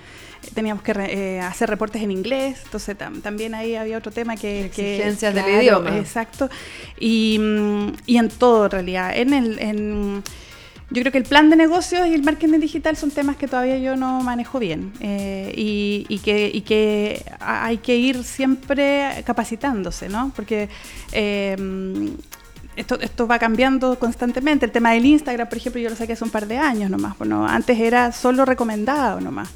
[0.55, 4.71] Teníamos que eh, hacer reportes en inglés, entonces tam- también ahí había otro tema que...
[4.75, 5.97] que- Exigencias del idioma.
[5.99, 6.51] Exacto.
[6.99, 9.17] Y, mm, y en todo, en realidad.
[9.17, 9.59] En el...
[9.61, 10.23] En,
[10.93, 13.79] yo creo que el plan de negocios y el marketing digital son temas que todavía
[13.79, 19.23] yo no manejo bien eh, y, y que, y que ha- hay que ir siempre
[19.25, 20.33] capacitándose, ¿no?
[20.37, 20.69] Porque
[21.13, 21.57] eh,
[22.77, 24.67] esto, esto va cambiando constantemente.
[24.67, 27.17] El tema del Instagram, por ejemplo, yo lo saqué hace un par de años nomás.
[27.19, 29.49] Bueno, antes era solo recomendado nomás.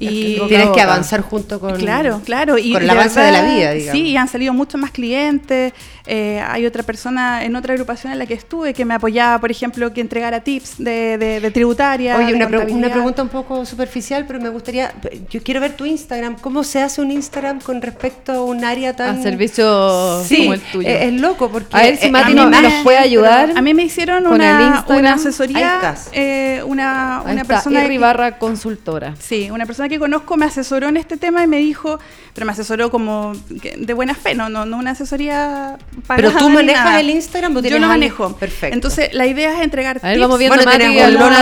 [0.00, 2.56] Y boca Tienes que avanzar junto con, Claro, claro.
[2.56, 4.00] Y con el de avance de la vida, digamos.
[4.00, 5.72] Sí, y han salido muchos más clientes.
[6.06, 9.50] Eh, hay otra persona en otra agrupación en la que estuve que me apoyaba, por
[9.50, 12.16] ejemplo, que entregara tips de, de- de tributaria.
[12.16, 12.92] Oye, de una, pre- una contabilidad.
[12.92, 14.94] pregunta un poco superficial, pero me gustaría,
[15.30, 16.36] yo quiero ver tu Instagram.
[16.40, 19.18] ¿Cómo se hace un Instagram con respecto a un área tan...
[19.18, 20.88] A servicios Sí, como el tuyo.
[20.88, 21.76] Es, es loco porque...
[21.76, 23.52] A ver si eh, Mati nos- nos puede ayudar.
[23.56, 28.38] A mí me hicieron una, una asesoría, eh, una, una está, persona Irri que- barra
[28.38, 29.14] consultora.
[29.18, 31.98] Sí, una persona que conozco me asesoró en este tema y me dijo,
[32.34, 36.48] pero me asesoró como de buena fe, no, no, no una asesoría Pero pagada tú
[36.50, 37.00] manejas nada.
[37.00, 38.36] el Instagram, ¿o Yo lo manejo.
[38.36, 38.74] Perfecto.
[38.74, 40.20] Entonces, la idea es entregar A ver, tips.
[40.22, 40.84] vamos viendo Bueno, Mati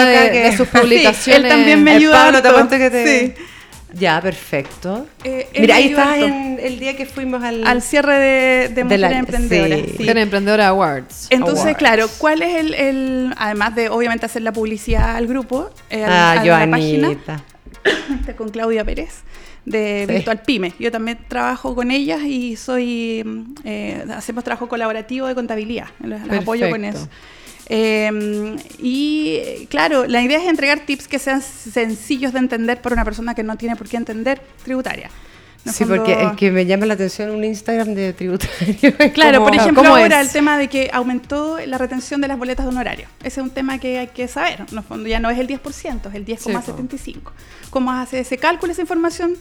[0.04, 1.42] de, de sus Sí, él publicaciones.
[1.44, 2.48] él también me ayuda Pablo, te
[2.78, 3.06] que te...
[3.06, 3.34] Sí.
[3.98, 5.06] Ya, perfecto.
[5.24, 7.66] Eh, Mira, ahí estás en el día que fuimos al...
[7.66, 9.80] Al cierre de, de De Mujeres la- Emprendedoras.
[9.96, 10.08] sí.
[10.08, 11.26] Emprendedora Awards.
[11.30, 11.78] Entonces, Awards.
[11.78, 16.12] claro, ¿cuál es el, el- además de obviamente hacer la publicidad al grupo, eh, al-
[16.12, 17.10] Ah, a la página,
[18.36, 19.22] con Claudia Pérez
[19.64, 20.12] de Sí.
[20.14, 20.72] Virtual Pyme.
[20.78, 25.86] Yo también trabajo con ellas y soy mm, eh, hacemos trabajo colaborativo de contabilidad.
[26.04, 27.08] Las apoyo con eso.
[27.68, 33.04] Eh, y claro, la idea es entregar tips que sean sencillos de entender para una
[33.04, 35.10] persona que no tiene por qué entender tributaria.
[35.64, 38.76] Sí, fondo- porque es que me llama la atención un Instagram de tributario.
[39.14, 40.28] Claro, como- por ejemplo, ¿cómo ahora es?
[40.28, 43.08] el tema de que aumentó la retención de las boletas de honorario.
[43.18, 44.64] Ese es un tema que hay que saber.
[44.70, 47.32] En el fondo ya no es el 10%, es el 10,75.
[47.70, 49.34] ¿Cómo hace ese cálculo, esa información?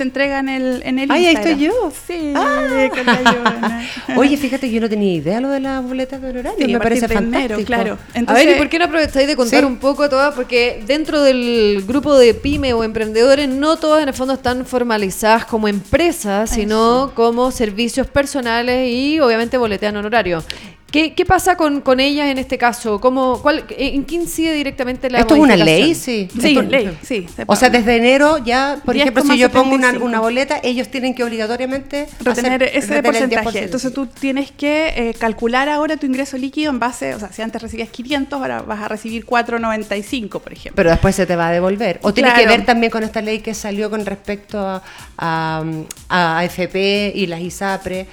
[0.00, 1.92] Se entrega en el, en el Ay, ahí estoy yo.
[2.06, 2.88] Sí, Ah.
[2.88, 3.86] con la Joana.
[4.16, 6.56] Oye, fíjate, yo no tenía idea lo de las boletas de honorario.
[6.58, 7.66] Sí, a me parece de enero, fantástico.
[7.66, 7.98] claro.
[8.14, 9.66] a Entonces, ver, ¿y por qué no aprovecháis de contar Sí.
[9.66, 10.34] un poco a todas?
[10.34, 15.44] Porque dentro del grupo de pyme o emprendedores, no todas en el fondo están formalizadas
[15.44, 20.42] como empresas, sino como servicios personales y obviamente boletean honorario.
[20.90, 23.00] ¿Qué, qué pasa con, con ellas en este caso?
[23.00, 26.28] ¿Cómo, cuál, ¿En qué incide directamente la Esto es una ley, sí.
[26.40, 27.26] Sí, Esto- ley, sí.
[27.34, 30.02] se O sea, desde enero ya, por ejemplo, si yo pongo una, 10,75.
[30.02, 33.58] una boleta, ellos tienen que obligatoriamente retener hacer- ese retener porcentaje.
[33.60, 33.64] 10%.
[33.64, 37.40] Entonces tú tienes que eh, calcular ahora tu ingreso líquido en base, o sea, si
[37.42, 40.76] antes recibías 500, ahora vas a recibir 495, por ejemplo.
[40.76, 42.00] Pero después se te va a devolver.
[42.02, 42.42] O tiene Claro.
[42.42, 44.82] que ver también con esta ley que salió con respecto a,
[45.18, 45.62] a,
[46.08, 48.06] a AFP y las ISAPRE.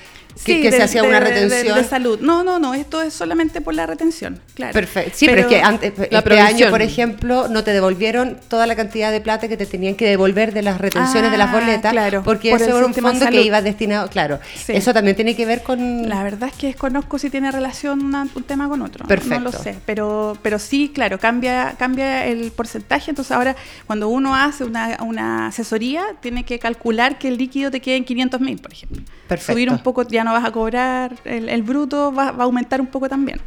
[0.43, 1.77] Que, Sí, que se hacía una de- retención.
[1.77, 2.19] De, salud.
[2.21, 4.73] No, no, no, esto es solamente por la retención, claro.
[4.73, 5.11] Perfecto.
[5.15, 9.11] Sí, pero, es que antes, este año, por ejemplo, no te devolvieron toda la cantidad
[9.11, 12.23] de plata que te tenían que devolver de las retenciones de las Ah, boletas, claro,
[12.23, 14.39] porque por eso era un fondo que iba destinado, claro.
[14.55, 14.73] Sí.
[14.73, 18.27] Eso también tiene que ver con La verdad es que desconozco si tiene relación una-
[18.35, 19.05] un tema con otro.
[19.07, 19.35] Perfecto.
[19.39, 19.75] No lo sé.
[19.85, 23.11] Pero, pero sí, claro, cambia, cambia el porcentaje.
[23.11, 23.55] Entonces ahora
[23.85, 28.05] cuando uno hace una, una asesoría, tiene que calcular que el líquido te quede en
[28.05, 29.01] 500 mil, por ejemplo.
[29.27, 29.53] Perfecto.
[29.53, 32.79] Subir un poco, ya no vas a cobrar, el, el bruto va, va a aumentar
[32.81, 33.39] un poco también.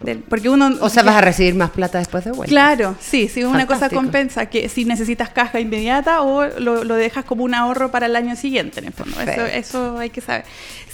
[0.00, 0.70] Del- porque uno...
[0.80, 2.48] O sea, vas a recibir más plata después de vuelta.
[2.50, 7.24] Claro, sí, sí, una cosa compensa que si necesitas caja inmediata o lo, lo dejas
[7.24, 9.20] como un ahorro para el año siguiente, en el fondo.
[9.20, 10.44] Eso, eso hay que saber.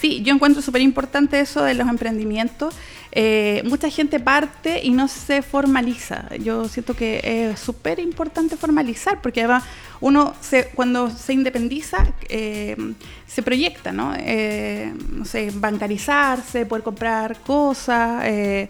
[0.01, 2.75] Sí, yo encuentro súper importante eso de los emprendimientos.
[3.17, 6.29] Eh, mucha gente parte y no se formaliza.
[6.39, 7.21] Yo siento que
[7.53, 9.63] es súper importante formalizar porque además
[10.01, 12.77] uno se, cuando se independiza eh,
[13.27, 14.13] se proyecta, ¿no?
[14.19, 18.23] Eh, no sé, bancarizarse, poder comprar cosas.
[18.25, 18.69] eh,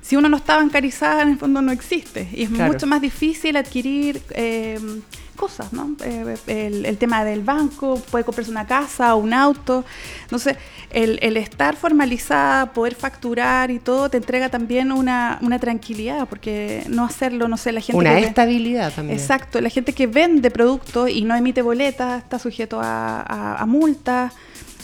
[0.00, 2.28] si uno no está bancarizada, en el fondo no existe.
[2.32, 2.72] Y es Claro.
[2.72, 4.80] mucho más difícil adquirir eh,
[5.42, 5.84] cosas, ¿no?
[6.04, 9.84] Eh, el, el tema del banco, puede comprarse una casa o un auto.
[10.22, 10.56] Entonces,
[10.90, 16.84] el, el estar formalizada, poder facturar y todo, te entrega también una, una tranquilidad, porque
[16.88, 17.96] no hacerlo, no sé, la gente...
[17.98, 19.18] Una que ve- estabilidad también.
[19.18, 23.66] Exacto, la gente que vende productos y no emite boletas está sujeto a, a- a
[23.66, 24.32] multas.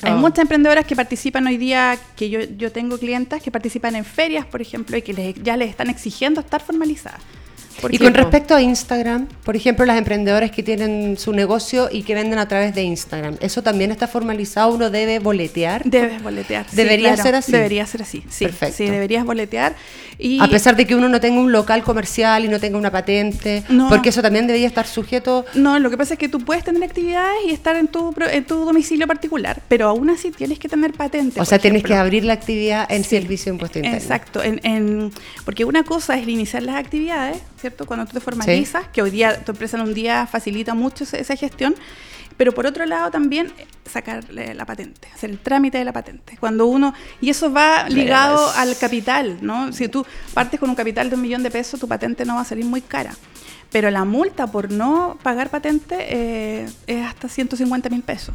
[0.02, 0.16] Hay Oh.
[0.16, 4.44] muchas emprendedoras que participan hoy día, que yo, yo tengo clientas que participan en ferias,
[4.46, 7.20] por ejemplo, y que les- ya les están exigiendo estar formalizadas.
[7.90, 12.14] Y con respecto a Instagram, por ejemplo, las emprendedoras que tienen su negocio y que
[12.14, 14.74] venden a través de Instagram, ¿eso también está formalizado?
[14.74, 15.82] ¿Uno debe boletear?
[15.84, 16.66] Debes boletear.
[16.68, 17.52] sí, Debería claro, ser así.
[17.52, 18.44] Debería ser así, sí.
[18.46, 18.76] Perfecto.
[18.76, 19.74] Sí, deberías boletear.
[20.20, 22.90] Y A pesar de que uno no tenga un local comercial y no tenga una
[22.90, 23.88] patente, No.
[23.88, 26.82] porque eso también debería estar sujeto No, lo que pasa es que tú puedes tener
[26.82, 30.92] actividades y estar en tu, en tu domicilio particular, pero aún así tienes que tener
[30.92, 31.40] patente.
[31.40, 33.96] O sea, tienes que abrir la actividad en Sí, servicio de impuesto interno.
[33.96, 35.12] Exacto, en, en-
[35.44, 37.38] porque una cosa es iniciar las actividades,
[37.68, 37.86] ¿cierto?
[37.86, 41.36] Cuando tú te formalizas, que hoy día tu empresa en un día facilita mucho esa
[41.36, 41.74] gestión,
[42.38, 46.38] pero por otro lado también eh, sacar la patente, hacer el trámite de la patente.
[46.38, 49.72] Cuando uno, y eso va ligado al capital, ¿no?
[49.72, 52.42] Si tú partes con un capital de un millón de pesos, tu patente no va
[52.42, 53.14] a salir muy cara.
[53.70, 58.34] Pero la multa por no pagar patente eh, es hasta 150 mil pesos.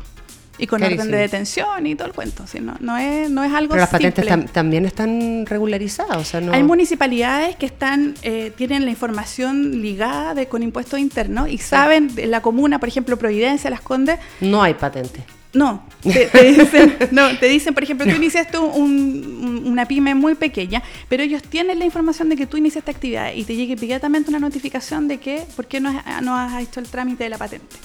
[0.60, 1.16] Y con orden Carísimo.
[1.16, 2.46] de detención y todo el cuento.
[2.46, 2.60] ¿sí?
[2.60, 6.42] No, no, es, no es algo Pero las patentes tam- también están regularizadas, o sea,
[6.42, 6.54] no...
[6.54, 12.14] Hay municipalidades que están eh, tienen la información ligada de, con impuestos internos y saben,
[12.14, 15.24] de la comuna, por ejemplo, Providencia, Las Condes, No hay patente.
[15.54, 20.14] no, te, te dicen, no, te dicen, por ejemplo, tú iniciaste un- un- una pyme
[20.14, 23.74] muy pequeña, pero ellos tienen la información de que tú iniciaste actividad y te llega
[23.74, 27.30] inmediatamente una notificación de que, ¿por qué no has, no has hecho el trámite de
[27.32, 27.76] la patente?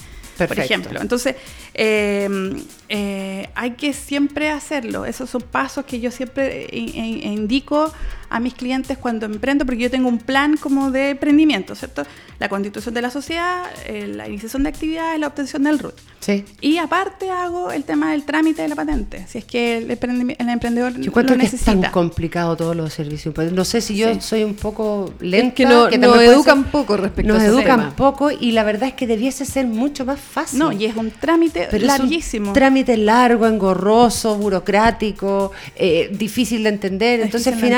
[0.47, 1.01] Por ejemplo.
[1.01, 1.35] Entonces,
[1.73, 2.29] eh,
[2.89, 5.05] eh, hay que siempre hacerlo.
[5.05, 7.91] Esos son pasos que yo siempre in- in- indico
[8.29, 12.03] a mis clientes cuando emprendo, porque yo tengo un plan como de emprendimiento, ¿cierto?
[12.39, 15.93] La constitución de la sociedad, eh, la iniciación de actividades, la obtención del RUT.
[16.19, 16.45] Sí.
[16.61, 20.93] Y aparte hago el tema del trámite de la patente, si es que el, emprendedor
[20.99, 21.71] Yo lo que es necesita.
[21.81, 23.33] tan complicado todos los servicios.
[23.33, 24.21] Pues, No sé si yo Sí.
[24.21, 25.47] soy un poco lenta.
[25.49, 27.95] Es que no- nos educan ser- poco respecto Nos a ese educan tema.
[27.95, 30.59] poco y la verdad es que debiese ser mucho más fácil.
[30.59, 32.45] No, y es un trámite Pero larguísimo.
[32.45, 37.21] es un trámite largo, engorroso, burocrático, eh, difícil de entender.
[37.21, 37.69] Entonces, Difícil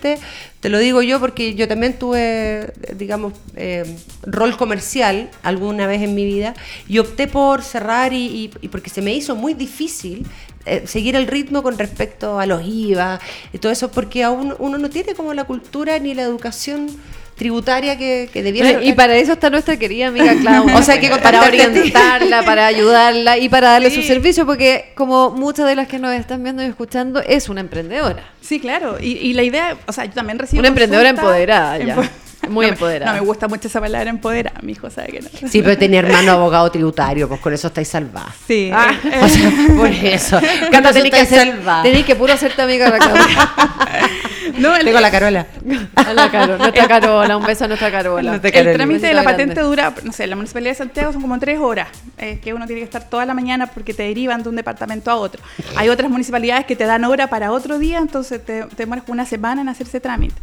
[0.00, 3.84] te lo digo yo porque yo también tuve, digamos, eh,
[4.22, 6.54] rol comercial alguna vez en mi vida
[6.88, 10.26] y opté por cerrar y porque se me hizo muy difícil
[10.66, 13.18] eh, seguir el ritmo con respecto a los IVA
[13.50, 16.88] y todo eso, porque aún uno no tiene como la cultura ni la educación
[17.40, 20.76] tributaria que, que debiera Y para eso está nuestra querida amiga Claudia.
[20.78, 25.30] O sea, hay que para orientarla, para ayudarla y para darle su servicio, porque como
[25.30, 28.24] muchas de las que nos están viendo y escuchando, es una emprendedora.
[28.42, 28.98] Sí, claro.
[29.00, 30.60] Y, y la idea, o sea, yo también recibo.
[30.60, 31.96] Una emprendedora empoderada ya.
[31.96, 32.08] Empo-
[32.48, 33.12] Muy No me- empoderada.
[33.12, 35.28] No me gusta mucho esa palabra empoderada, mi hijo sabe que no.
[35.48, 38.32] Sí, pero tenía hermano abogado tributario, pues con eso estáis salvados.
[38.46, 38.70] Sí.
[38.72, 40.40] Ah, eh, O sea, por eso.
[40.70, 43.06] Cata, tenés que, hacer, tenés que puro hacerte amiga de la.
[44.60, 45.46] no, el, Tengo la Carola.
[45.96, 48.40] A la Caro, nuestra Carola, un beso a nuestra Carola.
[48.42, 49.44] El trámite de la grande.
[49.44, 51.88] patente dura, no sé, en la Municipalidad de Santiago son como tres horas,
[52.18, 55.10] eh, que uno tiene que estar toda la mañana porque te derivan de un departamento
[55.10, 55.42] a otro.
[55.76, 59.14] Hay otras municipalidades que te dan hora para otro día, entonces te, te demoras como
[59.14, 60.34] una semana en hacer ese trámite.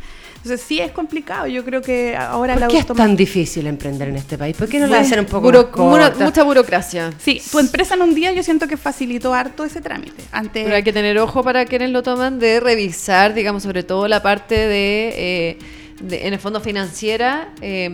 [0.47, 4.07] Entonces sí es complicado, yo creo que ahora la ¿Por qué es tan difícil emprender
[4.07, 4.55] en este país?
[4.55, 7.11] ¿Por qué no lo Bueno, hacen un poco Buro- más mucha burocracia.
[7.19, 10.23] Sí, tu empresa en un día yo siento que facilitó harto ese trámite.
[10.31, 14.07] Ante, Pero hay que tener ojo para quienes lo toman de revisar, digamos, sobre todo
[14.07, 15.57] la parte de, eh,
[15.99, 17.91] de- en el fondo financiera, eh,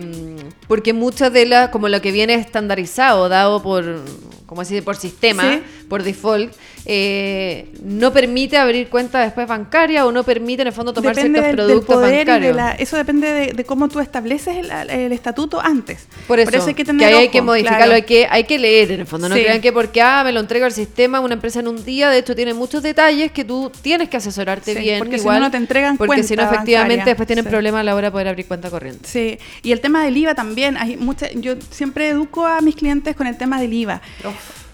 [0.68, 4.00] porque muchas de las, como lo que viene estandarizado, dado por,
[4.46, 5.62] como así, por sistema, Sí.
[5.88, 6.52] por default,
[6.86, 11.38] eh, no permite abrir cuenta después bancaria o no permite en el fondo tomar Depende
[11.40, 12.56] ciertos del, del productos poder y de bancarios.
[12.56, 16.06] la- eso depende de, de cómo tú estableces el, el estatuto antes.
[16.26, 17.94] Por eso, hay que tener ahí hay ojo, que modificarlo, claro.
[17.94, 19.28] hay que hay que leer en el fondo.
[19.28, 19.42] No Sí.
[19.42, 22.18] crean que porque ah, me lo entrega el sistema una empresa en un día, de
[22.18, 24.98] hecho tiene muchos detalles que tú tienes que asesorarte Sí, bien.
[24.98, 27.04] porque si igual, no, no te entregan Porque si no, efectivamente, bancaria.
[27.12, 27.50] después tienen Sí.
[27.50, 29.08] problemas a la hora de poder abrir cuenta corriente.
[29.08, 30.76] Sí, y el tema del IVA también.
[30.76, 34.02] Hay mucha, yo siempre educo a mis clientes con el tema del IVA.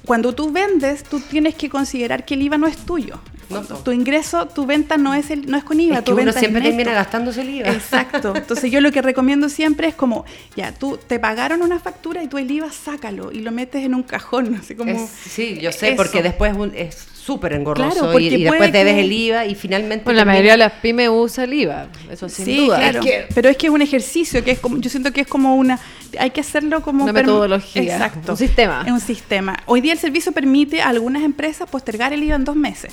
[0.04, 3.20] Cuando tú vendes, tú tienes que considerar que el IVA no es tuyo.
[3.50, 3.76] No, no.
[3.78, 5.96] Tu ingreso, tu venta no es el, no es con IVA.
[5.96, 7.68] Es que tu uno venta siempre termina gastándose el IVA.
[7.70, 8.32] Exacto.
[8.36, 10.24] Entonces yo lo que recomiendo siempre es como,
[10.56, 13.94] ya, tú te pagaron una factura y tú el IVA sácalo y lo metes en
[13.94, 14.92] un cajón, así como...
[14.92, 15.96] Es- sí, yo sé, eso.
[15.96, 20.04] porque después es súper engorroso Claro, y- después debes que- el IVA y finalmente...
[20.04, 22.76] Bueno, la termina- mayoría de las pymes usa el IVA, eso sin sí, duda.
[22.78, 23.00] claro.
[23.00, 25.26] Es que- Pero es que es un ejercicio, que es como, yo siento que es
[25.26, 25.78] como una,
[26.18, 28.32] hay que hacerlo como Una metodología, Exacto.
[28.32, 28.82] un sistema.
[28.86, 29.56] Es un sistema.
[29.66, 32.92] Hoy día el servicio permite a algunas empresas postergar el IVA en dos meses.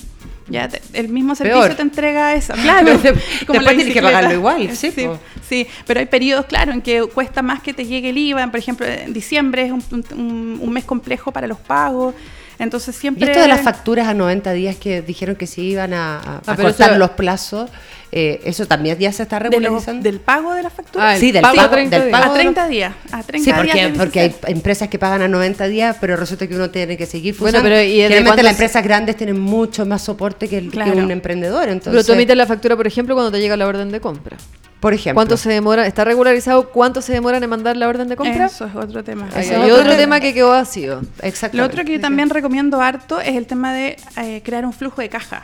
[0.49, 1.75] Ya te- el mismo servicio Peor.
[1.75, 2.53] te entrega eso.
[2.63, 2.97] Claro.
[2.97, 3.15] Después
[3.45, 5.07] como tienes que pagarlo igual, sí, Sí,
[5.49, 8.47] sí, pero hay periodos, claro, en que cuesta más que te llegue el IVA.
[8.49, 12.15] Por ejemplo, en diciembre es un, un- un mes complejo para los pagos.
[12.59, 13.25] Entonces Y siempre...
[13.27, 16.35] esto de las facturas a 90 días que dijeron que se iban a, a- a
[16.37, 17.69] Ah, pero cortar eso- los plazos,
[18.11, 20.01] eh, eso también ya se está de regularizando.
[20.03, 21.15] del pago de las facturas.
[21.15, 22.19] Ah, sí, del pago pago, a 30 del días.
[22.19, 22.93] pago a de los- 30 días.
[23.11, 26.15] A 30 Sí, días porque, que porque hay empresas que pagan a 90 días, pero
[26.15, 27.69] resulta que uno tiene que seguir Bueno, funcionando.
[27.69, 30.97] pero ¿y Generalmente las se- empresas grandes tienen mucho más soporte que, el- que Claro.
[30.97, 31.61] un emprendedor.
[31.61, 34.37] Pero Entonces, tú emites la factura, por ejemplo, cuando te llega la orden de compra.
[34.79, 35.87] Por ejemplo, ¿Cuánto se demora?
[35.87, 38.45] ¿Está regularizado cuánto se demoran en mandar la orden de compra?
[38.45, 39.27] Eso es otro tema.
[39.29, 40.19] Eso es otro, otro tema tema.
[40.19, 41.01] que quedó vacío.
[41.21, 41.57] Exactamente.
[41.57, 45.01] Lo otro que yo también recomiendo harto es el tema de eh, crear un flujo
[45.01, 45.43] de caja.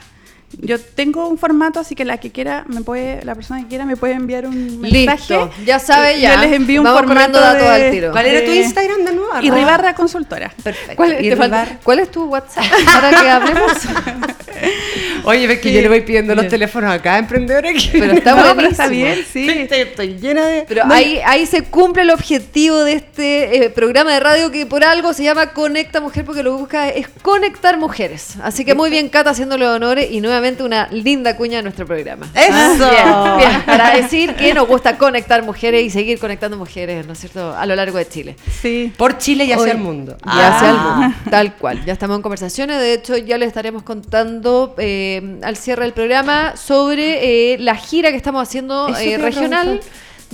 [0.61, 3.85] Yo tengo un formato, así que la que quiera, me puede, la persona que quiera
[3.85, 5.33] me puede enviar un mensaje.
[5.37, 6.35] Listo, ya sabe Y ya.
[6.35, 8.11] Yo les envío un Vamos formato datos de- al tiro.
[8.11, 9.31] ¿Cuál era tu Instagram de nuevo?
[9.41, 10.53] Y Ribarra Consultora.
[10.63, 10.95] Perfecto.
[10.95, 13.71] ¿Cuál, Y te falta- Ribar- ¿Cuál es tu WhatsApp para que hablemos?
[15.25, 15.75] Oye, ves que Sí.
[15.75, 16.51] yo le voy pidiendo los Bien.
[16.51, 17.89] teléfonos a cada emprendedora que...
[17.93, 18.69] Pero está No, pero buenísimo.
[18.71, 19.49] está bien, sí.
[19.49, 20.65] Estoy, estoy llena de...
[20.67, 24.83] Pero ahí, ahí se cumple el objetivo de este eh, programa de radio que por
[24.83, 28.35] algo se llama Conecta Mujer porque lo que busca es conectar mujeres.
[28.43, 32.27] Así que muy bien Cata haciéndole honores y nuevamente una linda cuña de nuestro programa.
[32.33, 32.89] ¡Eso!
[32.89, 37.19] Bien, bien, para decir que nos gusta conectar mujeres y seguir conectando mujeres, ¿no es
[37.19, 38.35] cierto?, a lo largo de Chile.
[38.61, 38.91] Sí.
[38.97, 40.17] Por Chile y hacia Hoy- el mundo.
[40.25, 40.97] Y hacia el Ah.
[40.99, 41.85] mundo, tal cual.
[41.85, 46.55] Ya estamos en conversaciones, de hecho ya les estaremos contando eh, al cierre del programa
[46.57, 49.79] sobre eh, la gira que estamos haciendo eh, regional.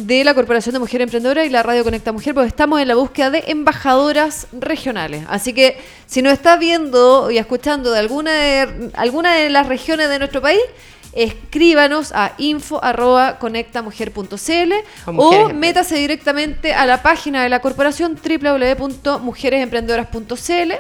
[0.08, 2.96] De la Corporación de Mujer Emprendedora y la Radio Conecta Mujer, porque estamos en la
[2.96, 5.26] búsqueda de embajadoras regionales.
[5.30, 10.10] Así que si nos está viendo y escuchando de alguna de, alguna de las regiones
[10.10, 10.62] de nuestro país,
[11.14, 14.74] escríbanos a info.conectamujer.cl
[15.18, 20.74] O métase directamente a la página de la corporación www.mujeresemprendedoras.cl.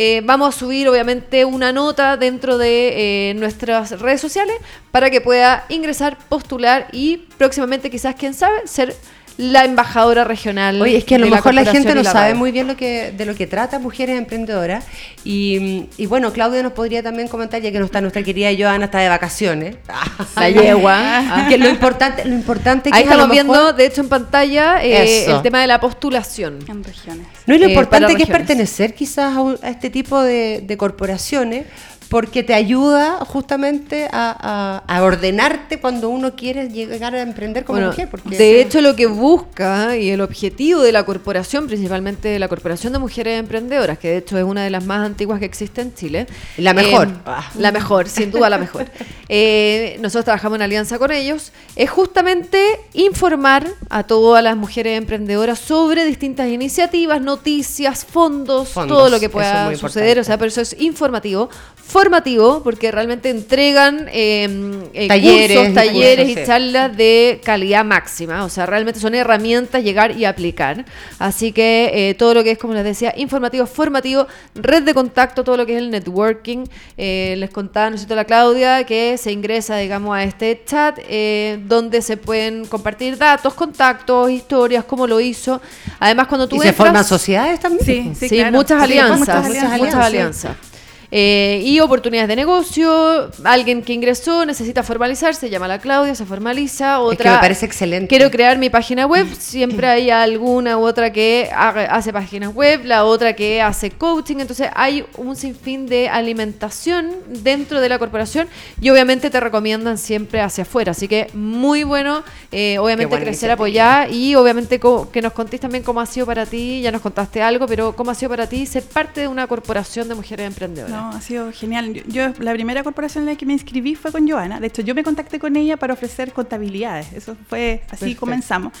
[0.00, 4.54] Eh, vamos a subir obviamente una nota dentro de eh, nuestras redes sociales
[4.92, 8.94] para que pueda ingresar, postular y próximamente quizás, quién sabe, ser
[9.38, 10.82] la embajadora regional.
[10.82, 13.12] Oye, es que a lo mejor la, gente no la sabe muy bien lo que,
[13.16, 14.84] de lo que trata Mujeres Emprendedoras.
[15.24, 18.86] Y, y bueno, Claudia nos podría también comentar, ya que no está nuestra querida Joana,
[18.86, 19.76] está de vacaciones.
[20.36, 21.46] La yegua.
[21.48, 24.00] que lo importante, lo importante que Ahí es a lo estamos viendo, mejor- de hecho,
[24.00, 26.58] en pantalla eh, el tema de la postulación.
[26.66, 27.26] En regiones.
[27.46, 30.64] No, y lo eh, importante que es pertenecer quizás a, un- a este tipo de,
[30.66, 31.64] de corporaciones,
[32.08, 37.76] porque te ayuda justamente a, a- a ordenarte cuando uno quiere llegar a emprender como
[37.78, 38.08] Bueno, mujer.
[38.10, 42.48] Porque de hecho, lo que busca y el objetivo de la corporación, principalmente de la
[42.48, 45.80] Corporación de Mujeres Emprendedoras, que de hecho es una de las más antiguas que existe
[45.82, 46.26] en Chile.
[46.56, 47.08] La mejor.
[47.08, 48.86] Eh, la mejor, sin duda la mejor.
[49.30, 51.52] Eh, nosotros trabajamos en alianza con ellos.
[51.76, 52.58] Es justamente
[52.94, 59.28] informar a todas las mujeres emprendedoras sobre distintas iniciativas, noticias, fondos, Fondos, todo lo que
[59.28, 60.16] pueda suceder.
[60.16, 60.20] importante.
[60.20, 61.50] O sea, pero eso es informativo,
[61.98, 64.48] formativo, porque realmente entregan eh,
[64.94, 66.46] eh, Talleres, cursos, talleres cursos, y sí.
[66.46, 68.44] charlas de calidad máxima.
[68.44, 70.84] O sea, realmente son herramientas llegar y aplicar.
[71.18, 75.42] Así que eh, todo lo que es, como les decía, informativo, formativo, red de contacto,
[75.42, 76.66] todo lo que es el networking.
[76.96, 81.00] Eh, les contaba, ¿no es cierto?, la Claudia, que se ingresa, digamos, a este chat
[81.08, 85.60] eh, donde se pueden compartir datos, contactos, historias, cómo lo hizo.
[85.98, 88.14] Además, cuando tú y se forman sociedades también.
[88.14, 88.56] Sí, Sí, sí, claro.
[88.56, 90.67] muchas Sí, alianzas, muchas muchas alianzas, alianzas.
[91.10, 96.26] Eh, y oportunidades de negocio, alguien que ingresó necesita formalizarse, llama a la Claudia, se
[96.26, 97.12] formaliza, otra...
[97.12, 98.08] Es que me parece excelente.
[98.08, 103.06] Quiero crear mi página web, siempre hay alguna u otra que hace páginas web, la
[103.06, 108.46] otra que hace coaching, entonces hay un sinfín de alimentación dentro de la corporación
[108.78, 112.22] y obviamente te recomiendan siempre hacia afuera, así que muy bueno,
[112.52, 116.82] eh, obviamente crecer, apoyar y obviamente que nos contéis también cómo ha sido para ti,
[116.82, 120.06] ya nos contaste algo, pero cómo ha sido para ti ser parte de una corporación
[120.06, 120.97] de mujeres emprendedoras.
[120.97, 121.92] No, ha sido genial.
[121.94, 124.60] Yo, yo, la primera corporación en la que me inscribí fue con Joana.
[124.60, 127.12] De hecho, yo me contacté con ella para ofrecer contabilidades.
[127.12, 128.20] Eso fue así Perfecto.
[128.20, 128.72] comenzamos.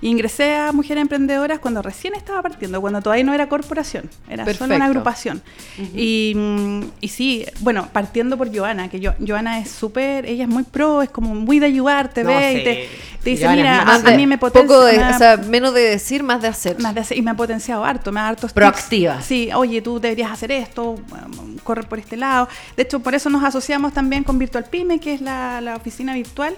[0.00, 4.46] Ingresé a Mujeres Emprendedoras cuando recién estaba partiendo, cuando todavía no era corporación, era solo
[4.46, 4.74] Perfecto.
[4.76, 5.42] una agrupación.
[5.94, 10.48] y, mm, y sí, bueno, partiendo por Joana, que yo, Joana es súper, ella es
[10.50, 12.64] muy pro, es como muy de ayudarte, No, ve, y sí.
[12.64, 12.88] te,
[13.24, 14.66] te dice, Joana mira, a, de- mí me potencia.
[14.68, 16.78] poco de, da- o sea, menos de decir, más de hacer.
[16.80, 19.20] más de hacer- y me ha potenciado harto, me ha harto Proactiva.
[19.20, 22.48] Sí, oye, tú deberías hacer esto, um, correr por este lado.
[22.76, 26.14] De hecho, por eso nos asociamos también con Virtual Pyme, que es la, la oficina
[26.14, 26.54] virtual.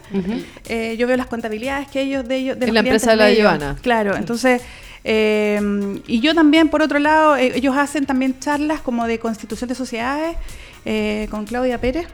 [0.69, 3.30] Eh, yo veo las contabilidades que ellos de ellos de los la empresa de la
[3.33, 3.47] ellos.
[3.49, 3.77] Joana.
[3.83, 4.63] Claro, entonces
[5.05, 9.69] eh, y yo también por otro lado eh, ellos hacen también charlas como de constitución
[9.69, 10.37] de sociedades
[10.85, 12.07] eh, con Claudia Pérez.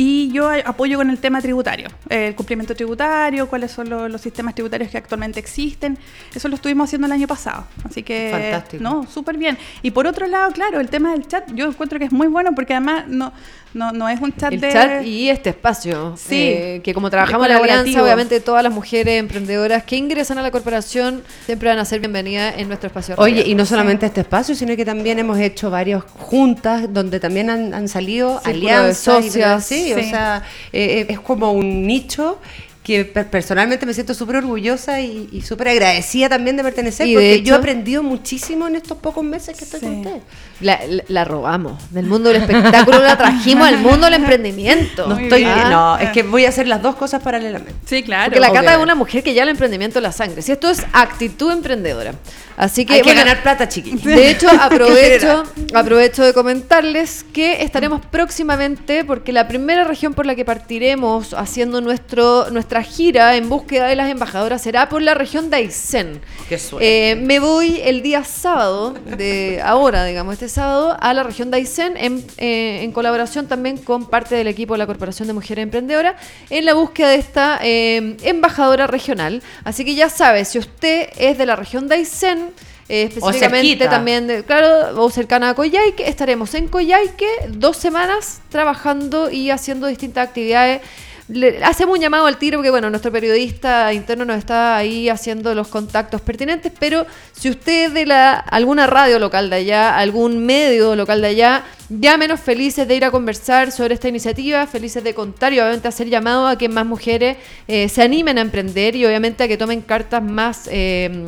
[0.00, 4.54] Y yo apoyo con el tema tributario, el cumplimiento tributario, cuáles son lo- los sistemas
[4.54, 5.98] tributarios que actualmente existen.
[6.32, 7.66] Eso lo estuvimos haciendo el año pasado.
[7.84, 8.80] Así que, Fantástico.
[8.82, 9.58] no, súper bien.
[9.82, 12.54] Y por otro lado, claro, el tema del chat, yo encuentro que es muy bueno
[12.54, 13.32] porque además no,
[13.78, 14.72] no, no es un chat El de...
[14.72, 16.14] chat y este espacio.
[16.16, 16.34] Sí.
[16.34, 20.42] eh, que como trabajamos en la alianza, obviamente todas las mujeres emprendedoras que ingresan a
[20.42, 23.14] la corporación siempre van a ser bienvenidas en nuestro espacio.
[23.18, 27.48] Oye, y no solamente este espacio, sino que también hemos hecho varias juntas donde también
[27.50, 28.98] han, han salido alianzas.
[29.24, 29.64] socias.
[29.64, 30.42] sí, o sea,
[30.72, 32.38] eh, eh, es como un nicho
[32.82, 37.10] que per- personalmente me siento súper orgullosa y, y súper agradecida también de pertenecer, Y
[37.10, 39.86] de porque hecho- yo he aprendido muchísimo en estos pocos meses que estoy Sí.
[39.86, 40.22] con ustedes.
[40.60, 41.74] La, la- la robamos.
[41.92, 45.06] Del mundo del espectáculo la trajimos al mundo del emprendimiento.
[45.06, 45.70] No estoy, bien.
[45.70, 47.74] no, es que voy a hacer las dos cosas paralelamente.
[47.86, 48.24] Sí, claro.
[48.26, 48.82] Porque la Cata es obviamente.
[48.84, 50.42] una mujer que ya el emprendimiento en la sangre.
[50.42, 52.14] Si esto es actitud emprendedora.
[52.56, 54.02] Así que, Hay que bueno, ganar plata, chiquillos.
[54.02, 55.44] De hecho, aprovecho,
[55.74, 61.80] aprovecho de comentarles que estaremos próximamente, porque la primera región por la que partiremos haciendo
[61.80, 66.20] nuestro, nuestra gira en búsqueda de las embajadoras será por la región de Aysén.
[66.48, 67.12] Qué suerte.
[67.12, 71.58] Eh, me voy el día sábado, de ahora, digamos, este sábado, a la región de
[71.58, 75.62] Aysén, en, eh, en colaboración también con parte del equipo de la Corporación de Mujeres
[75.62, 76.14] Emprendedoras,
[76.50, 79.42] en la búsqueda de esta eh, embajadora regional.
[79.64, 82.50] Así que ya sabe, si usted es de la región de Aysén,
[82.90, 89.30] eh, específicamente también, de- claro, o cercana a Coyhaique, estaremos en Coyhaique dos semanas trabajando
[89.30, 90.80] y haciendo distintas actividades.
[91.28, 95.54] Le- hacemos un llamado al tiro porque, bueno, nuestro periodista interno nos está ahí haciendo
[95.54, 100.96] los contactos pertinentes, pero si usted de la, alguna radio local de allá, algún medio
[100.96, 105.52] local de allá, llámenos felices de ir a conversar sobre esta iniciativa, felices de contar
[105.52, 107.36] y obviamente hacer llamado a que más mujeres
[107.66, 111.26] eh, se animen a emprender y obviamente a que tomen cartas más eh,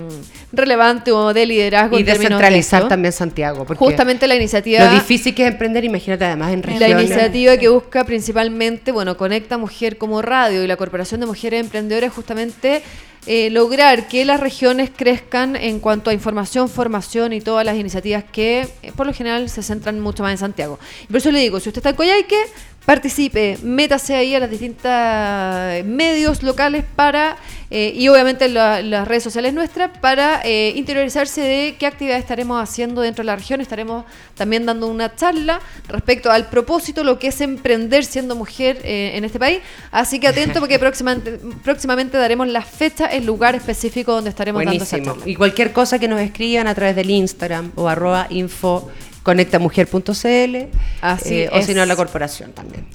[0.52, 1.96] relevantes o de liderazgo.
[1.96, 3.64] Y en términos de descentralizar también Santiago.
[3.64, 4.84] Porque Justamente la iniciativa...
[4.84, 7.04] Lo difícil que es emprender, imagínate además en La regiones.
[7.04, 12.12] iniciativa que busca principalmente, bueno, Conecta Mujer como radio y la Corporación de Mujeres Emprendedoras
[12.12, 12.82] justamente
[13.26, 18.24] eh, lograr que las regiones crezcan en cuanto a información, formación y todas las iniciativas
[18.24, 20.78] que eh, por lo general se centran mucho más en Santiago.
[21.04, 22.38] Y por eso le digo, si usted está en Coyhaique,
[22.84, 27.36] participe, métase ahí a las distintas medios locales para,
[27.70, 32.22] eh, y obviamente en la- las redes sociales nuestras, para eh, interiorizarse de qué actividades
[32.24, 33.60] estaremos haciendo dentro de la región.
[33.60, 34.04] Estaremos
[34.34, 39.24] también dando una charla respecto al propósito, lo que es emprender siendo mujer eh, en
[39.24, 39.60] este país.
[39.92, 44.84] Así que atento porque próximamente, próximamente daremos la fecha, el lugar específico donde estaremos dando
[44.84, 45.22] esa charla.
[45.30, 48.90] Y cualquier cosa que nos escriban a través del Instagram o arroba info
[49.22, 50.56] conectamujer.cl
[51.00, 52.86] Así eh, o si no la corporación también.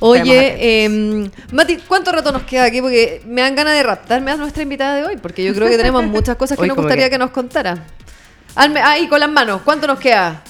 [0.00, 2.80] Oye, eh, Mati, ¿cuánto rato nos queda aquí?
[2.80, 5.76] Porque me dan ganas de raptarme a nuestra invitada de hoy, porque yo creo que
[5.76, 7.18] tenemos muchas cosas que Hoy nos gustaría que- que...
[7.18, 7.84] nos contara.
[8.54, 10.42] Ahí, con las manos, ¿cuánto nos queda?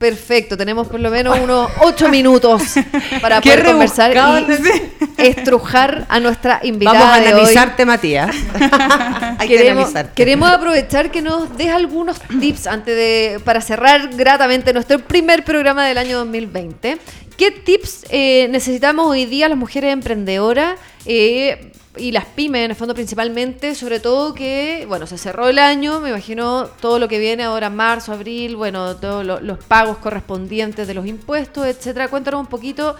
[0.00, 2.62] Perfecto, tenemos por lo menos unos ocho minutos
[3.20, 7.32] para poder conversar y estrujar a nuestra invitada Vamos a de hoy.
[7.40, 8.34] analizarte, Matías.
[9.38, 10.12] Hay que Queremos, analizarte.
[10.14, 15.84] queremos aprovechar que nos des algunos tips antes de para cerrar gratamente nuestro primer programa
[15.84, 16.96] del año 2020.
[17.36, 22.76] ¿Qué tips eh, necesitamos hoy día las mujeres emprendedoras eh, y las pymes en el
[22.76, 23.74] fondo principalmente?
[23.74, 27.68] Sobre todo que, bueno, se cerró el año, me imagino todo lo que viene ahora,
[27.70, 32.08] marzo, abril, bueno, todos lo- los pagos correspondientes de los impuestos, etcétera.
[32.08, 32.94] Cuéntanos un poquito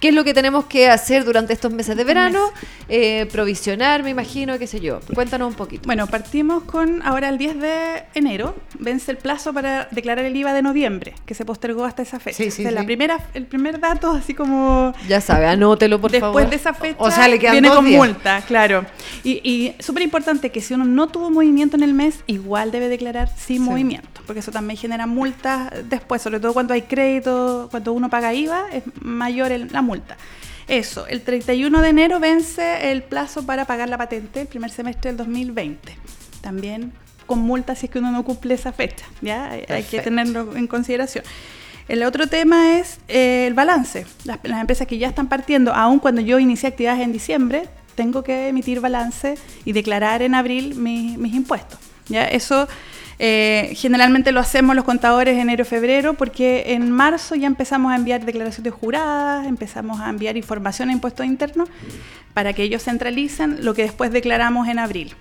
[0.00, 2.52] qué es lo que tenemos que hacer durante estos meses de verano,
[2.88, 5.00] eh, provisionar, me imagino, qué sé yo.
[5.14, 5.82] Cuéntanos un poquito.
[5.86, 10.52] Bueno, partimos con ahora el 10 de enero, vence el plazo para declarar el IVA
[10.52, 12.36] de noviembre, que se postergó hasta esa fecha.
[12.36, 16.10] Sí, sí, O sea, la primera, el primer dato, así como Ya sabe, anótelo por
[16.12, 16.50] después favor.
[16.50, 17.98] de esa fecha, O sea, le quedan viene dos con días.
[17.98, 18.84] multa, claro.
[19.24, 22.88] Y, y súper importante que si uno no tuvo movimiento en el mes, igual debe
[22.88, 27.92] declarar sin movimiento, porque eso también genera multas después, sobre todo cuando hay crédito, cuando
[27.92, 30.16] uno paga IVA, es mayor el- la multa.
[30.68, 35.10] Eso, el 31 de enero vence el plazo para pagar la patente, el primer semestre
[35.10, 35.96] del 2020.
[36.40, 36.92] También
[37.26, 39.50] con multa si es que uno no cumple esa fecha, ¿ya?
[39.50, 41.24] Hay- Hay que tenerlo en consideración.
[41.88, 44.06] El otro tema es eh, el balance.
[44.24, 48.22] Las, las empresas que ya están partiendo, aun cuando yo inicié actividades en diciembre, tengo
[48.22, 51.80] que emitir balance y declarar en abril mi- mis impuestos.
[52.08, 52.24] ¿ya?
[52.26, 52.68] Eso
[53.18, 58.24] eh, generalmente lo hacemos los contadores enero febrero porque en marzo ya empezamos a enviar
[58.24, 61.68] declaraciones juradas, empezamos a enviar información a impuestos internos
[62.34, 65.14] para que ellos centralicen lo que después declaramos en abril.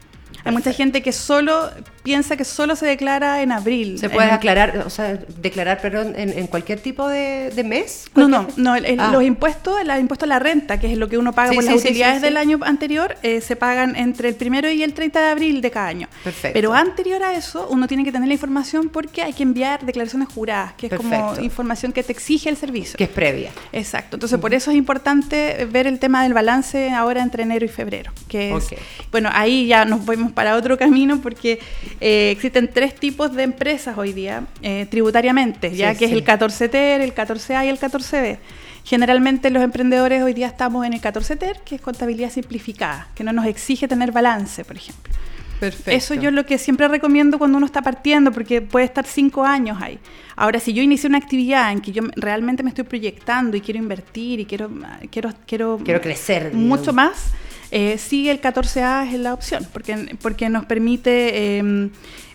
[0.44, 1.72] Hay mucha gente que solo
[2.06, 3.98] piensa que solo se declara en abril.
[4.00, 8.06] ¿Se puede aclarar, o sea, declarar, perdón, en, en cualquier tipo de, de mes?
[8.16, 9.10] No, no, ¿Cualquier- no, el- el- Ah.
[9.12, 11.64] los impuestos, el impuesto a la renta, que es lo que uno paga Sí, por
[11.64, 14.94] sí, las sí, utilidades del año anterior, eh, se pagan entre el primero y el
[14.94, 16.08] 30 de abril de cada año.
[16.24, 16.54] Perfecto.
[16.54, 20.30] Pero anterior a eso, uno tiene que tener la información porque hay que enviar declaraciones
[20.32, 22.98] juradas, que es como información que te exige el servicio.
[22.98, 23.52] Que es previa.
[23.74, 27.70] Exacto, entonces por eso es importante ver el tema del balance ahora entre enero y
[27.70, 28.78] febrero, que es, Ok.
[29.12, 31.60] bueno, ahí ya nos fuimos para otro camino porque
[32.02, 36.24] eh, existen tres tipos de empresas hoy día eh, tributariamente, ya Sí, que es el
[36.26, 38.38] 14TER, el 14A y el 14B.
[38.84, 43.34] Generalmente los emprendedores hoy día estamos en el 14TER, que es contabilidad simplificada, que no
[43.34, 45.12] nos exige tener balance, por ejemplo.
[45.60, 45.90] Perfecto.
[45.92, 49.78] Eso yo lo que siempre recomiendo cuando uno está partiendo, porque puede estar cinco años
[49.82, 49.98] ahí.
[50.36, 53.62] Ahora, si yo inicié una actividad en que yo me- realmente me estoy proyectando y
[53.62, 54.70] quiero invertir y quiero
[55.10, 56.68] quiero quiero, Quiero crecer, digamos.
[56.80, 57.32] mucho más,
[57.72, 61.90] eh, sí el 14A es la opción, porque, porque nos permite eh,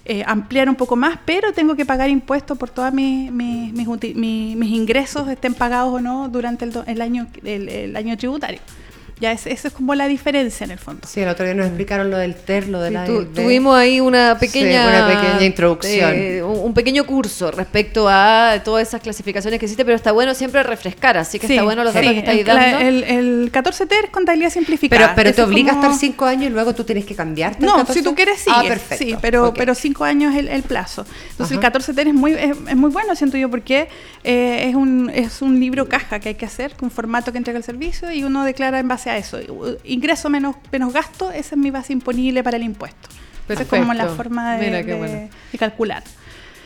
[0.05, 3.87] eh, ampliar un poco más, pero tengo que pagar impuestos por todos mis, mis, mis
[4.17, 8.61] mi- mis ingresos, estén pagados o no, durante el, el año, el año tributario.
[9.21, 11.07] Ya es, eso es como la diferencia en el fondo.
[11.07, 13.77] Sí, el otro día nos explicaron lo del TER, lo de Sí, la tu- tuvimos
[13.77, 16.13] ahí una pequeña, Sí, una pequeña introducción.
[16.15, 20.63] eh, un, pequeño curso respecto a todas esas clasificaciones que existe, pero está bueno siempre
[20.63, 22.79] refrescar, así que está bueno los datos sí, que estáis el, dando.
[22.79, 25.15] El, el 14T es contabilidad simplificada.
[25.15, 27.65] Pero, pero te obliga como- a estar cinco años y luego tú tienes que cambiarte.
[27.67, 27.93] No, 14?
[27.99, 28.51] si tú quieres sí.
[28.53, 29.05] Ah, perfecto.
[29.05, 29.57] Sí, pero, Ok.
[29.59, 31.05] pero cinco años es el, el plazo.
[31.33, 31.67] Entonces Ajá.
[31.67, 33.89] el 14T es muy, es, es muy bueno, siento yo, porque
[34.25, 37.59] eh, es, un, es un libro caja que hay que hacer, con formato que entrega
[37.59, 39.39] el servicio y uno declara en base a eso.
[39.85, 43.09] Ingreso menos, menos gasto, esa es mi base imponible para el impuesto.
[43.49, 45.29] Esa es como la forma de, Mira qué de- bueno.
[45.53, 46.03] de calcular.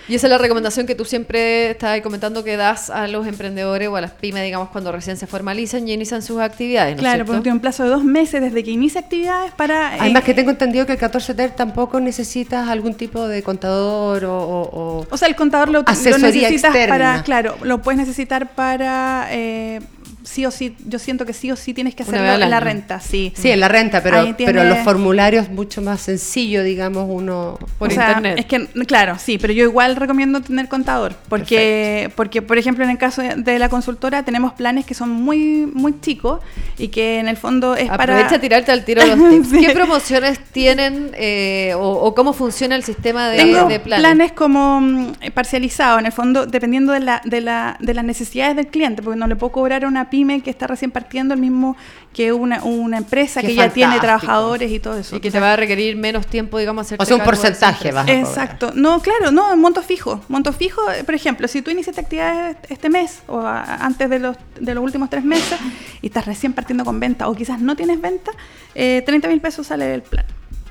[0.06, 3.26] Y esa es la recomendación que tú siempre estás ahí comentando que das a los
[3.26, 7.00] emprendedores o a las pymes, digamos, cuando recién se formalizan y inician sus actividades, ¿no
[7.00, 9.96] Claro, porque tiene un plazo de dos meses desde que inicia actividades para...
[9.96, 14.26] eh, Además que tengo entendido que el 14 TER tampoco necesitas algún tipo de contador
[14.26, 14.36] o...
[14.36, 16.18] o- o- O sea, el contador lo, lo Asesoría
[16.48, 16.94] necesitas externa.
[16.94, 19.80] para, claro, lo puedes necesitar para eh,
[20.24, 20.74] sí o sí.
[20.86, 23.32] Yo siento que sí o sí tienes que hacerlo en la renta, sí.
[23.36, 27.58] Sí, en la renta, pero, tiene- pero los formularios mucho más sencillo, digamos, uno...
[27.78, 28.38] Por O sea, internet.
[28.38, 32.90] Es que, claro, sí, pero yo igual recomiendo tener contador, porque, porque por ejemplo, en
[32.90, 36.40] el caso de, la consultora tenemos planes que son muy, muy chicos
[36.78, 38.02] y que en el fondo es para...
[38.14, 39.48] Aprovecha a tirarte al tiro los tips.
[39.50, 39.66] Sí.
[39.66, 44.00] ¿Qué promociones tienen eh, o, o cómo funciona el sistema de, Tengo de planes?
[44.04, 48.56] planes, como mm, parcializados, en el fondo, dependiendo de, la, de, la, de las necesidades
[48.56, 51.76] del cliente, porque no le puedo cobrar una pyme que está recién partiendo el mismo
[52.12, 55.16] que una, una empresa Qué que ya tiene trabajadores y todo eso.
[55.16, 58.06] Y que te va a requerir menos tiempo, digamos, hacer O sea, un porcentaje vas
[58.06, 58.12] a.
[58.12, 58.70] Exacto.
[58.74, 60.20] No, claro, no, monto fijo.
[60.28, 64.18] Monto fijo, eh, por ejemplo, si tú iniciaste actividades este mes o a- antes de
[64.20, 65.58] los, de los últimos tres meses
[66.02, 68.30] y estás recién partiendo con venta o quizás no tienes venta,
[68.76, 70.24] eh, 30 mil pesos sale el plan.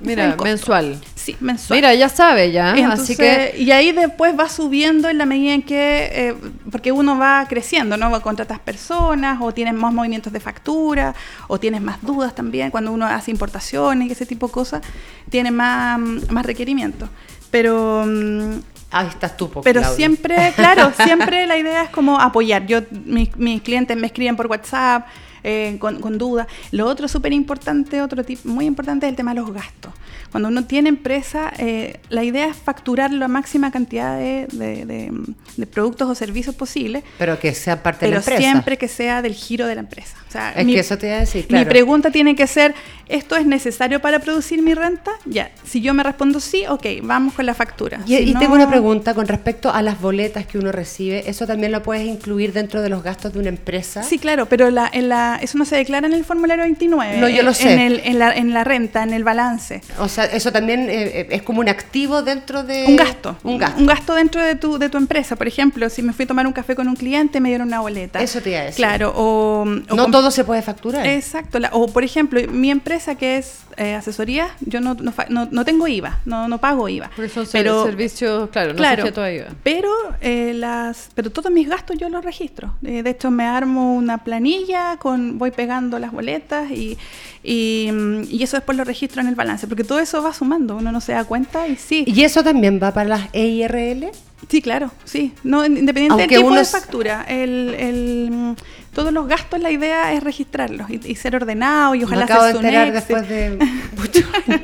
[0.03, 0.99] Mira, mensual.
[1.15, 1.77] Sí, mensual.
[1.77, 5.61] Mira, ya sabe ya, así que Y ahí después va subiendo en la medida en
[5.61, 6.35] que, eh,
[6.71, 8.21] porque uno va creciendo, ¿no?
[8.21, 11.15] Contratas personas o tienes más movimientos de factura
[11.47, 14.81] o tienes más dudas también cuando uno hace importaciones y ese tipo de cosas,
[15.30, 15.99] tiene más,
[16.30, 17.09] más requerimientos.
[17.51, 18.03] Pero...
[18.05, 19.95] mm, Ahí estás tú, pero Claudia.
[19.95, 22.67] siempre, claro, siempre la idea es como apoyar.
[22.67, 25.07] Yo, mis, mis clientes me escriben por WhatsApp
[25.43, 26.47] eh, con, con dudas.
[26.71, 29.93] Lo otro súper importante, otro tip muy importante es el tema de los gastos.
[30.34, 35.11] Cuando uno tiene empresa, eh, la idea es facturar la máxima cantidad de, de- de-
[35.57, 38.41] de productos o servicios posibles, Pero que sea parte de pero la empresa.
[38.51, 40.18] siempre que sea del giro de la empresa.
[40.27, 41.69] O sea, Es que eso te iba a decir, Mi claro.
[41.69, 42.73] pregunta tiene que ser,
[43.07, 45.11] ¿esto es necesario para producir mi renta?
[45.26, 47.99] Ya, si yo me respondo sí, ok, vamos con la factura.
[48.07, 51.30] Y, Si y no- tengo una pregunta con respecto a las boletas que uno recibe.
[51.30, 54.01] ¿Eso también lo puedes incluir dentro de los gastos de una empresa?
[54.01, 57.19] Sí, claro, pero la, en la, eso no se declara en el formulario 29.
[57.19, 57.72] No, yo lo sé.
[57.72, 59.81] En, el- en la, en la renta, en el balance.
[59.99, 62.85] O sea, eso también eh, eh, es como un activo dentro de...
[62.87, 63.37] Un gasto.
[63.43, 63.79] Un gasto.
[63.79, 65.35] Un gasto dentro de tu, de tu empresa.
[65.35, 67.81] Por ejemplo, si me fui a tomar un café con un cliente, me dieron una
[67.81, 68.21] boleta.
[68.21, 68.77] Eso te iba a decir.
[68.77, 69.61] Claro, o...
[69.63, 71.05] o No todo se puede facturar.
[71.05, 71.59] Exacto.
[71.59, 75.47] la- o, por ejemplo, mi empresa que es eh, asesoría, yo no, no, fa- no-
[75.51, 77.09] no tengo IVA, no, no pago IVA.
[77.15, 79.47] porque son ser- pero, servicios, claro, no claro, sujetos a IVA.
[79.63, 79.89] Pero,
[80.21, 82.73] eh, las, pero todos mis gastos yo los registro.
[82.83, 86.97] Eh, de hecho, me armo una planilla, con voy pegando las boletas y,
[87.43, 89.67] y, mm, y eso después lo registro en el balance.
[89.67, 92.03] Porque todo eso va sumando, uno no se da cuenta y sí.
[92.07, 94.07] ¿Y eso también va para las EIRL?
[94.49, 95.31] Sí, claro, sí.
[95.43, 98.55] No, independiente Aunque del tipo uno de es- factura, el, el,
[98.93, 102.91] todos los gastos la idea es registrarlos y, y ser ordenado y ojalá acabo de
[102.91, 103.57] después de
[103.97, 104.61] muchos años.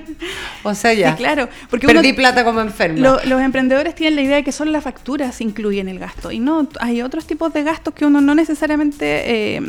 [0.64, 1.12] O sea, ya.
[1.12, 3.00] Sí, claro, porque Perdí uno- plata como enferma.
[3.00, 6.40] Lo- los emprendedores tienen la idea de que solo las facturas incluyen el gasto y
[6.40, 9.62] no, hay otros tipos de gastos que uno no necesariamente eh,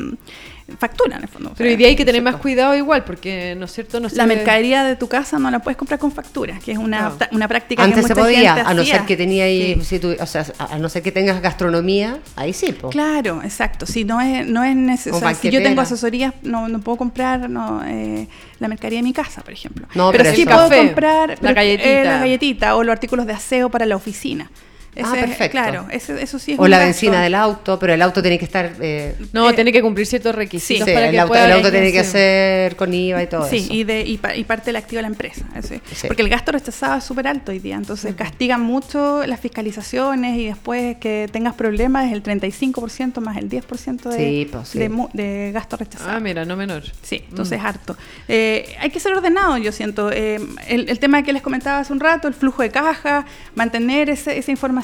[0.78, 1.52] factura en el fondo.
[1.56, 4.00] Pero hoy día hay que tener más cuidado igual, porque, ¿no es cierto?
[4.00, 7.10] No La mercadería de tu casa no la puedes comprar con factura, que es una,
[7.18, 8.96] pra- una práctica Antes que se mucha podía, gente a no hacía.
[8.96, 9.84] ser que tenía ahí, Sí.
[9.84, 12.90] si tú- o sea, a no ser que tengas gastronomía, ahí sí, po.
[12.90, 13.86] Claro, exacto.
[13.86, 15.36] Si no es, no es O necesario.
[15.40, 18.28] Si yo tengo asesorías, no, no puedo comprar no, eh,
[18.58, 19.86] la mercadería de mi casa, por ejemplo.
[19.94, 21.88] No, pero, pero sí eso- puedo Café, comprar la pero, galletita.
[21.88, 24.50] eh, la galletita o los artículos de aseo para la oficina.
[24.96, 25.50] Ah, Ese es- perfecto.
[25.52, 26.86] Claro, ese- eso sí es O la gasto.
[26.88, 28.72] benzina del auto, pero el auto tiene que estar...
[28.80, 31.52] eh, No, Eh, tiene que cumplir ciertos requisitos sí, para el que auto, pueda el
[31.52, 32.10] auto tiene que sí.
[32.10, 33.72] ser con IVA y todo Sí, eso.
[33.72, 35.44] y, de, y, pa- y parte del activo de la empresa.
[35.62, 35.80] Sí.
[36.08, 37.76] Porque el gasto rechazado es súper alto hoy día.
[37.76, 43.48] Entonces castigan mucho las fiscalizaciones y después que tengas problemas es el 35% más el
[43.48, 44.78] 10% de, Sí, pues, sí.
[44.80, 46.10] de, mu- de gasto rechazado.
[46.10, 46.82] Ah, mira, no menor.
[47.02, 47.96] Sí, entonces harto.
[48.26, 50.10] Eh, hay que ser ordenado, yo siento.
[50.12, 54.10] Eh, el, el tema que les comentaba hace un rato, el flujo de caja, mantener
[54.10, 54.79] ese- esa información,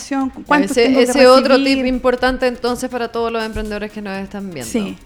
[0.47, 4.17] cuánto Ese, tengo que ese otro tip importante entonces para todos los emprendedores que nos
[4.19, 4.71] están viendo.
[4.71, 4.97] Sí,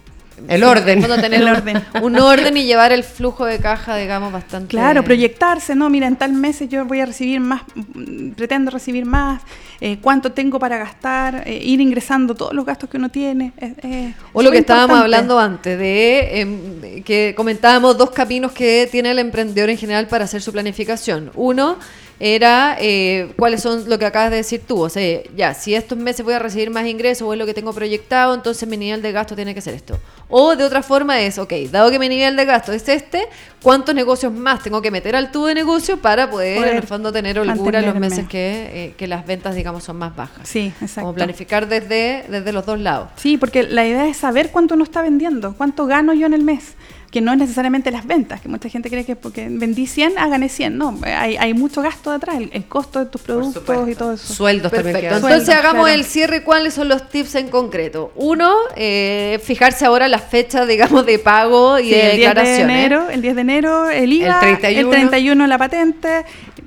[0.49, 1.01] El orden.
[1.01, 1.85] Cuando tener El un- orden.
[2.03, 4.69] un orden y llevar el flujo de caja, digamos, bastante.
[4.69, 5.91] claro, proyectarse, ¿no?
[5.91, 9.43] Mira, en tal mes yo voy a recibir más, mm, pretendo recibir más,
[9.83, 13.53] eh, cuánto tengo para gastar, eh, ir ingresando todos los gastos que uno tiene.
[13.59, 15.05] es- es O lo que estábamos importante.
[15.17, 20.25] hablando antes, de em, que comentábamos dos caminos que tiene el emprendedor en general para
[20.25, 21.31] hacer su planificación.
[21.35, 21.77] Uno
[22.23, 24.83] era eh, cuáles son lo que acabas de decir tú.
[24.83, 27.55] O sea, ya, si estos meses voy a recibir más ingresos o es lo que
[27.55, 29.99] tengo proyectado, entonces mi nivel de gasto tiene que ser esto.
[30.29, 33.27] O de otra forma es, ok, dado que mi nivel de gasto es este,
[33.63, 36.83] ¿cuántos negocios más tengo que meter al tubo de negocio para poder, en Poder el
[36.83, 40.47] fondo, tener holgura los meses que, eh, que las ventas, digamos, son más bajas?
[40.47, 41.01] Sí, exacto.
[41.01, 43.09] Como planificar desde, desde los dos lados.
[43.17, 46.45] Sí, porque la idea es saber cuánto uno está vendiendo, cuánto gano yo en el
[46.45, 46.75] mes,
[47.11, 50.29] que no es necesariamente las ventas, que mucha gente cree que porque vendí 100, ah,
[50.29, 50.79] gané 100.
[50.79, 54.33] No, hay, hay mucho gasto detrás, el, el costo de tus productos y todo eso.
[54.33, 55.17] Sueldos también Perfecto.
[55.21, 55.33] quedan.
[55.33, 55.99] Entonces hagamos claro.
[55.99, 56.45] el cierre.
[56.45, 58.13] ¿Cuáles son los tips en concreto?
[58.15, 62.61] Uno, eh, fijarse ahora las fechas, digamos, de pago y Sí, de el 10 de
[62.61, 64.81] enero, el 10 de enero el IVA, El 31.
[64.81, 66.25] el 31 la patente,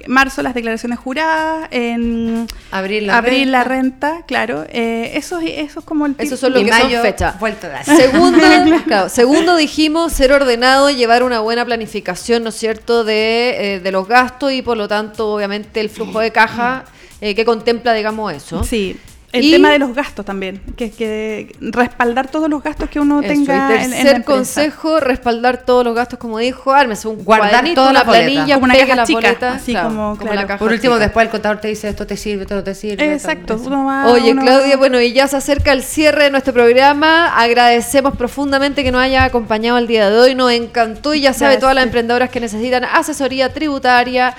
[0.08, 4.10] marzo las declaraciones juradas, en Abril la abril la renta.
[4.14, 4.66] renta, claro.
[4.70, 6.16] eh, eso, es- eso es como el.
[6.18, 7.40] Esos son lo Y que mayo, son fechas.
[7.40, 7.86] vuelto a dar.
[7.86, 8.38] Segundo,
[8.88, 13.92] claro, segundo dijimos ser ordenado, llevar una buena planificación, ¿no es cierto?, de, eh, de
[13.92, 16.86] los gastos y por lo tanto, obviamente, el flujo de caja
[17.22, 18.64] eh, que contempla, digamos, eso.
[18.64, 18.98] Sí.
[19.34, 23.20] El Y- tema de los gastos también, que, que respaldar todos los gastos que uno
[23.20, 27.08] Eso, tenga y en- en, tercer la consejo, respaldar todos los gastos, como dijo, ármese
[27.08, 28.04] un Guardar las boletas.
[28.04, 30.36] planilla, Como una caja las chica, boletas, así claro, como, claro.
[30.36, 31.06] la caja Por último, chica.
[31.06, 33.12] después el contador te dice esto te sirve, esto no te sirve.
[33.12, 33.56] Exacto.
[33.56, 33.64] Eso.
[33.66, 36.54] uno va- Oye, uno Claudia, va- bueno, y ya se acerca el cierre de nuestro
[36.54, 37.36] programa.
[37.36, 40.36] Agradecemos profundamente que nos haya acompañado el día de hoy.
[40.36, 41.60] Nos encantó y ya sabe Gracias.
[41.62, 44.36] todas las emprendedoras que necesitan asesoría tributaria,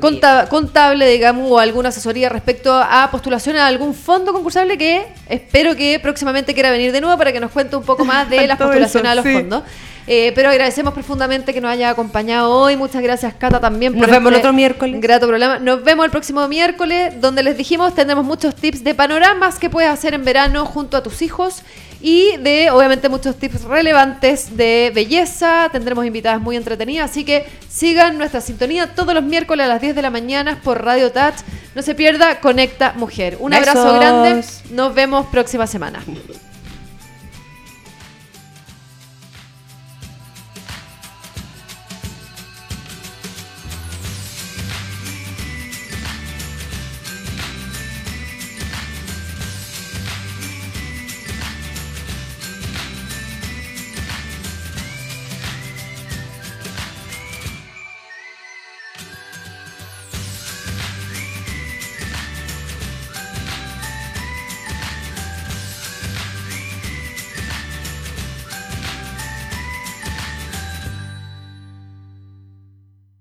[0.00, 5.74] conta- contable, digamos, o alguna asesoría respecto a postulación a algún fondo concursable que espero
[5.74, 8.58] que próximamente quiera venir de nuevo para que nos cuente un poco más de las
[8.58, 9.32] postulaciones a los sí.
[9.32, 9.62] fondos.
[10.06, 12.76] Eh, pero agradecemos profundamente que nos haya acompañado hoy.
[12.76, 13.96] Muchas gracias, Cata, también.
[13.96, 15.00] Nos vemos el otro miércoles.
[15.00, 15.58] Grato programa.
[15.58, 19.90] Nos vemos el próximo miércoles, donde les dijimos tendremos muchos tips de panoramas que puedes
[19.90, 21.62] hacer en verano junto a tus hijos
[22.02, 25.68] y de, obviamente, muchos tips relevantes de belleza.
[25.70, 29.94] Tendremos invitadas muy entretenidas, así que sigan nuestra sintonía todos los miércoles a las 10
[29.94, 31.36] de la mañana por Radio Touch.
[31.76, 33.36] No se pierda, Conecta Mujer.
[33.38, 34.44] Un abrazo grande.
[34.70, 36.02] Nos vemos próxima semana.